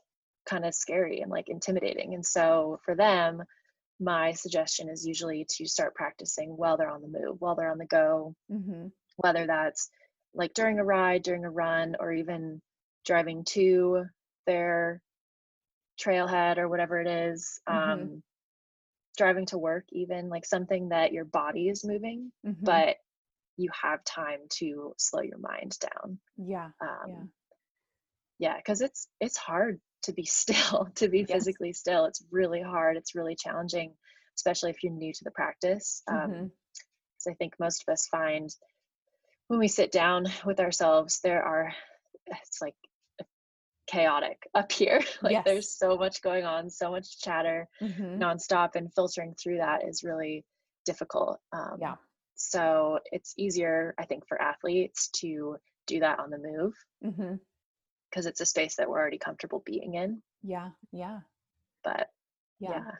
kind 0.46 0.64
of 0.64 0.74
scary 0.74 1.20
and 1.20 1.30
like 1.30 1.48
intimidating. 1.48 2.14
And 2.14 2.24
so 2.24 2.80
for 2.84 2.94
them, 2.94 3.42
my 4.00 4.32
suggestion 4.32 4.88
is 4.88 5.06
usually 5.06 5.46
to 5.50 5.66
start 5.66 5.94
practicing 5.94 6.56
while 6.56 6.76
they're 6.76 6.90
on 6.90 7.02
the 7.02 7.08
move, 7.08 7.40
while 7.40 7.54
they're 7.54 7.70
on 7.70 7.78
the 7.78 7.86
go, 7.86 8.34
hmm 8.48 8.88
whether 9.16 9.46
that's 9.46 9.88
like 10.34 10.52
during 10.54 10.78
a 10.78 10.84
ride, 10.84 11.22
during 11.22 11.44
a 11.44 11.50
run, 11.50 11.96
or 11.98 12.12
even 12.12 12.60
driving 13.06 13.44
to 13.44 14.04
their 14.46 15.00
trailhead 15.98 16.58
or 16.58 16.68
whatever 16.68 17.00
it 17.00 17.06
is, 17.08 17.60
Mhm. 17.68 18.10
um, 18.12 18.22
driving 19.16 19.46
to 19.46 19.58
work, 19.58 19.86
even 19.92 20.28
like 20.28 20.44
something 20.44 20.90
that 20.90 21.12
your 21.12 21.24
body 21.24 21.68
is 21.68 21.84
moving, 21.84 22.30
hmm 22.44 22.52
but 22.64 22.98
you 23.56 23.70
have 23.82 24.04
time 24.04 24.40
to 24.50 24.94
slow 24.98 25.22
your 25.22 25.38
mind 25.38 25.78
down. 25.80 26.18
yeah. 26.36 26.70
Um, 26.80 27.08
Yeah. 27.08 27.24
yeah, 28.38 28.56
because 28.58 28.82
it's 28.82 29.08
it's 29.20 29.36
hard 29.38 29.80
to 30.06 30.12
be 30.12 30.24
still, 30.42 30.88
to 30.96 31.08
be 31.08 31.20
Yes. 31.20 31.30
physically 31.32 31.72
still. 31.72 32.06
It's 32.06 32.24
really 32.30 32.62
hard. 32.62 32.96
It's 32.96 33.14
really 33.14 33.36
challenging, 33.36 33.94
especially 34.36 34.70
if 34.70 34.82
you're 34.82 34.92
new 34.92 35.12
to 35.12 35.24
the 35.24 35.30
practice. 35.30 36.02
Um, 36.08 36.30
Mhm. 36.30 36.50
so 37.18 37.30
I 37.30 37.34
think 37.34 37.54
most 37.60 37.84
of 37.86 37.92
us 37.92 38.06
find 38.08 38.48
when 39.48 39.60
we 39.60 39.68
sit 39.68 39.92
down 39.92 40.26
with 40.44 40.58
ourselves, 40.60 41.20
there 41.22 41.42
are, 41.42 41.72
it's 42.26 42.60
like 42.60 42.74
chaotic 43.86 44.42
up 44.54 44.72
here. 44.72 45.00
like 45.22 45.32
Yes. 45.32 45.44
there's 45.44 45.78
so 45.78 45.96
much 45.96 46.20
going 46.22 46.44
on, 46.44 46.70
so 46.70 46.90
much 46.90 47.20
chatter 47.20 47.68
Mhm. 47.80 48.18
nonstop, 48.18 48.74
and 48.74 48.92
filtering 48.94 49.34
through 49.34 49.58
that 49.58 49.86
is 49.88 50.02
really 50.04 50.44
difficult. 50.84 51.40
Um, 51.52 51.78
Yeah. 51.80 51.96
So 52.34 52.98
it's 53.12 53.32
easier, 53.38 53.94
I 53.98 54.04
think, 54.04 54.26
for 54.28 54.40
athletes 54.40 55.08
to 55.20 55.56
do 55.86 56.00
that 56.00 56.18
on 56.18 56.30
the 56.30 56.38
move 56.38 56.74
hmm 57.02 57.36
because 58.10 58.26
it's 58.26 58.40
a 58.40 58.46
space 58.46 58.76
that 58.76 58.88
we're 58.88 58.98
already 58.98 59.18
comfortable 59.18 59.62
being 59.64 59.94
in. 59.94 60.22
Yeah. 60.42 60.70
Yeah. 60.92 61.20
But 61.84 62.10
Yeah. 62.58 62.70
yeah, 62.84 62.90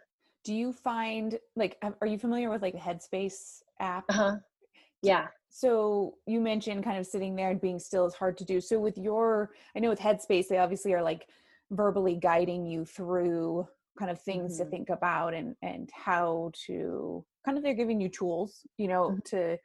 Do 0.45 0.55
you 0.55 0.73
find 0.73 1.39
like 1.55 1.79
are 2.01 2.07
you 2.07 2.19
familiar 2.19 2.51
with 2.51 2.63
like 2.63 2.75
the 2.75 2.81
Headspace 2.81 3.63
app? 3.81 4.05
uh-huh. 4.09 4.37
yeah, 5.03 5.29
So 5.49 6.19
you 6.27 6.41
mentioned 6.41 6.85
kind 6.85 6.99
of 6.99 7.07
sitting 7.07 7.37
there 7.37 7.51
and 7.51 7.61
being 7.61 7.79
still 7.79 8.07
is 8.07 8.15
hard 8.15 8.37
to 8.39 8.45
do. 8.45 8.61
So 8.61 8.79
with 8.79 8.99
your 8.99 9.51
I 9.75 9.81
know 9.81 9.89
with 9.91 10.01
Headspace 10.01 10.49
they 10.49 10.59
obviously 10.59 10.93
are 10.95 11.03
like 11.03 11.29
verbally 11.71 12.17
guiding 12.17 12.67
you 12.67 12.85
through 12.85 13.67
kind 13.99 14.11
of 14.11 14.21
things 14.21 14.59
to 14.59 14.65
Mhm. 14.65 14.71
think 14.71 14.91
about 14.91 15.35
and 15.35 15.57
and 15.63 15.91
how 15.93 16.51
to 16.67 17.25
kind 17.45 17.57
of 17.59 17.65
they're 17.65 17.75
giving 17.75 18.01
you 18.01 18.09
tools, 18.09 18.67
you 18.77 18.89
know, 18.89 19.11
Mhm. 19.11 19.25
to 19.25 19.59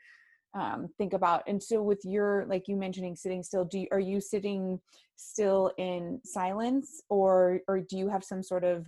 um, 0.54 0.90
think 0.98 1.14
about. 1.14 1.44
And 1.48 1.62
so 1.62 1.82
with 1.82 2.02
your 2.04 2.46
like 2.48 2.68
you 2.68 2.76
mentioning 2.76 3.16
sitting 3.16 3.44
still, 3.44 3.66
do 3.66 3.80
you, 3.80 3.88
are 3.92 4.00
you 4.00 4.20
sitting 4.20 4.80
still 5.16 5.72
in 5.78 6.20
silence 6.26 7.02
or 7.10 7.62
or 7.68 7.80
do 7.80 7.98
you 7.98 8.10
have 8.10 8.24
some 8.24 8.44
sort 8.44 8.64
of 8.64 8.86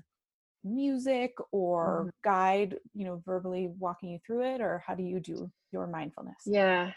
music 0.63 1.33
or 1.51 2.05
Mhm. 2.05 2.11
guide, 2.23 2.79
you 2.93 3.05
know, 3.05 3.21
verbally 3.25 3.67
walking 3.79 4.09
you 4.09 4.19
through 4.25 4.43
it 4.43 4.61
or 4.61 4.83
how 4.85 4.95
do 4.95 5.03
you 5.03 5.19
do 5.19 5.51
your 5.71 5.87
mindfulness? 5.87 6.35
yeah. 6.45 6.91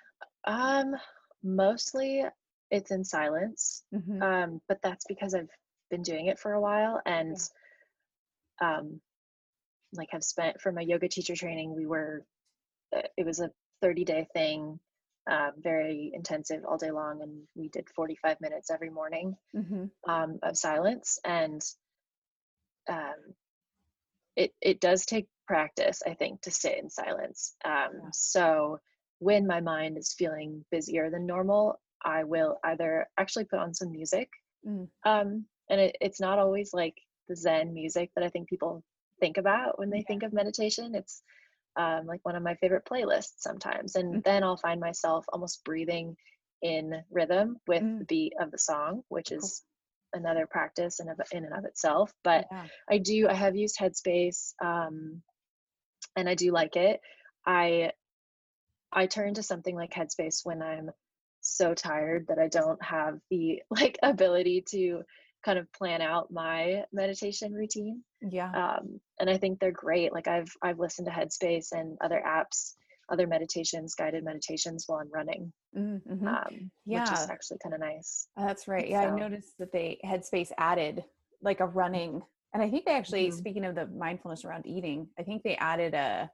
Um, 0.44 0.96
mostly 1.42 2.24
it's 2.70 2.90
in 2.90 3.04
silence. 3.04 3.84
Mhm. 3.92 4.22
um, 4.22 4.60
but 4.68 4.80
that's 4.82 5.04
because 5.06 5.34
I've 5.34 5.50
been 5.90 6.02
doing 6.02 6.26
it 6.26 6.38
for 6.38 6.52
a 6.52 6.60
while 6.60 7.00
and 7.06 7.36
um, 8.60 9.00
like 9.92 10.08
have 10.10 10.24
spent 10.24 10.60
for 10.60 10.72
my 10.72 10.80
yoga 10.82 11.08
teacher 11.08 11.36
training. 11.36 11.74
We 11.74 11.86
were 11.86 12.24
uh, 12.96 13.02
it 13.16 13.24
was 13.26 13.40
a 13.40 13.50
30 13.82 14.04
day 14.04 14.26
thing, 14.32 14.78
uh, 15.30 15.50
very 15.58 16.12
intensive 16.14 16.64
all 16.64 16.78
day 16.78 16.90
long, 16.90 17.22
and 17.22 17.42
we 17.54 17.68
did 17.68 17.88
45 17.90 18.40
minutes 18.40 18.70
every 18.70 18.90
morning 18.90 19.36
Mhm. 19.54 19.90
um, 20.08 20.38
of 20.42 20.56
silence 20.56 21.18
and 21.24 21.62
um, 22.88 23.34
it 24.36 24.54
it 24.60 24.80
does 24.80 25.06
take 25.06 25.28
practice 25.46 26.02
i 26.06 26.14
think 26.14 26.40
to 26.42 26.50
sit 26.50 26.78
in 26.78 26.90
silence 26.90 27.54
um, 27.64 27.90
Yeah. 27.94 28.10
so 28.12 28.80
when 29.18 29.46
my 29.46 29.60
mind 29.60 29.96
is 29.98 30.14
feeling 30.14 30.64
busier 30.70 31.10
than 31.10 31.26
normal 31.26 31.80
i 32.04 32.24
will 32.24 32.58
either 32.64 33.08
actually 33.18 33.44
put 33.44 33.58
on 33.58 33.74
some 33.74 33.92
music 33.92 34.30
Mm. 34.66 34.88
um, 35.04 35.46
and 35.70 35.80
it, 35.80 35.96
it's 36.00 36.20
not 36.20 36.40
always 36.40 36.74
like 36.74 36.96
the 37.28 37.36
zen 37.36 37.72
music 37.72 38.10
that 38.16 38.24
i 38.24 38.28
think 38.28 38.48
people 38.48 38.82
think 39.20 39.36
about 39.38 39.78
when 39.78 39.90
they 39.90 39.98
Yeah. 39.98 40.04
think 40.08 40.22
of 40.24 40.32
meditation 40.32 40.94
it's 40.94 41.22
um, 41.76 42.06
like 42.06 42.20
one 42.22 42.36
of 42.36 42.42
my 42.42 42.54
favorite 42.56 42.84
playlists 42.90 43.38
sometimes 43.38 43.94
and 43.96 44.14
Mhm. 44.14 44.24
then 44.24 44.42
i'll 44.42 44.56
find 44.56 44.80
myself 44.80 45.24
almost 45.32 45.62
breathing 45.64 46.16
in 46.62 47.02
rhythm 47.10 47.56
with 47.66 47.82
Mm. 47.82 47.98
the 47.98 48.04
beat 48.06 48.32
of 48.40 48.50
the 48.50 48.58
song 48.58 49.02
which 49.08 49.30
Cool. 49.30 49.38
is 49.38 49.64
another 50.14 50.46
practice 50.46 51.00
in, 51.00 51.08
of, 51.08 51.20
in 51.32 51.44
and 51.44 51.52
of 51.54 51.64
itself 51.64 52.12
but 52.24 52.46
Yeah. 52.50 52.66
I 52.90 52.98
do. 52.98 53.28
I 53.28 53.34
have 53.34 53.56
used 53.56 53.76
Headspace, 53.78 54.52
um, 54.64 55.22
and 56.16 56.28
I 56.28 56.34
do 56.34 56.52
like 56.52 56.76
it. 56.76 57.00
I 57.44 57.92
I 58.92 59.06
turn 59.06 59.34
to 59.34 59.42
something 59.42 59.74
like 59.74 59.92
Headspace 59.92 60.44
when 60.44 60.62
I'm 60.62 60.90
so 61.40 61.74
tired 61.74 62.26
that 62.28 62.38
I 62.38 62.48
don't 62.48 62.82
have 62.82 63.18
the 63.30 63.62
like 63.70 63.98
ability 64.02 64.64
to 64.70 65.02
kind 65.46 65.58
of 65.60 65.72
plan 65.72 66.02
out 66.02 66.30
my 66.32 66.84
meditation 66.92 67.52
routine. 67.54 68.02
Yeah. 68.20 68.50
Um, 68.50 69.00
and 69.20 69.30
I 69.30 69.38
think 69.38 69.60
they're 69.60 69.70
great. 69.70 70.12
Like 70.12 70.26
I've 70.26 70.48
I've 70.60 70.80
listened 70.80 71.06
to 71.06 71.12
Headspace 71.12 71.68
and 71.72 71.96
other 72.02 72.20
apps, 72.26 72.74
other 73.10 73.28
meditations, 73.28 73.94
guided 73.94 74.24
meditations 74.24 74.84
while 74.86 74.98
I'm 74.98 75.10
running, 75.12 75.52
Mm, 75.76 76.02
mhm. 76.04 76.26
um, 76.26 76.70
which 76.84 77.12
is 77.12 77.28
actually 77.30 77.58
kind 77.62 77.74
of 77.74 77.80
nice. 77.80 78.28
That's 78.36 78.66
right. 78.66 78.88
Yeah, 78.88 79.02
I 79.02 79.18
noticed 79.18 79.54
that 79.60 79.72
they 79.72 80.00
Headspace 80.04 80.50
added 80.58 81.04
like 81.40 81.60
a 81.60 81.66
running, 81.66 82.22
and 82.52 82.62
I 82.62 82.68
think 82.68 82.84
they 82.84 82.92
actually, 82.94 83.28
Mhm. 83.28 83.34
speaking 83.34 83.64
of 83.64 83.76
the 83.76 83.86
mindfulness 83.86 84.44
around 84.44 84.66
eating, 84.66 85.08
I 85.18 85.22
think 85.22 85.42
they 85.44 85.56
added 85.56 85.94
a 85.94 86.28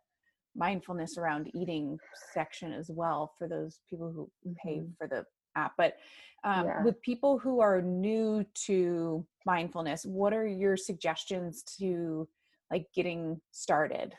mindfulness 0.55 1.19
around 1.19 1.51
eating 1.55 1.99
section 2.33 2.73
as 2.73 2.91
well 2.91 3.33
for 3.39 3.47
those 3.49 3.81
people 3.91 4.11
who 4.13 4.31
pay 4.63 4.79
Mhm. 4.81 4.97
for 4.97 5.07
the 5.09 5.27
app. 5.57 5.73
But 5.77 5.97
um, 6.45 6.67
Yeah. 6.67 6.85
with 6.85 7.01
people 7.03 7.39
who 7.39 7.61
are 7.61 7.81
new 7.81 8.45
to 8.67 9.27
mindfulness, 9.47 10.05
what 10.05 10.33
are 10.33 10.47
your 10.47 10.77
suggestions 10.77 11.63
to 11.79 12.29
like 12.71 12.87
getting 12.95 13.41
started? 13.53 14.15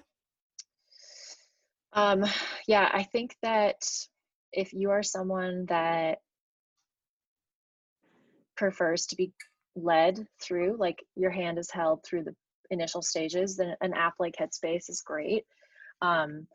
Um, 1.93 2.25
yeah, 2.67 2.89
I 2.91 3.03
think 3.03 3.35
that 3.41 3.81
if 4.51 4.73
you 4.73 4.91
are 4.91 5.03
someone 5.03 5.65
that 5.67 6.19
prefers 8.55 9.07
to 9.07 9.15
be 9.15 9.33
led 9.75 10.27
through, 10.41 10.77
like 10.77 11.03
your 11.15 11.31
hand 11.31 11.57
is 11.57 11.71
held 11.71 12.03
through 12.05 12.23
the 12.23 12.35
initial 12.69 13.01
stages, 13.01 13.57
then 13.57 13.75
an 13.81 13.93
app 13.93 14.13
like 14.19 14.35
Headspace 14.39 14.89
is 14.89 15.01
great. 15.05 15.45
Um, 16.01 16.47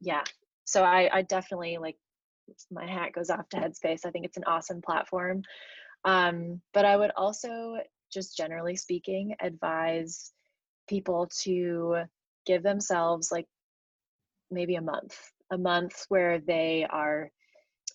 yeah, 0.00 0.22
so 0.64 0.84
I, 0.84 1.08
I 1.12 1.22
definitely 1.22 1.78
like 1.78 1.96
my 2.70 2.86
hat 2.86 3.12
goes 3.12 3.30
off 3.30 3.48
to 3.50 3.56
Headspace. 3.56 4.04
I 4.04 4.10
think 4.10 4.24
it's 4.24 4.36
an 4.36 4.44
awesome 4.44 4.82
platform. 4.82 5.42
Um, 6.04 6.60
but 6.74 6.84
I 6.84 6.96
would 6.96 7.10
also, 7.16 7.76
just 8.12 8.36
generally 8.36 8.76
speaking, 8.76 9.34
advise 9.40 10.32
people 10.88 11.28
to 11.42 12.02
give 12.46 12.62
themselves 12.62 13.30
like 13.30 13.46
maybe 14.50 14.76
a 14.76 14.80
month, 14.80 15.16
a 15.52 15.58
month 15.58 16.04
where 16.08 16.38
they 16.38 16.86
are 16.88 17.30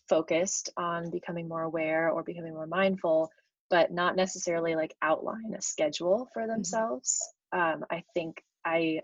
focused 0.09 0.69
on 0.77 1.09
becoming 1.09 1.47
more 1.47 1.63
aware 1.63 2.09
or 2.09 2.23
becoming 2.23 2.53
more 2.53 2.67
mindful, 2.67 3.29
but 3.69 3.91
not 3.91 4.15
necessarily 4.15 4.75
like 4.75 4.93
outline 5.01 5.53
a 5.57 5.61
schedule 5.61 6.29
for 6.33 6.45
themselves. 6.45 7.19
Um, 7.51 7.85
I 7.89 8.03
think 8.13 8.41
I, 8.65 8.99
I 8.99 9.01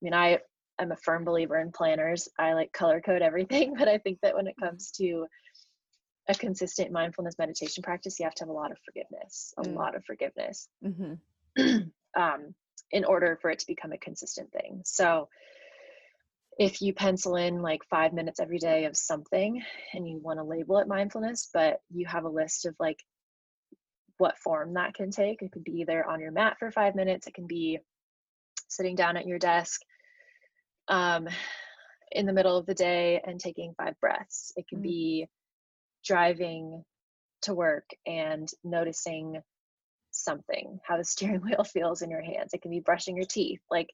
mean, 0.00 0.14
I 0.14 0.38
am 0.78 0.92
a 0.92 0.96
firm 0.96 1.24
believer 1.24 1.58
in 1.58 1.72
planners. 1.72 2.28
I 2.38 2.52
like 2.54 2.72
color 2.72 3.00
code 3.00 3.22
everything, 3.22 3.74
but 3.78 3.88
I 3.88 3.98
think 3.98 4.18
that 4.22 4.34
when 4.34 4.46
it 4.46 4.56
comes 4.60 4.90
to 4.92 5.26
a 6.28 6.34
consistent 6.34 6.92
mindfulness 6.92 7.38
meditation 7.38 7.82
practice, 7.82 8.18
you 8.18 8.24
have 8.24 8.34
to 8.34 8.44
have 8.44 8.50
a 8.50 8.52
lot 8.52 8.70
of 8.70 8.78
forgiveness, 8.84 9.54
a 9.56 9.62
Mm. 9.62 9.74
lot 9.74 9.94
of 9.94 10.04
forgiveness 10.04 10.68
hmm 10.82 11.14
um, 12.16 12.54
in 12.92 13.04
order 13.04 13.38
for 13.40 13.50
it 13.50 13.58
to 13.58 13.66
become 13.66 13.92
a 13.92 13.98
consistent 13.98 14.50
thing. 14.52 14.82
So 14.84 15.28
if 16.58 16.82
you 16.82 16.92
pencil 16.92 17.36
in 17.36 17.62
like 17.62 17.84
five 17.88 18.12
minutes 18.12 18.40
every 18.40 18.58
day 18.58 18.84
of 18.84 18.96
something 18.96 19.62
and 19.94 20.08
you 20.08 20.18
want 20.18 20.38
to 20.38 20.44
label 20.44 20.78
it 20.78 20.88
mindfulness, 20.88 21.48
but 21.52 21.80
you 21.90 22.06
have 22.06 22.24
a 22.24 22.28
list 22.28 22.66
of 22.66 22.74
like 22.80 23.02
what 24.18 24.38
form 24.38 24.74
that 24.74 24.94
can 24.94 25.10
take, 25.10 25.42
it 25.42 25.52
could 25.52 25.64
be 25.64 25.80
either 25.80 26.04
on 26.04 26.20
your 26.20 26.32
mat 26.32 26.56
for 26.58 26.70
five 26.70 26.94
minutes, 26.96 27.26
it 27.26 27.34
can 27.34 27.46
be 27.46 27.78
sitting 28.68 28.96
down 28.96 29.16
at 29.16 29.26
your 29.26 29.38
desk 29.38 29.80
um, 30.88 31.28
in 32.12 32.26
the 32.26 32.32
middle 32.32 32.56
of 32.56 32.66
the 32.66 32.74
day 32.74 33.20
and 33.24 33.38
taking 33.40 33.74
five 33.74 33.98
breaths. 34.00 34.52
It 34.56 34.66
can 34.68 34.80
Mm. 34.80 34.82
be 34.82 35.28
driving 36.04 36.84
to 37.42 37.54
work 37.54 37.88
and 38.06 38.48
noticing 38.64 39.42
something, 40.10 40.80
how 40.84 40.96
the 40.96 41.04
steering 41.04 41.40
wheel 41.42 41.64
feels 41.64 42.02
in 42.02 42.10
your 42.10 42.22
hands. 42.22 42.52
It 42.54 42.62
can 42.62 42.70
be 42.70 42.80
brushing 42.80 43.16
your 43.16 43.26
teeth. 43.26 43.60
Like 43.70 43.90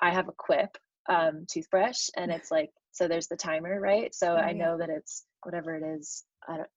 I 0.00 0.10
have 0.12 0.28
a 0.28 0.32
Quip 0.36 0.76
um, 1.08 1.46
toothbrush, 1.50 2.08
and 2.16 2.30
it's 2.30 2.50
like 2.50 2.70
so. 2.92 3.08
There's 3.08 3.28
the 3.28 3.36
timer, 3.36 3.80
right? 3.80 4.14
So 4.14 4.34
Oh, 4.34 4.40
I 4.40 4.52
yeah. 4.52 4.64
know 4.64 4.78
that 4.78 4.90
it's 4.90 5.24
whatever 5.42 5.74
it 5.76 5.82
is. 5.98 6.24
I 6.48 6.56
don't. 6.56 6.68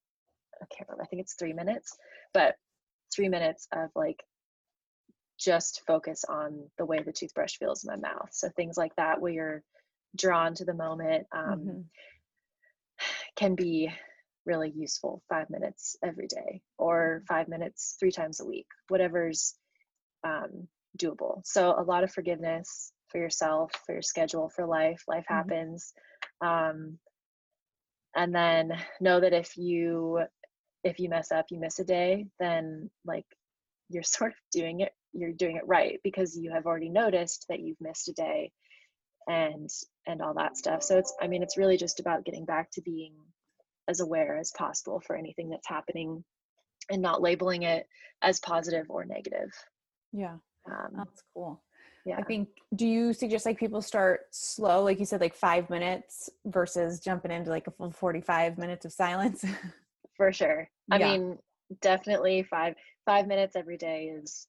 I 0.62 0.66
can't 0.76 0.88
remember. 0.90 1.04
I 1.04 1.08
think 1.08 1.22
it's 1.22 1.36
three 1.36 1.54
minutes, 1.54 1.96
but 2.34 2.56
three 3.14 3.30
minutes 3.30 3.68
of 3.74 3.90
like 3.96 4.24
just 5.40 5.82
focus 5.86 6.24
on 6.28 6.70
the 6.78 6.86
way 6.86 7.02
the 7.04 7.12
toothbrush 7.14 7.58
feels 7.58 7.84
in 7.84 7.90
my 7.90 8.10
mouth. 8.10 8.30
So 8.32 8.50
things 8.50 8.78
like 8.78 8.96
that, 8.98 9.22
where 9.22 9.32
you're 9.34 9.64
drawn 10.16 10.54
to 10.56 10.66
the 10.66 10.74
moment, 10.74 11.28
um, 11.32 11.60
Mhm. 11.68 11.90
can 13.36 13.56
be 13.56 13.92
really 14.46 14.72
useful. 14.72 15.24
Five 15.30 15.50
minutes 15.50 15.96
every 16.04 16.28
day, 16.28 16.62
or 16.78 17.24
five 17.28 17.48
minutes 17.48 17.96
three 18.00 18.12
times 18.12 18.40
a 18.40 18.46
week, 18.46 18.68
whatever's 18.90 19.56
um, 20.24 20.68
doable. 20.98 21.42
So 21.46 21.74
a 21.78 21.84
lot 21.84 22.04
of 22.04 22.14
forgiveness 22.14 22.92
for 23.10 23.20
yourself, 23.20 23.72
for 23.86 23.94
your 23.94 24.02
schedule, 24.02 24.50
for 24.50 24.66
life. 24.66 25.04
Life 25.08 25.26
Mhm. 25.30 25.36
happens, 25.36 25.94
um, 26.42 27.00
and 28.16 28.34
then 28.34 28.74
know 29.00 29.20
that 29.20 29.34
if 29.34 29.58
you 29.58 30.26
if 30.84 31.00
you 31.00 31.10
mess 31.10 31.32
up, 31.32 31.46
you 31.50 31.60
miss 31.60 31.80
a 31.80 31.86
day, 31.86 32.28
then 32.40 32.90
like 33.06 33.26
you're 33.90 34.04
sort 34.18 34.32
of 34.34 34.38
doing 34.52 34.82
it. 34.82 34.94
You're 35.14 35.32
doing 35.32 35.58
it 35.58 35.68
right 35.68 36.00
because 36.04 36.38
you 36.38 36.52
have 36.52 36.66
already 36.66 36.90
noticed 36.90 37.46
that 37.50 37.60
you've 37.60 37.80
missed 37.82 38.10
a 38.10 38.14
day, 38.14 38.52
and 39.28 39.70
and 40.08 40.22
all 40.22 40.34
that 40.36 40.58
stuff. 40.58 40.84
So 40.84 40.98
it's 40.98 41.14
I 41.22 41.28
mean 41.28 41.44
it's 41.44 41.58
really 41.58 41.78
just 41.78 42.00
about 42.00 42.26
getting 42.26 42.46
back 42.46 42.72
to 42.72 42.82
being 42.82 43.14
as 43.88 44.00
aware 44.00 44.38
as 44.38 44.52
possible 44.52 45.02
for 45.06 45.16
anything 45.16 45.50
that's 45.50 45.68
happening 45.68 46.24
and 46.90 47.02
not 47.02 47.22
labeling 47.22 47.64
it 47.64 47.88
as 48.22 48.40
positive 48.40 48.86
or 48.90 49.06
negative. 49.06 49.52
Yeah, 50.12 50.38
Um, 50.66 50.92
that's 50.96 51.24
cool. 51.34 51.62
yeah. 52.06 52.18
I 52.20 52.24
think, 52.24 52.50
do 52.76 52.88
you 52.88 53.14
suggest 53.14 53.46
like 53.46 53.58
people 53.60 53.82
start 53.82 54.22
slow, 54.32 54.84
like 54.84 55.00
you 55.00 55.06
said, 55.06 55.22
like 55.22 55.36
five 55.36 55.70
minutes 55.70 56.30
versus 56.46 57.00
jumping 57.00 57.32
into 57.32 57.50
like 57.50 57.68
a 57.68 57.72
full 57.72 57.92
45 57.92 58.58
minutes 58.58 58.86
of 58.86 58.94
silence? 58.94 59.44
for 60.18 60.32
sure. 60.32 60.70
I 60.92 60.98
Yeah. 61.00 61.18
mean, 61.18 61.38
definitely 61.82 62.44
five 62.44 62.76
five 63.06 63.28
minutes 63.28 63.56
every 63.56 63.78
day 63.78 64.06
is. 64.06 64.48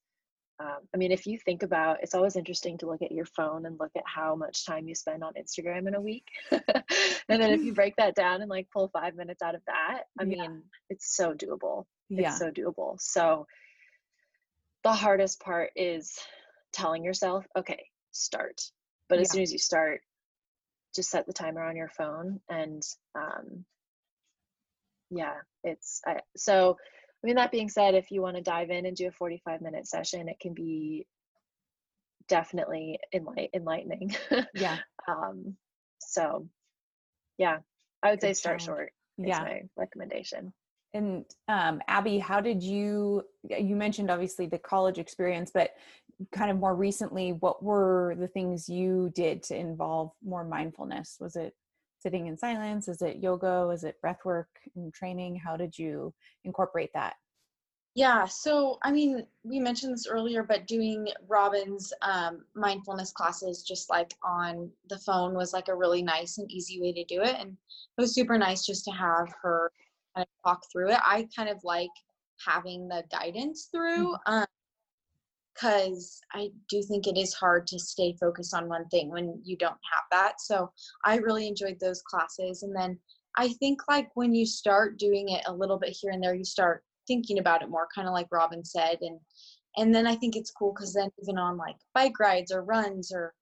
Um, 0.65 0.79
I 0.95 0.97
mean, 0.97 1.13
if 1.13 1.27
you 1.27 1.39
think 1.39 1.63
about, 1.63 1.99
it's 2.03 2.15
always 2.15 2.37
interesting 2.37 2.79
to 2.79 2.87
look 2.87 3.03
at 3.03 3.13
your 3.13 3.27
phone 3.27 3.67
and 3.67 3.79
look 3.79 3.91
at 3.97 4.03
how 4.07 4.35
much 4.35 4.65
time 4.65 4.89
you 4.89 4.95
spend 4.95 5.23
on 5.23 5.35
Instagram 5.35 5.87
in 5.89 5.95
a 5.95 6.01
week, 6.01 6.27
and 6.51 6.63
then 7.29 7.51
if 7.53 7.63
you 7.63 7.75
break 7.75 7.95
that 7.97 8.15
down 8.15 8.41
and 8.41 8.49
like 8.49 8.71
pull 8.73 8.89
five 8.89 9.15
minutes 9.15 9.43
out 9.43 9.55
of 9.55 9.61
that, 9.67 10.05
I 10.19 10.25
Yeah. 10.25 10.47
mean, 10.47 10.63
it's 10.89 11.15
so 11.17 11.35
doable. 11.35 11.85
yeah. 12.09 12.31
It's 12.31 12.39
so 12.39 12.51
doable. 12.51 12.99
So 12.99 13.47
the 14.85 14.93
hardest 14.93 15.41
part 15.41 15.71
is 15.77 16.19
telling 16.73 17.05
yourself, 17.05 17.47
okay, 17.59 17.85
start. 18.13 18.63
But 19.11 19.19
as 19.19 19.29
Yeah. 19.29 19.33
soon 19.33 19.43
as 19.43 19.53
you 19.53 19.59
start, 19.59 20.01
just 20.95 21.11
set 21.11 21.27
the 21.27 21.33
timer 21.33 21.63
on 21.63 21.77
your 21.77 21.89
phone 21.89 22.41
and 22.49 22.83
um 23.15 23.67
yeah, 25.11 25.35
it's 25.63 26.01
I, 26.07 26.21
so 26.37 26.77
I 27.25 27.27
mean 27.27 27.37
that 27.37 27.51
being 27.51 27.71
said, 27.71 27.95
if 27.95 28.11
you 28.11 28.21
want 28.21 28.37
to 28.37 28.43
dive 28.43 28.69
in 28.69 28.85
and 28.85 28.95
do 28.95 29.09
a 29.09 29.13
45 29.13 29.63
minute 29.63 29.89
session, 29.89 30.29
it 30.29 30.39
can 30.41 30.53
be 30.53 31.07
definitely 32.29 32.99
enlight- 33.15 33.49
enlightening. 33.55 34.15
yeah. 34.55 34.77
um 35.09 35.57
so 36.01 36.47
yeah, 37.39 37.59
I 38.03 38.11
would 38.11 38.21
say 38.21 38.35
start 38.35 38.61
challenge. 38.61 38.79
short 38.79 38.93
is 39.19 39.29
Yeah. 39.29 39.41
my 39.41 39.63
recommendation. 39.75 40.53
And 40.93 41.25
um, 41.49 41.81
Abbi, 41.89 42.19
how 42.19 42.41
did 42.41 42.63
you? 42.63 43.23
You 43.49 43.75
mentioned 43.75 44.11
obviously 44.11 44.47
the 44.47 44.59
college 44.59 44.99
experience, 44.99 45.51
but 45.53 45.71
kind 46.31 46.51
of 46.51 46.59
more 46.59 46.77
recently, 46.77 47.33
what 47.33 47.63
were 47.63 48.15
the 48.19 48.29
things 48.29 48.69
you 48.69 49.11
did 49.15 49.43
to 49.45 49.57
involve 49.57 50.13
more 50.23 50.45
mindfulness? 50.45 51.17
Was 51.19 51.37
it 51.37 51.55
sitting 52.05 52.27
in 52.27 52.37
silence? 52.37 52.87
Is 52.87 53.03
it 53.03 53.17
yoga? 53.17 53.71
Is 53.73 53.83
it 53.83 54.01
breath 54.01 54.25
work 54.25 54.49
and 54.77 54.93
training? 54.93 55.37
How 55.37 55.57
did 55.57 55.77
you 55.77 56.13
incorporate 56.45 56.91
that? 56.95 57.15
Yeah, 57.97 58.27
so 58.27 58.79
I 58.83 58.91
mean, 58.91 59.25
we 59.45 59.61
mentioned 59.61 59.95
this 59.95 60.09
earlier, 60.09 60.43
but 60.43 60.67
doing 60.67 61.09
Robin's 61.29 61.93
um, 62.03 62.45
mindfulness 62.55 63.13
classes 63.13 63.63
just 63.63 63.89
like 63.89 64.13
on 64.23 64.69
the 64.89 64.99
phone 64.99 65.35
was 65.35 65.53
like 65.53 65.69
a 65.69 65.77
really 65.77 66.03
nice 66.03 66.39
and 66.39 66.51
easy 66.51 66.81
way 66.81 66.93
to 66.93 67.05
do 67.05 67.23
it. 67.23 67.37
And 67.39 67.51
it 67.51 68.01
was 68.01 68.15
super 68.15 68.37
nice 68.37 68.67
just 68.67 68.85
to 68.87 68.91
have 68.91 69.33
her 69.43 69.71
kind 70.15 70.27
of 70.27 70.51
talk 70.51 70.65
through 70.71 70.91
it. 70.91 70.99
I 71.05 71.29
kind 71.37 71.49
of 71.49 71.59
like 71.63 71.91
having 72.45 72.89
the 72.89 73.05
guidance 73.13 73.69
through 73.73 74.17
because 75.55 76.21
I 76.33 76.51
do 76.69 76.83
think 76.83 77.07
it 77.07 77.17
is 77.17 77.35
hard 77.35 77.67
to 77.69 77.79
stay 77.79 78.17
focused 78.19 78.55
on 78.55 78.69
one 78.69 78.89
thing 78.89 79.11
when 79.11 79.41
you 79.45 79.57
don't 79.57 79.71
have 79.71 80.05
that. 80.11 80.41
So 80.41 80.71
I 81.05 81.17
really 81.17 81.47
enjoyed 81.47 81.79
those 81.81 82.03
classes. 82.03 82.63
And 82.63 82.75
then 82.75 82.99
I 83.37 83.49
think 83.49 83.81
like 83.89 84.09
when 84.15 84.35
you 84.35 84.47
start 84.47 84.99
doing 84.99 85.29
it 85.31 85.43
a 85.47 85.53
little 85.53 85.79
bit 85.79 85.91
here 85.91 86.13
and 86.13 86.23
there, 86.23 86.35
you 86.35 86.45
start 86.45 86.83
thinking 87.07 87.39
about 87.39 87.63
it 87.63 87.71
more, 87.71 87.89
kind 87.95 88.09
of 88.09 88.15
like 88.15 88.29
Robin 88.31 88.65
said. 88.65 88.99
And 89.01 89.19
and 89.77 89.95
then 89.95 90.07
I 90.07 90.15
think 90.15 90.37
it's 90.37 90.53
cool 90.53 90.73
because 90.73 90.95
then 90.95 91.11
even 91.21 91.37
on 91.37 91.57
like 91.57 91.77
bike 91.95 92.21
rides 92.21 92.53
or 92.53 92.63
runs 92.63 93.13
or 93.13 93.35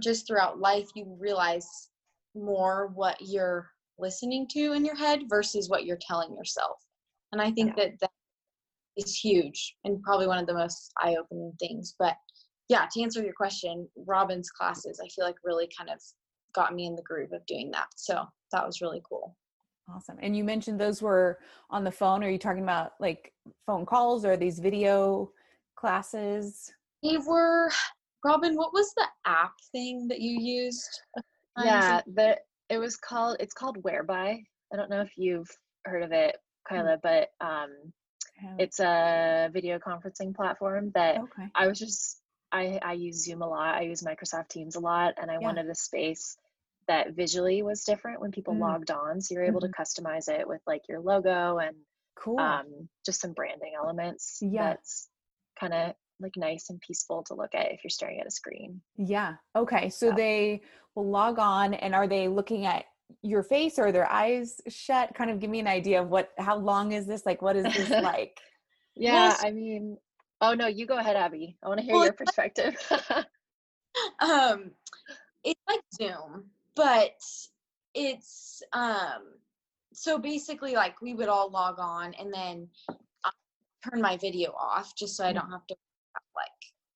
just 0.00 0.26
throughout 0.26 0.58
life, 0.58 0.88
you 0.94 1.16
realize 1.18 1.68
more 2.34 2.90
what 2.94 3.16
you're 3.20 3.70
listening 3.98 4.48
to 4.48 4.72
in 4.72 4.84
your 4.84 4.96
head 4.96 5.22
versus 5.28 5.68
what 5.68 5.84
you're 5.84 5.98
telling 6.00 6.34
yourself. 6.34 6.76
And 7.30 7.40
I 7.40 7.50
think 7.52 7.76
that 7.76 7.92
that 8.00 8.10
is 8.96 9.18
huge 9.18 9.76
and 9.84 10.02
probably 10.02 10.26
one 10.26 10.38
of 10.38 10.46
the 10.46 10.54
most 10.54 10.92
eye-opening 11.00 11.52
things. 11.58 11.94
But 11.98 12.16
yeah, 12.68 12.86
to 12.92 13.02
answer 13.02 13.22
your 13.22 13.34
question, 13.34 13.88
Robin's 14.06 14.50
classes 14.50 15.00
I 15.02 15.08
feel 15.08 15.24
like 15.24 15.36
really 15.44 15.68
kind 15.76 15.90
of 15.90 16.00
got 16.54 16.74
me 16.74 16.86
in 16.86 16.96
the 16.96 17.02
groove 17.02 17.32
of 17.32 17.44
doing 17.46 17.70
that. 17.72 17.86
So 17.96 18.24
that 18.52 18.66
was 18.66 18.80
really 18.80 19.02
cool. 19.08 19.36
Awesome. 19.94 20.18
And 20.20 20.36
you 20.36 20.44
mentioned 20.44 20.80
those 20.80 21.02
were 21.02 21.38
on 21.70 21.84
the 21.84 21.90
phone. 21.90 22.22
Are 22.22 22.30
you 22.30 22.38
talking 22.38 22.62
about 22.62 22.92
like 23.00 23.32
phone 23.66 23.84
calls 23.84 24.24
or 24.24 24.36
these 24.36 24.58
video 24.58 25.30
classes? 25.76 26.72
They 27.02 27.18
were 27.18 27.70
Robin, 28.24 28.54
what 28.54 28.72
was 28.72 28.92
the 28.96 29.06
app 29.26 29.54
thing 29.72 30.06
that 30.08 30.20
you 30.20 30.38
used? 30.40 30.88
Yeah 31.58 32.00
the 32.06 32.38
it 32.70 32.78
was 32.78 32.96
called 32.96 33.36
it's 33.40 33.52
called 33.52 33.76
whereby 33.82 34.38
i 34.72 34.76
don't 34.76 34.90
know 34.90 35.00
if 35.02 35.12
you've 35.16 35.48
heard 35.84 36.02
of 36.02 36.12
it 36.12 36.36
kyla 36.68 36.98
but 37.02 37.28
um 37.40 37.68
Yeah. 37.70 37.90
It's 38.58 38.80
a 38.80 39.50
video 39.52 39.78
conferencing 39.78 40.34
platform 40.34 40.90
that 40.94 41.18
okay. 41.18 41.48
i 41.54 41.66
was 41.66 41.78
just 41.78 42.20
i 42.52 42.78
i 42.82 42.92
use 42.92 43.24
zoom 43.24 43.42
a 43.42 43.46
lot 43.48 43.74
i 43.74 43.82
use 43.82 44.02
microsoft 44.02 44.48
teams 44.48 44.76
a 44.76 44.80
lot 44.80 45.14
and 45.20 45.30
i 45.30 45.34
Yeah. 45.34 45.40
wanted 45.40 45.68
a 45.68 45.74
space 45.74 46.36
that 46.88 47.12
visually 47.14 47.62
was 47.62 47.84
different 47.84 48.20
when 48.20 48.32
people 48.32 48.54
Mm. 48.54 48.60
logged 48.60 48.90
on 48.90 49.20
so 49.20 49.34
you're 49.34 49.44
able 49.44 49.60
to 49.60 49.68
customize 49.68 50.28
it 50.28 50.46
with 50.46 50.60
like 50.66 50.82
your 50.88 51.00
logo 51.00 51.58
and 51.58 51.76
Cool. 52.16 52.38
um 52.38 52.88
just 53.06 53.20
some 53.20 53.32
branding 53.32 53.72
elements 53.76 54.38
Yeah. 54.42 54.74
that's 54.74 55.08
kind 55.58 55.72
of 55.72 55.94
like 56.20 56.36
nice 56.36 56.70
and 56.70 56.80
peaceful 56.80 57.24
to 57.24 57.34
look 57.34 57.54
at 57.54 57.72
if 57.72 57.82
you're 57.82 57.90
staring 57.90 58.20
at 58.20 58.26
a 58.26 58.30
screen 58.30 58.80
yeah. 58.96 59.36
Okay. 59.56 59.88
So 59.88 60.08
Yeah. 60.08 60.14
they 60.14 60.62
will 60.94 61.08
log 61.10 61.38
on 61.38 61.74
and 61.74 61.94
are 61.94 62.06
they 62.06 62.28
looking 62.28 62.66
at 62.66 62.84
your 63.22 63.42
face 63.42 63.78
or 63.78 63.92
their 63.92 64.10
eyes 64.10 64.60
shut? 64.68 65.14
Kind 65.14 65.30
of 65.30 65.40
give 65.40 65.50
me 65.50 65.60
an 65.60 65.66
idea 65.66 66.02
of 66.02 66.08
what 66.08 66.30
how 66.38 66.56
long 66.56 66.92
is 66.92 67.06
this? 67.06 67.26
Like 67.26 67.42
what 67.42 67.56
is 67.56 67.64
this 67.74 67.90
like? 68.02 68.40
Yeah, 68.94 69.28
Well, 69.28 69.36
I 69.40 69.50
mean, 69.50 69.96
oh 70.40 70.54
no, 70.54 70.66
you 70.66 70.86
go 70.86 70.98
ahead, 70.98 71.16
Abbi. 71.16 71.54
I 71.62 71.68
want 71.68 71.80
to 71.80 71.84
hear 71.84 71.94
Well, 71.94 72.04
your 72.04 72.12
perspective. 72.12 72.76
um 74.20 74.70
it's 75.44 75.60
like 75.68 75.80
zoom 75.94 76.44
but 76.74 77.16
it's 77.94 78.62
um 78.72 79.34
so 79.92 80.18
basically 80.18 80.74
like 80.74 81.00
we 81.02 81.14
would 81.14 81.28
all 81.28 81.50
log 81.50 81.76
on 81.78 82.14
and 82.14 82.32
then 82.32 82.68
I 83.24 83.30
turn 83.88 84.00
my 84.00 84.16
video 84.16 84.52
off 84.52 84.94
just 84.96 85.16
so 85.16 85.24
i 85.24 85.32
don't 85.32 85.50
have 85.50 85.66
to 85.66 85.76
like 86.34 86.48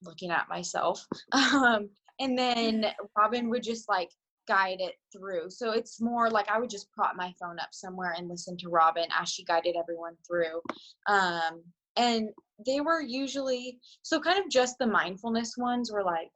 looking 0.03 0.31
at 0.31 0.49
myself 0.49 1.07
um 1.33 1.89
and 2.21 2.39
then 2.39 2.87
robin 3.17 3.51
would 3.51 3.63
just 3.63 3.89
like 3.89 4.11
guide 4.47 4.81
it 4.81 4.95
through 5.13 5.49
so 5.51 5.71
it's 5.73 6.01
more 6.01 6.31
like 6.31 6.49
i 6.49 6.59
would 6.59 6.71
just 6.71 6.91
prop 6.93 7.15
my 7.17 7.33
phone 7.41 7.59
up 7.59 7.69
somewhere 7.73 8.15
and 8.17 8.29
listen 8.29 8.57
to 8.57 8.69
robin 8.69 9.07
as 9.19 9.29
she 9.29 9.45
guided 9.45 9.77
everyone 9.77 10.15
through 10.27 10.61
um 11.09 11.63
and 11.97 12.29
they 12.67 12.81
were 12.81 13.01
usually 13.01 13.79
so 14.03 14.21
kind 14.21 14.39
of 14.39 14.51
just 14.51 14.77
the 14.79 14.87
mindfulness 14.87 15.55
ones 15.57 15.91
were 15.93 16.05
like 16.05 16.31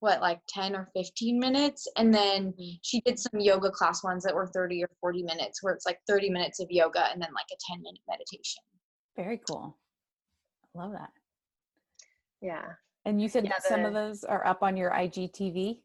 what 0.00 0.20
like 0.20 0.40
10 0.48 0.76
or 0.76 0.88
15 0.94 1.38
minutes 1.38 1.88
and 1.96 2.14
then 2.14 2.54
she 2.82 3.00
did 3.00 3.18
some 3.18 3.40
yoga 3.40 3.70
class 3.70 4.04
ones 4.04 4.22
that 4.22 4.34
were 4.34 4.46
30 4.46 4.84
or 4.84 4.90
40 5.00 5.22
minutes 5.24 5.62
where 5.62 5.74
it's 5.74 5.86
like 5.86 5.98
30 6.06 6.30
minutes 6.30 6.60
of 6.60 6.68
yoga 6.70 7.10
and 7.12 7.20
then 7.20 7.30
like 7.34 7.46
a 7.52 7.56
10 7.72 7.82
minute 7.82 8.00
meditation 8.08 8.62
Very 9.16 9.40
cool. 9.50 9.76
Love 10.74 10.92
that. 10.92 11.10
yeah. 12.40 12.62
And 13.04 13.20
you 13.20 13.28
said 13.28 13.44
Yeah, 13.44 13.50
that 13.50 13.64
some 13.64 13.84
of 13.84 13.92
those 13.94 14.22
are 14.22 14.46
up 14.46 14.62
on 14.62 14.76
your 14.76 14.90
IGTV. 14.92 15.80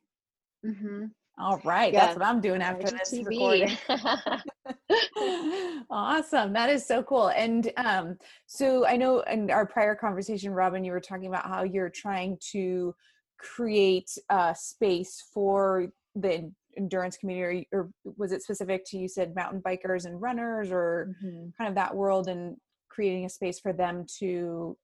Mm 0.63 0.77
hmm 0.79 1.05
All 1.37 1.59
right, 1.63 1.91
Yeah. 1.91 2.05
that's 2.05 2.15
what 2.15 2.25
I'm 2.25 2.41
doing 2.41 2.61
after 2.61 2.91
this 2.91 3.13
IGTV. 3.13 3.25
recording. 3.25 3.77
awesome 5.89 6.53
that 6.53 6.69
is 6.69 6.85
so 6.87 7.03
cool 7.03 7.27
and 7.29 7.71
um 7.77 8.17
so 8.45 8.85
i 8.87 8.95
know 8.95 9.19
in 9.21 9.49
our 9.51 9.65
prior 9.65 9.95
conversation 9.95 10.51
robin 10.51 10.83
you 10.83 10.91
were 10.91 10.99
talking 11.01 11.27
about 11.27 11.47
how 11.47 11.63
you're 11.63 11.89
trying 11.89 12.37
to 12.39 12.93
create 13.39 14.09
a 14.29 14.55
space 14.57 15.23
for 15.33 15.87
the 16.15 16.51
endurance 16.77 17.17
community 17.17 17.67
or 17.73 17.89
was 18.17 18.31
it 18.31 18.41
specific 18.41 18.83
to 18.85 18.97
you 18.97 19.07
said 19.07 19.35
mountain 19.35 19.61
bikers 19.61 20.05
and 20.05 20.21
runners 20.21 20.71
or 20.71 21.15
Mhm. 21.23 21.51
kind 21.57 21.69
of 21.69 21.75
that 21.75 21.95
world 21.95 22.27
and 22.27 22.57
creating 22.89 23.25
a 23.25 23.29
space 23.29 23.59
for 23.59 23.73
them 23.73 24.05
to 24.19 24.77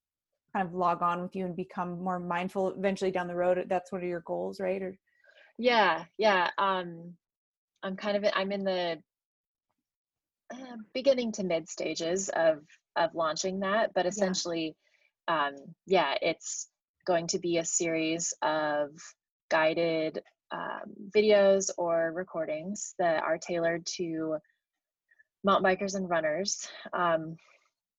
kind 0.54 0.68
of 0.68 0.74
log 0.74 1.02
on 1.02 1.22
with 1.22 1.36
you 1.36 1.45
and 1.45 1.56
become 1.56 2.02
more 2.04 2.20
mindful 2.20 2.70
eventually 2.72 3.12
down 3.12 3.28
the 3.28 3.36
road 3.36 3.64
that's 3.70 3.91
one 3.91 4.02
of 4.02 4.08
your 4.08 4.22
goals 4.22 4.60
right 4.60 4.82
or 4.82 4.95
Yeah, 5.60 6.05
yeah. 6.18 6.49
Um, 6.57 7.16
I'm 7.84 7.97
kind 7.97 8.16
of 8.18 8.32
I'm 8.34 8.51
in 8.53 8.64
the 8.64 9.03
uh, 10.53 10.78
beginning 10.93 11.34
to 11.34 11.43
mid 11.43 11.70
stages 11.70 12.30
of 12.30 12.60
of 12.95 13.14
launching 13.14 13.60
that, 13.60 13.93
but 13.93 14.05
essentially, 14.05 14.76
um, 15.28 15.53
yeah, 15.86 16.16
it's 16.22 16.70
going 17.05 17.28
to 17.28 17.39
be 17.39 17.57
a 17.57 17.66
series 17.66 18.34
of 18.41 18.91
guided 19.51 20.22
um, 20.51 20.93
videos 21.16 21.70
or 21.78 22.14
recordings 22.16 22.95
that 22.97 23.22
are 23.22 23.38
tailored 23.38 23.86
to 23.97 24.38
mountain 25.43 25.70
bikers 25.70 25.95
and 25.95 26.10
runners. 26.10 26.68
Um, 26.93 27.36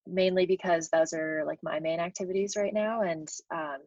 mainly 0.07 0.47
because 0.47 0.89
those 0.89 1.13
are 1.13 1.45
like 1.47 1.59
my 1.63 1.79
main 1.79 2.01
activities 2.01 2.57
right 2.57 2.73
now, 2.73 3.03
and 3.03 3.29
um, 3.55 3.81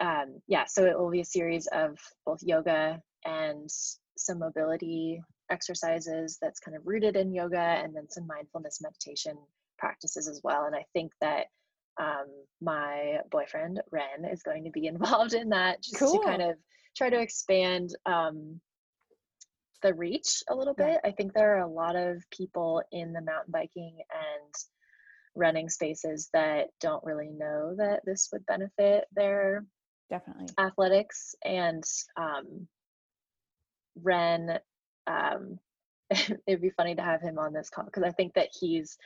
um, 0.00 0.40
yeah, 0.46 0.64
so 0.66 0.84
it 0.84 0.98
will 0.98 1.10
be 1.10 1.20
a 1.20 1.24
series 1.24 1.66
of 1.68 1.98
both 2.24 2.42
yoga 2.42 3.00
and 3.24 3.68
some 4.16 4.38
mobility 4.38 5.20
exercises 5.50 6.38
that's 6.40 6.60
kind 6.60 6.76
of 6.76 6.86
rooted 6.86 7.16
in 7.16 7.32
yoga 7.32 7.58
and 7.58 7.94
then 7.94 8.08
some 8.08 8.26
mindfulness 8.26 8.80
meditation 8.82 9.36
practices 9.78 10.28
as 10.28 10.40
well. 10.44 10.64
And 10.64 10.74
I 10.74 10.84
think 10.92 11.12
that 11.20 11.46
um, 12.00 12.26
my 12.60 13.18
boyfriend, 13.30 13.80
Ren, 13.90 14.24
is 14.30 14.42
going 14.42 14.64
to 14.64 14.70
be 14.70 14.86
involved 14.92 15.34
in 15.34 15.48
that 15.50 15.82
just 15.82 15.98
Cool. 15.98 16.20
to 16.20 16.24
kind 16.26 16.42
of 16.42 16.56
try 16.96 17.10
to 17.10 17.20
expand 17.20 17.94
um, 18.06 18.60
the 19.82 19.94
reach 19.94 20.42
a 20.48 20.54
little 20.54 20.74
Yeah. 20.78 20.92
bit. 20.92 21.00
I 21.04 21.12
think 21.12 21.32
there 21.32 21.56
are 21.56 21.62
a 21.62 21.68
lot 21.68 21.96
of 21.96 22.22
people 22.30 22.82
in 22.92 23.12
the 23.12 23.20
mountain 23.22 23.52
biking 23.52 23.98
and 24.10 24.54
running 25.34 25.68
spaces 25.68 26.28
that 26.32 26.68
don't 26.80 27.04
really 27.04 27.30
know 27.30 27.74
that 27.76 28.00
this 28.04 28.28
would 28.32 28.44
benefit 28.46 29.04
their 29.12 29.64
definitely 30.10 30.46
athletics 30.58 31.34
and 31.44 31.84
um, 32.16 32.66
Ren. 34.02 34.58
Um, 35.06 35.58
it'd 36.46 36.62
be 36.62 36.70
funny 36.70 36.94
to 36.94 37.02
have 37.02 37.20
him 37.20 37.38
on 37.38 37.52
this 37.52 37.70
call 37.70 37.84
because 37.84 38.02
I 38.02 38.12
think 38.12 38.34
that 38.34 38.48
he's 38.58 38.96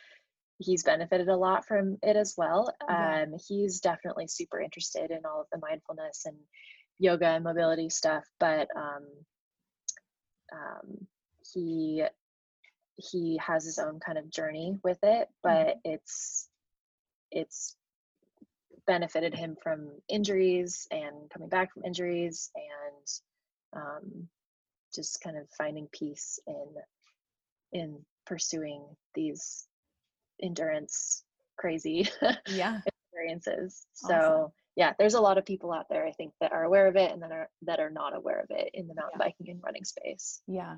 he's 0.58 0.84
benefited 0.84 1.28
a 1.28 1.36
lot 1.36 1.66
from 1.66 1.98
it 2.02 2.16
as 2.16 2.34
well. 2.36 2.72
Yeah. 2.88 3.22
Um, 3.22 3.34
he's 3.48 3.80
definitely 3.80 4.28
super 4.28 4.60
interested 4.60 5.10
in 5.10 5.20
all 5.24 5.40
of 5.40 5.46
the 5.52 5.58
mindfulness 5.58 6.24
and 6.26 6.36
yoga 6.98 7.26
and 7.26 7.44
mobility 7.44 7.90
stuff, 7.90 8.24
but 8.38 8.68
um, 8.76 9.06
um, 10.52 11.06
he 11.52 12.04
he 12.96 13.40
has 13.44 13.64
his 13.64 13.78
own 13.78 13.98
kind 14.00 14.18
of 14.18 14.30
journey 14.30 14.78
with 14.84 14.98
it, 15.02 15.28
but 15.42 15.76
it's 15.84 16.48
it's 17.30 17.76
benefited 18.86 19.34
him 19.34 19.56
from 19.62 19.90
injuries 20.08 20.86
and 20.90 21.30
coming 21.32 21.48
back 21.48 21.72
from 21.72 21.84
injuries 21.84 22.50
and 22.54 23.80
um, 23.82 24.28
just 24.94 25.20
kind 25.22 25.36
of 25.36 25.48
finding 25.56 25.88
peace 25.92 26.38
in 26.46 26.66
in 27.72 27.98
pursuing 28.26 28.84
these 29.14 29.66
endurance 30.42 31.24
crazy 31.58 32.08
yeah 32.48 32.80
experiences 32.86 33.86
Awesome. 34.04 34.08
so 34.08 34.52
yeah 34.76 34.92
there's 34.98 35.14
a 35.14 35.20
lot 35.20 35.38
of 35.38 35.44
people 35.46 35.72
out 35.72 35.86
there 35.88 36.06
i 36.06 36.12
think 36.12 36.32
that 36.40 36.52
are 36.52 36.64
aware 36.64 36.86
of 36.86 36.96
it 36.96 37.12
and 37.12 37.22
that 37.22 37.32
are 37.32 37.48
that 37.62 37.80
are 37.80 37.90
not 37.90 38.14
aware 38.14 38.40
of 38.40 38.46
it 38.50 38.70
in 38.74 38.86
the 38.88 38.94
mountain 38.94 39.18
Yeah. 39.20 39.26
biking 39.26 39.50
and 39.50 39.60
running 39.64 39.84
space 39.84 40.42
Yeah. 40.46 40.76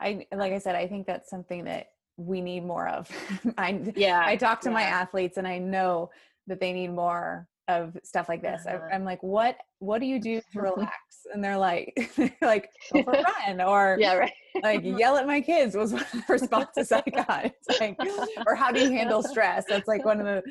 I 0.00 0.26
like 0.34 0.52
I 0.52 0.58
said, 0.58 0.74
I 0.74 0.88
think 0.88 1.06
that's 1.06 1.30
something 1.30 1.64
that 1.64 1.86
we 2.16 2.40
need 2.40 2.64
more 2.64 2.88
of. 2.88 3.08
I 3.58 3.92
yeah 3.94 4.20
I 4.24 4.34
talk 4.36 4.60
to 4.62 4.70
my 4.70 4.82
athletes 4.82 5.36
and 5.38 5.46
I 5.46 5.58
know 5.58 6.10
that 6.46 6.60
they 6.60 6.72
need 6.72 6.88
more 6.88 7.46
of 7.68 7.96
stuff 8.04 8.28
like 8.28 8.42
this. 8.42 8.64
Uh-huh. 8.66 8.78
I, 8.90 8.94
I'm 8.94 9.04
like, 9.04 9.22
what 9.22 9.56
what 9.78 10.00
do 10.00 10.06
you 10.06 10.20
do 10.20 10.40
to 10.52 10.60
relax? 10.60 10.92
And 11.32 11.42
they're 11.42 11.58
like, 11.58 11.92
they're 12.16 12.36
like 12.42 12.70
go 12.92 13.02
for 13.02 13.12
a 13.18 13.22
run 13.48 13.60
or 13.60 13.96
yeah 13.98 14.14
right 14.14 14.32
like 14.62 14.82
yell 14.84 15.16
at 15.16 15.26
my 15.26 15.40
kids 15.40 15.74
was 15.74 15.92
one 15.92 16.02
of 16.02 16.12
the 16.12 16.24
responses 16.28 16.92
I 16.92 17.02
got. 17.10 17.46
It's 17.46 17.80
like, 17.80 17.98
or 18.46 18.54
how 18.54 18.70
do 18.70 18.80
you 18.80 18.90
handle 18.90 19.22
stress? 19.22 19.64
That's 19.68 19.88
like 19.88 20.04
one 20.04 20.20
of 20.20 20.26
the 20.26 20.42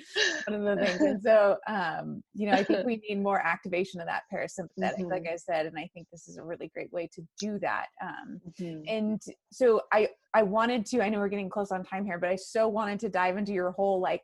one 0.48 0.60
of 0.68 0.80
the 0.80 0.86
things. 0.86 1.02
And 1.02 1.22
so, 1.22 1.58
um, 1.68 2.24
you 2.34 2.48
know, 2.48 2.54
I 2.54 2.64
think 2.64 2.86
we 2.86 3.02
need 3.08 3.22
more 3.22 3.40
activation 3.40 4.02
of 4.02 4.08
that 4.08 4.24
parasympathetic, 4.34 5.10
like 5.10 5.28
I 5.32 5.36
said, 5.36 5.66
and 5.68 5.78
I 5.78 5.90
think 5.94 6.08
this 6.12 6.28
is 6.28 6.38
a 6.38 6.44
really 6.44 6.70
great 6.74 6.92
way 6.92 7.10
to 7.14 7.22
do 7.40 7.60
that. 7.60 7.88
Um, 8.02 8.42
Mhm. 8.60 8.84
and 8.88 9.22
so 9.52 9.82
I 9.94 10.10
I 10.34 10.44
wanted 10.44 10.86
to. 10.88 11.02
I 11.02 11.10
know 11.10 11.20
we're 11.20 11.30
getting 11.30 11.50
close 11.50 11.72
on 11.72 11.84
time 11.84 12.06
here, 12.06 12.18
but 12.18 12.30
I 12.30 12.36
so 12.36 12.68
wanted 12.68 13.00
to 13.02 13.10
dive 13.10 13.38
into 13.38 13.54
your 13.54 13.72
whole 13.72 14.00
like 14.02 14.24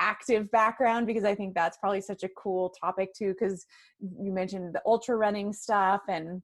active 0.00 0.50
background 0.50 1.06
because 1.06 1.24
I 1.24 1.34
think 1.34 1.54
that's 1.54 1.76
probably 1.78 2.00
such 2.00 2.22
a 2.22 2.28
cool 2.36 2.74
topic 2.80 3.14
too. 3.14 3.34
Because 3.38 3.66
you 4.00 4.32
mentioned 4.32 4.74
the 4.74 4.82
ultra 4.86 5.16
running 5.16 5.52
stuff 5.52 6.02
and 6.08 6.42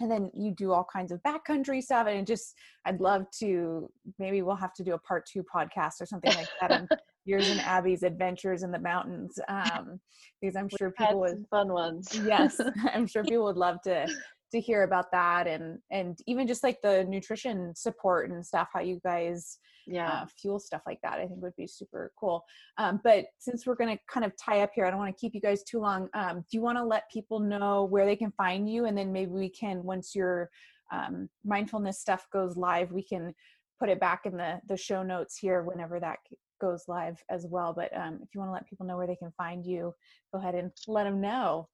and 0.00 0.10
then 0.10 0.30
you 0.34 0.52
do 0.52 0.72
all 0.72 0.86
kinds 0.90 1.12
of 1.12 1.22
backcountry 1.22 1.82
stuff 1.82 2.06
and 2.06 2.26
just 2.26 2.54
i'd 2.86 3.00
love 3.00 3.24
to 3.30 3.90
maybe 4.18 4.42
we'll 4.42 4.56
have 4.56 4.74
to 4.74 4.82
do 4.82 4.94
a 4.94 4.98
part 4.98 5.24
two 5.26 5.42
podcast 5.42 6.00
or 6.00 6.06
something 6.06 6.34
like 6.34 6.48
that 6.60 6.72
on 6.72 6.88
yours 7.24 7.48
and 7.48 7.60
abbi's 7.60 8.02
adventures 8.02 8.62
in 8.62 8.72
the 8.72 8.78
mountains 8.78 9.38
um 9.48 10.00
because 10.40 10.56
i'm 10.56 10.68
sure 10.68 10.90
people 10.90 11.20
would 11.20 11.44
fun 11.50 11.72
ones 11.72 12.20
yes 12.24 12.60
i'm 12.94 13.06
sure 13.06 13.22
people 13.22 13.44
would 13.44 13.56
love 13.56 13.80
to 13.82 14.06
to 14.52 14.60
hear 14.60 14.82
about 14.82 15.10
that 15.12 15.46
and 15.46 15.78
and 15.90 16.18
even 16.26 16.46
just 16.46 16.62
like 16.62 16.80
the 16.82 17.04
nutrition 17.04 17.74
support 17.74 18.30
and 18.30 18.44
stuff 18.44 18.68
how 18.72 18.80
you 18.80 19.00
guys 19.04 19.58
yeah. 19.86 20.08
uh, 20.08 20.26
fuel 20.40 20.60
stuff 20.60 20.82
like 20.86 21.00
that 21.02 21.14
i 21.14 21.26
think 21.26 21.42
would 21.42 21.56
be 21.56 21.66
super 21.66 22.12
cool. 22.18 22.44
Um, 22.78 23.00
but 23.02 23.24
since 23.38 23.66
we're 23.66 23.74
going 23.74 23.96
to 23.96 24.02
kind 24.08 24.24
of 24.24 24.32
tie 24.36 24.60
up 24.60 24.70
here 24.74 24.86
i 24.86 24.90
don't 24.90 24.98
want 24.98 25.14
to 25.14 25.20
keep 25.20 25.34
you 25.34 25.40
guys 25.40 25.62
too 25.64 25.80
long 25.80 26.08
um, 26.14 26.40
do 26.40 26.56
you 26.56 26.60
want 26.60 26.78
to 26.78 26.84
let 26.84 27.10
people 27.10 27.40
know 27.40 27.84
where 27.84 28.06
they 28.06 28.16
can 28.16 28.32
find 28.32 28.68
you? 28.70 28.86
And 28.86 28.96
then 28.96 29.12
maybe 29.12 29.32
we 29.32 29.48
can 29.48 29.82
once 29.82 30.14
your 30.14 30.50
um, 30.92 31.28
mindfulness 31.44 32.00
stuff 32.00 32.26
goes 32.32 32.56
live 32.56 32.92
we 32.92 33.02
can 33.02 33.34
put 33.80 33.88
it 33.88 33.98
back 33.98 34.26
in 34.26 34.36
the 34.36 34.60
the 34.68 34.76
show 34.76 35.02
notes 35.02 35.36
here 35.36 35.62
whenever 35.62 35.98
that 35.98 36.18
goes 36.60 36.84
live 36.86 37.20
as 37.28 37.46
well. 37.48 37.74
But 37.74 37.94
um, 37.96 38.20
if 38.22 38.28
you 38.32 38.40
want 38.40 38.50
to 38.50 38.54
let 38.54 38.68
people 38.68 38.86
know 38.86 38.96
where 38.96 39.06
they 39.06 39.16
can 39.16 39.32
find 39.36 39.66
you 39.66 39.92
go 40.32 40.38
ahead 40.38 40.54
and 40.54 40.70
let 40.86 41.04
them 41.04 41.20
know. 41.20 41.68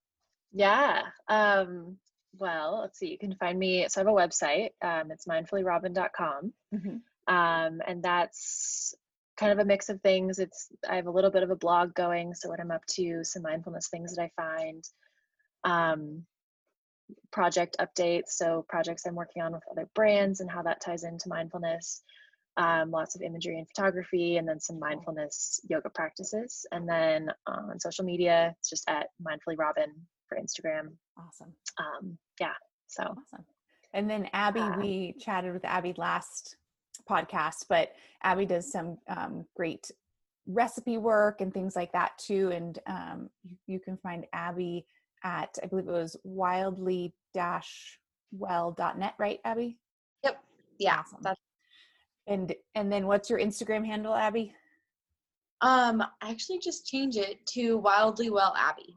Yeah. 0.53 1.03
Um, 1.29 1.99
well, 2.37 2.81
let's 2.81 2.99
see. 2.99 3.11
You 3.11 3.19
can 3.19 3.35
find 3.37 3.59
me. 3.59 3.87
So 3.89 4.01
I 4.01 4.05
have 4.05 4.13
a 4.13 4.17
website. 4.17 4.71
Um, 4.83 5.11
it's 5.11 5.27
mindfullyrobin.com. 5.27 6.53
Mhm. 6.75 7.03
Um, 7.27 7.83
and 7.87 8.03
that's 8.03 8.95
kind 9.37 9.53
of 9.53 9.59
a 9.59 9.65
mix 9.65 9.89
of 9.89 10.01
things. 10.03 10.39
It's 10.39 10.69
I 10.89 10.97
have 10.97 11.07
a 11.07 11.11
little 11.11 11.31
bit 11.31 11.43
of 11.43 11.51
a 11.51 11.57
blog 11.57 11.95
going, 11.95 12.35
so 12.35 12.49
what 12.49 12.61
I'm 12.61 12.71
up 12.71 12.85
to, 12.97 13.23
some 13.25 13.43
mindfulness 13.43 13.89
things 13.89 14.15
that 14.15 14.23
I 14.23 14.31
find, 14.37 14.85
um, 15.65 16.27
project 17.31 17.77
updates, 17.79 18.31
so 18.31 18.65
projects 18.69 19.07
I'm 19.07 19.15
working 19.15 19.43
on 19.43 19.53
with 19.53 19.63
other 19.71 19.89
brands 19.95 20.41
and 20.41 20.51
how 20.51 20.63
that 20.63 20.81
ties 20.81 21.05
into 21.05 21.29
mindfulness. 21.29 22.03
Um, 22.57 22.91
lots 22.91 23.15
of 23.15 23.23
imagery 23.23 23.57
and 23.59 23.69
photography, 23.69 24.37
and 24.37 24.49
then 24.49 24.59
some 24.59 24.81
mindfulness 24.81 25.61
yoga 25.69 25.91
practices. 25.91 26.67
And 26.73 26.89
then 26.89 27.31
on 27.47 27.79
social 27.79 28.05
media, 28.05 28.57
it's 28.59 28.69
just 28.69 28.89
at 28.89 29.11
mindfully 29.23 29.57
robin 29.57 29.95
for 30.29 30.37
Instagram. 30.37 30.93
awesome 31.17 31.53
Um, 31.79 32.19
yeah, 32.41 32.55
so 32.87 33.03
Awesome. 33.03 33.45
And 33.95 34.09
then 34.09 34.29
Abbi, 34.33 34.61
Uh, 34.61 34.79
we 34.79 35.15
chatted 35.19 35.53
with 35.53 35.65
Abbi 35.65 35.95
last 35.97 36.57
podcast, 37.09 37.65
but 37.69 37.93
Abbi 38.23 38.45
does 38.45 38.71
some 38.71 38.99
um, 39.09 39.47
great 39.57 39.91
recipe 40.47 40.99
work 40.99 41.41
and 41.41 41.53
things 41.53 41.75
like 41.75 41.93
that 41.93 42.13
too. 42.19 42.51
And 42.51 42.79
um, 42.87 43.31
you, 43.45 43.57
you 43.67 43.81
can 43.81 43.97
find 43.97 44.27
Abbi 44.33 44.81
at, 45.25 45.59
I 45.63 45.67
believe 45.67 45.89
it 45.89 45.93
was 45.93 46.17
wildly 46.25 47.15
well.net, 48.33 49.15
right, 49.19 49.41
Abbi? 49.45 49.71
Yep. 50.25 50.39
Yeah. 50.79 50.99
Awesome. 50.99 51.35
And 52.27 52.55
and 52.75 52.93
then 52.93 53.07
what's 53.07 53.31
your 53.31 53.39
Instagram 53.39 53.87
handle, 53.87 54.15
Abbi? 54.15 54.53
um 55.61 56.03
I 56.23 56.31
actually 56.31 56.59
just 56.59 56.87
change 56.87 57.17
it 57.17 57.45
to 57.55 57.79
Wildly 57.79 58.31
Well 58.31 58.55
Abbi. 58.57 58.93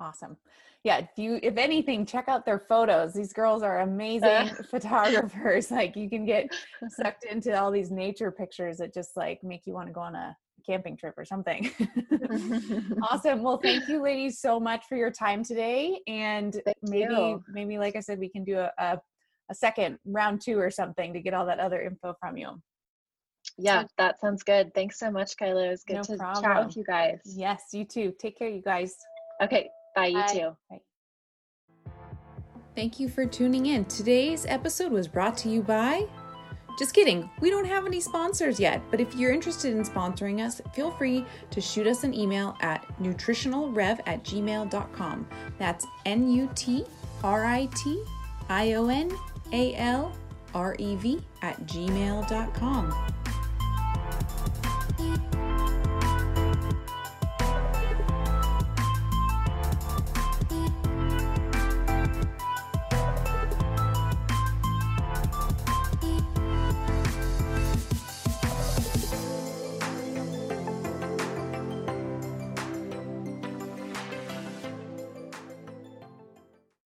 Awesome. 0.00 0.36
Yeah, 0.84 0.98
if 0.98 1.10
you 1.16 1.38
if 1.42 1.56
anything, 1.58 2.04
check 2.04 2.28
out 2.28 2.44
their 2.44 2.58
photos. 2.58 3.14
These 3.14 3.32
girls 3.32 3.62
are 3.62 3.80
amazing 3.80 4.48
photographers. 4.70 5.70
Like 5.70 5.94
you 5.94 6.08
can 6.10 6.24
get 6.24 6.48
sucked 6.88 7.24
into 7.24 7.58
all 7.58 7.70
these 7.70 7.90
nature 7.92 8.32
pictures 8.32 8.78
that 8.78 8.92
just 8.92 9.16
like 9.16 9.44
make 9.44 9.66
you 9.66 9.74
want 9.74 9.86
to 9.88 9.92
go 9.92 10.00
on 10.00 10.16
a 10.16 10.36
camping 10.66 10.96
trip 10.96 11.14
or 11.16 11.24
something. 11.24 11.70
awesome. 13.10 13.42
Well, 13.42 13.58
thank 13.58 13.88
you, 13.88 14.02
ladies, 14.02 14.40
so 14.40 14.58
much 14.58 14.84
for 14.88 14.96
your 14.96 15.10
time 15.10 15.44
today. 15.44 16.00
And 16.06 16.60
Thank 16.64 16.76
maybe, 16.82 17.14
you. 17.14 17.44
maybe, 17.48 17.78
like 17.78 17.96
I 17.96 18.00
said, 18.00 18.18
we 18.18 18.28
can 18.28 18.44
do 18.44 18.58
a, 18.58 18.70
a, 18.78 19.00
a 19.50 19.54
second 19.54 19.98
round 20.04 20.40
two 20.40 20.58
or 20.58 20.70
something 20.70 21.12
to 21.12 21.20
get 21.20 21.34
all 21.34 21.46
that 21.46 21.58
other 21.58 21.82
info 21.82 22.14
from 22.20 22.36
you. 22.36 22.60
yeah, 23.58 23.84
that 23.98 24.20
sounds 24.20 24.42
good. 24.42 24.72
Thanks 24.74 24.98
so 24.98 25.10
much, 25.10 25.36
Kyla. 25.36 25.66
It 25.66 25.70
was 25.70 25.84
good 25.84 25.96
No 25.96 26.02
to 26.02 26.18
chat 26.40 26.66
with 26.66 26.76
you 26.76 26.84
guys. 26.84 27.20
Yes, 27.24 27.62
you 27.72 27.84
too. 27.84 28.14
Take 28.18 28.38
care, 28.38 28.48
you 28.48 28.62
guys. 28.62 28.94
Okay, 29.42 29.68
bye, 29.94 30.06
you 30.06 30.20
Bye. 30.20 30.26
too. 30.32 30.80
Thank 32.74 32.98
you 32.98 33.08
for 33.08 33.26
tuning 33.26 33.66
in. 33.66 33.84
Today's 33.84 34.46
episode 34.46 34.92
was 34.92 35.06
brought 35.06 35.36
to 35.38 35.48
you 35.50 35.62
by. 35.62 36.06
Just 36.78 36.94
kidding, 36.94 37.28
we 37.40 37.50
don't 37.50 37.66
have 37.66 37.84
any 37.84 38.00
sponsors 38.00 38.58
yet, 38.58 38.80
but 38.90 38.98
if 38.98 39.14
you're 39.14 39.30
interested 39.30 39.76
in 39.76 39.82
sponsoring 39.84 40.44
us, 40.44 40.62
feel 40.72 40.90
free 40.92 41.26
to 41.50 41.60
shoot 41.60 41.86
us 41.86 42.02
an 42.02 42.14
email 42.14 42.56
at 42.62 42.86
nutritionalrev 42.98 44.00
at 44.06 44.24
gmail.com. 44.24 45.28
That's 45.58 45.86
N 46.06 46.30
U 46.30 46.48
T 46.54 46.84
R 47.22 47.44
I 47.44 47.66
T 47.76 48.02
I 48.48 48.72
O 48.72 48.88
N 48.88 49.12
A 49.52 49.74
L 49.74 50.12
R 50.54 50.74
E 50.78 50.96
V 50.96 51.20
at 51.42 51.60
gmail.com. 51.66 53.14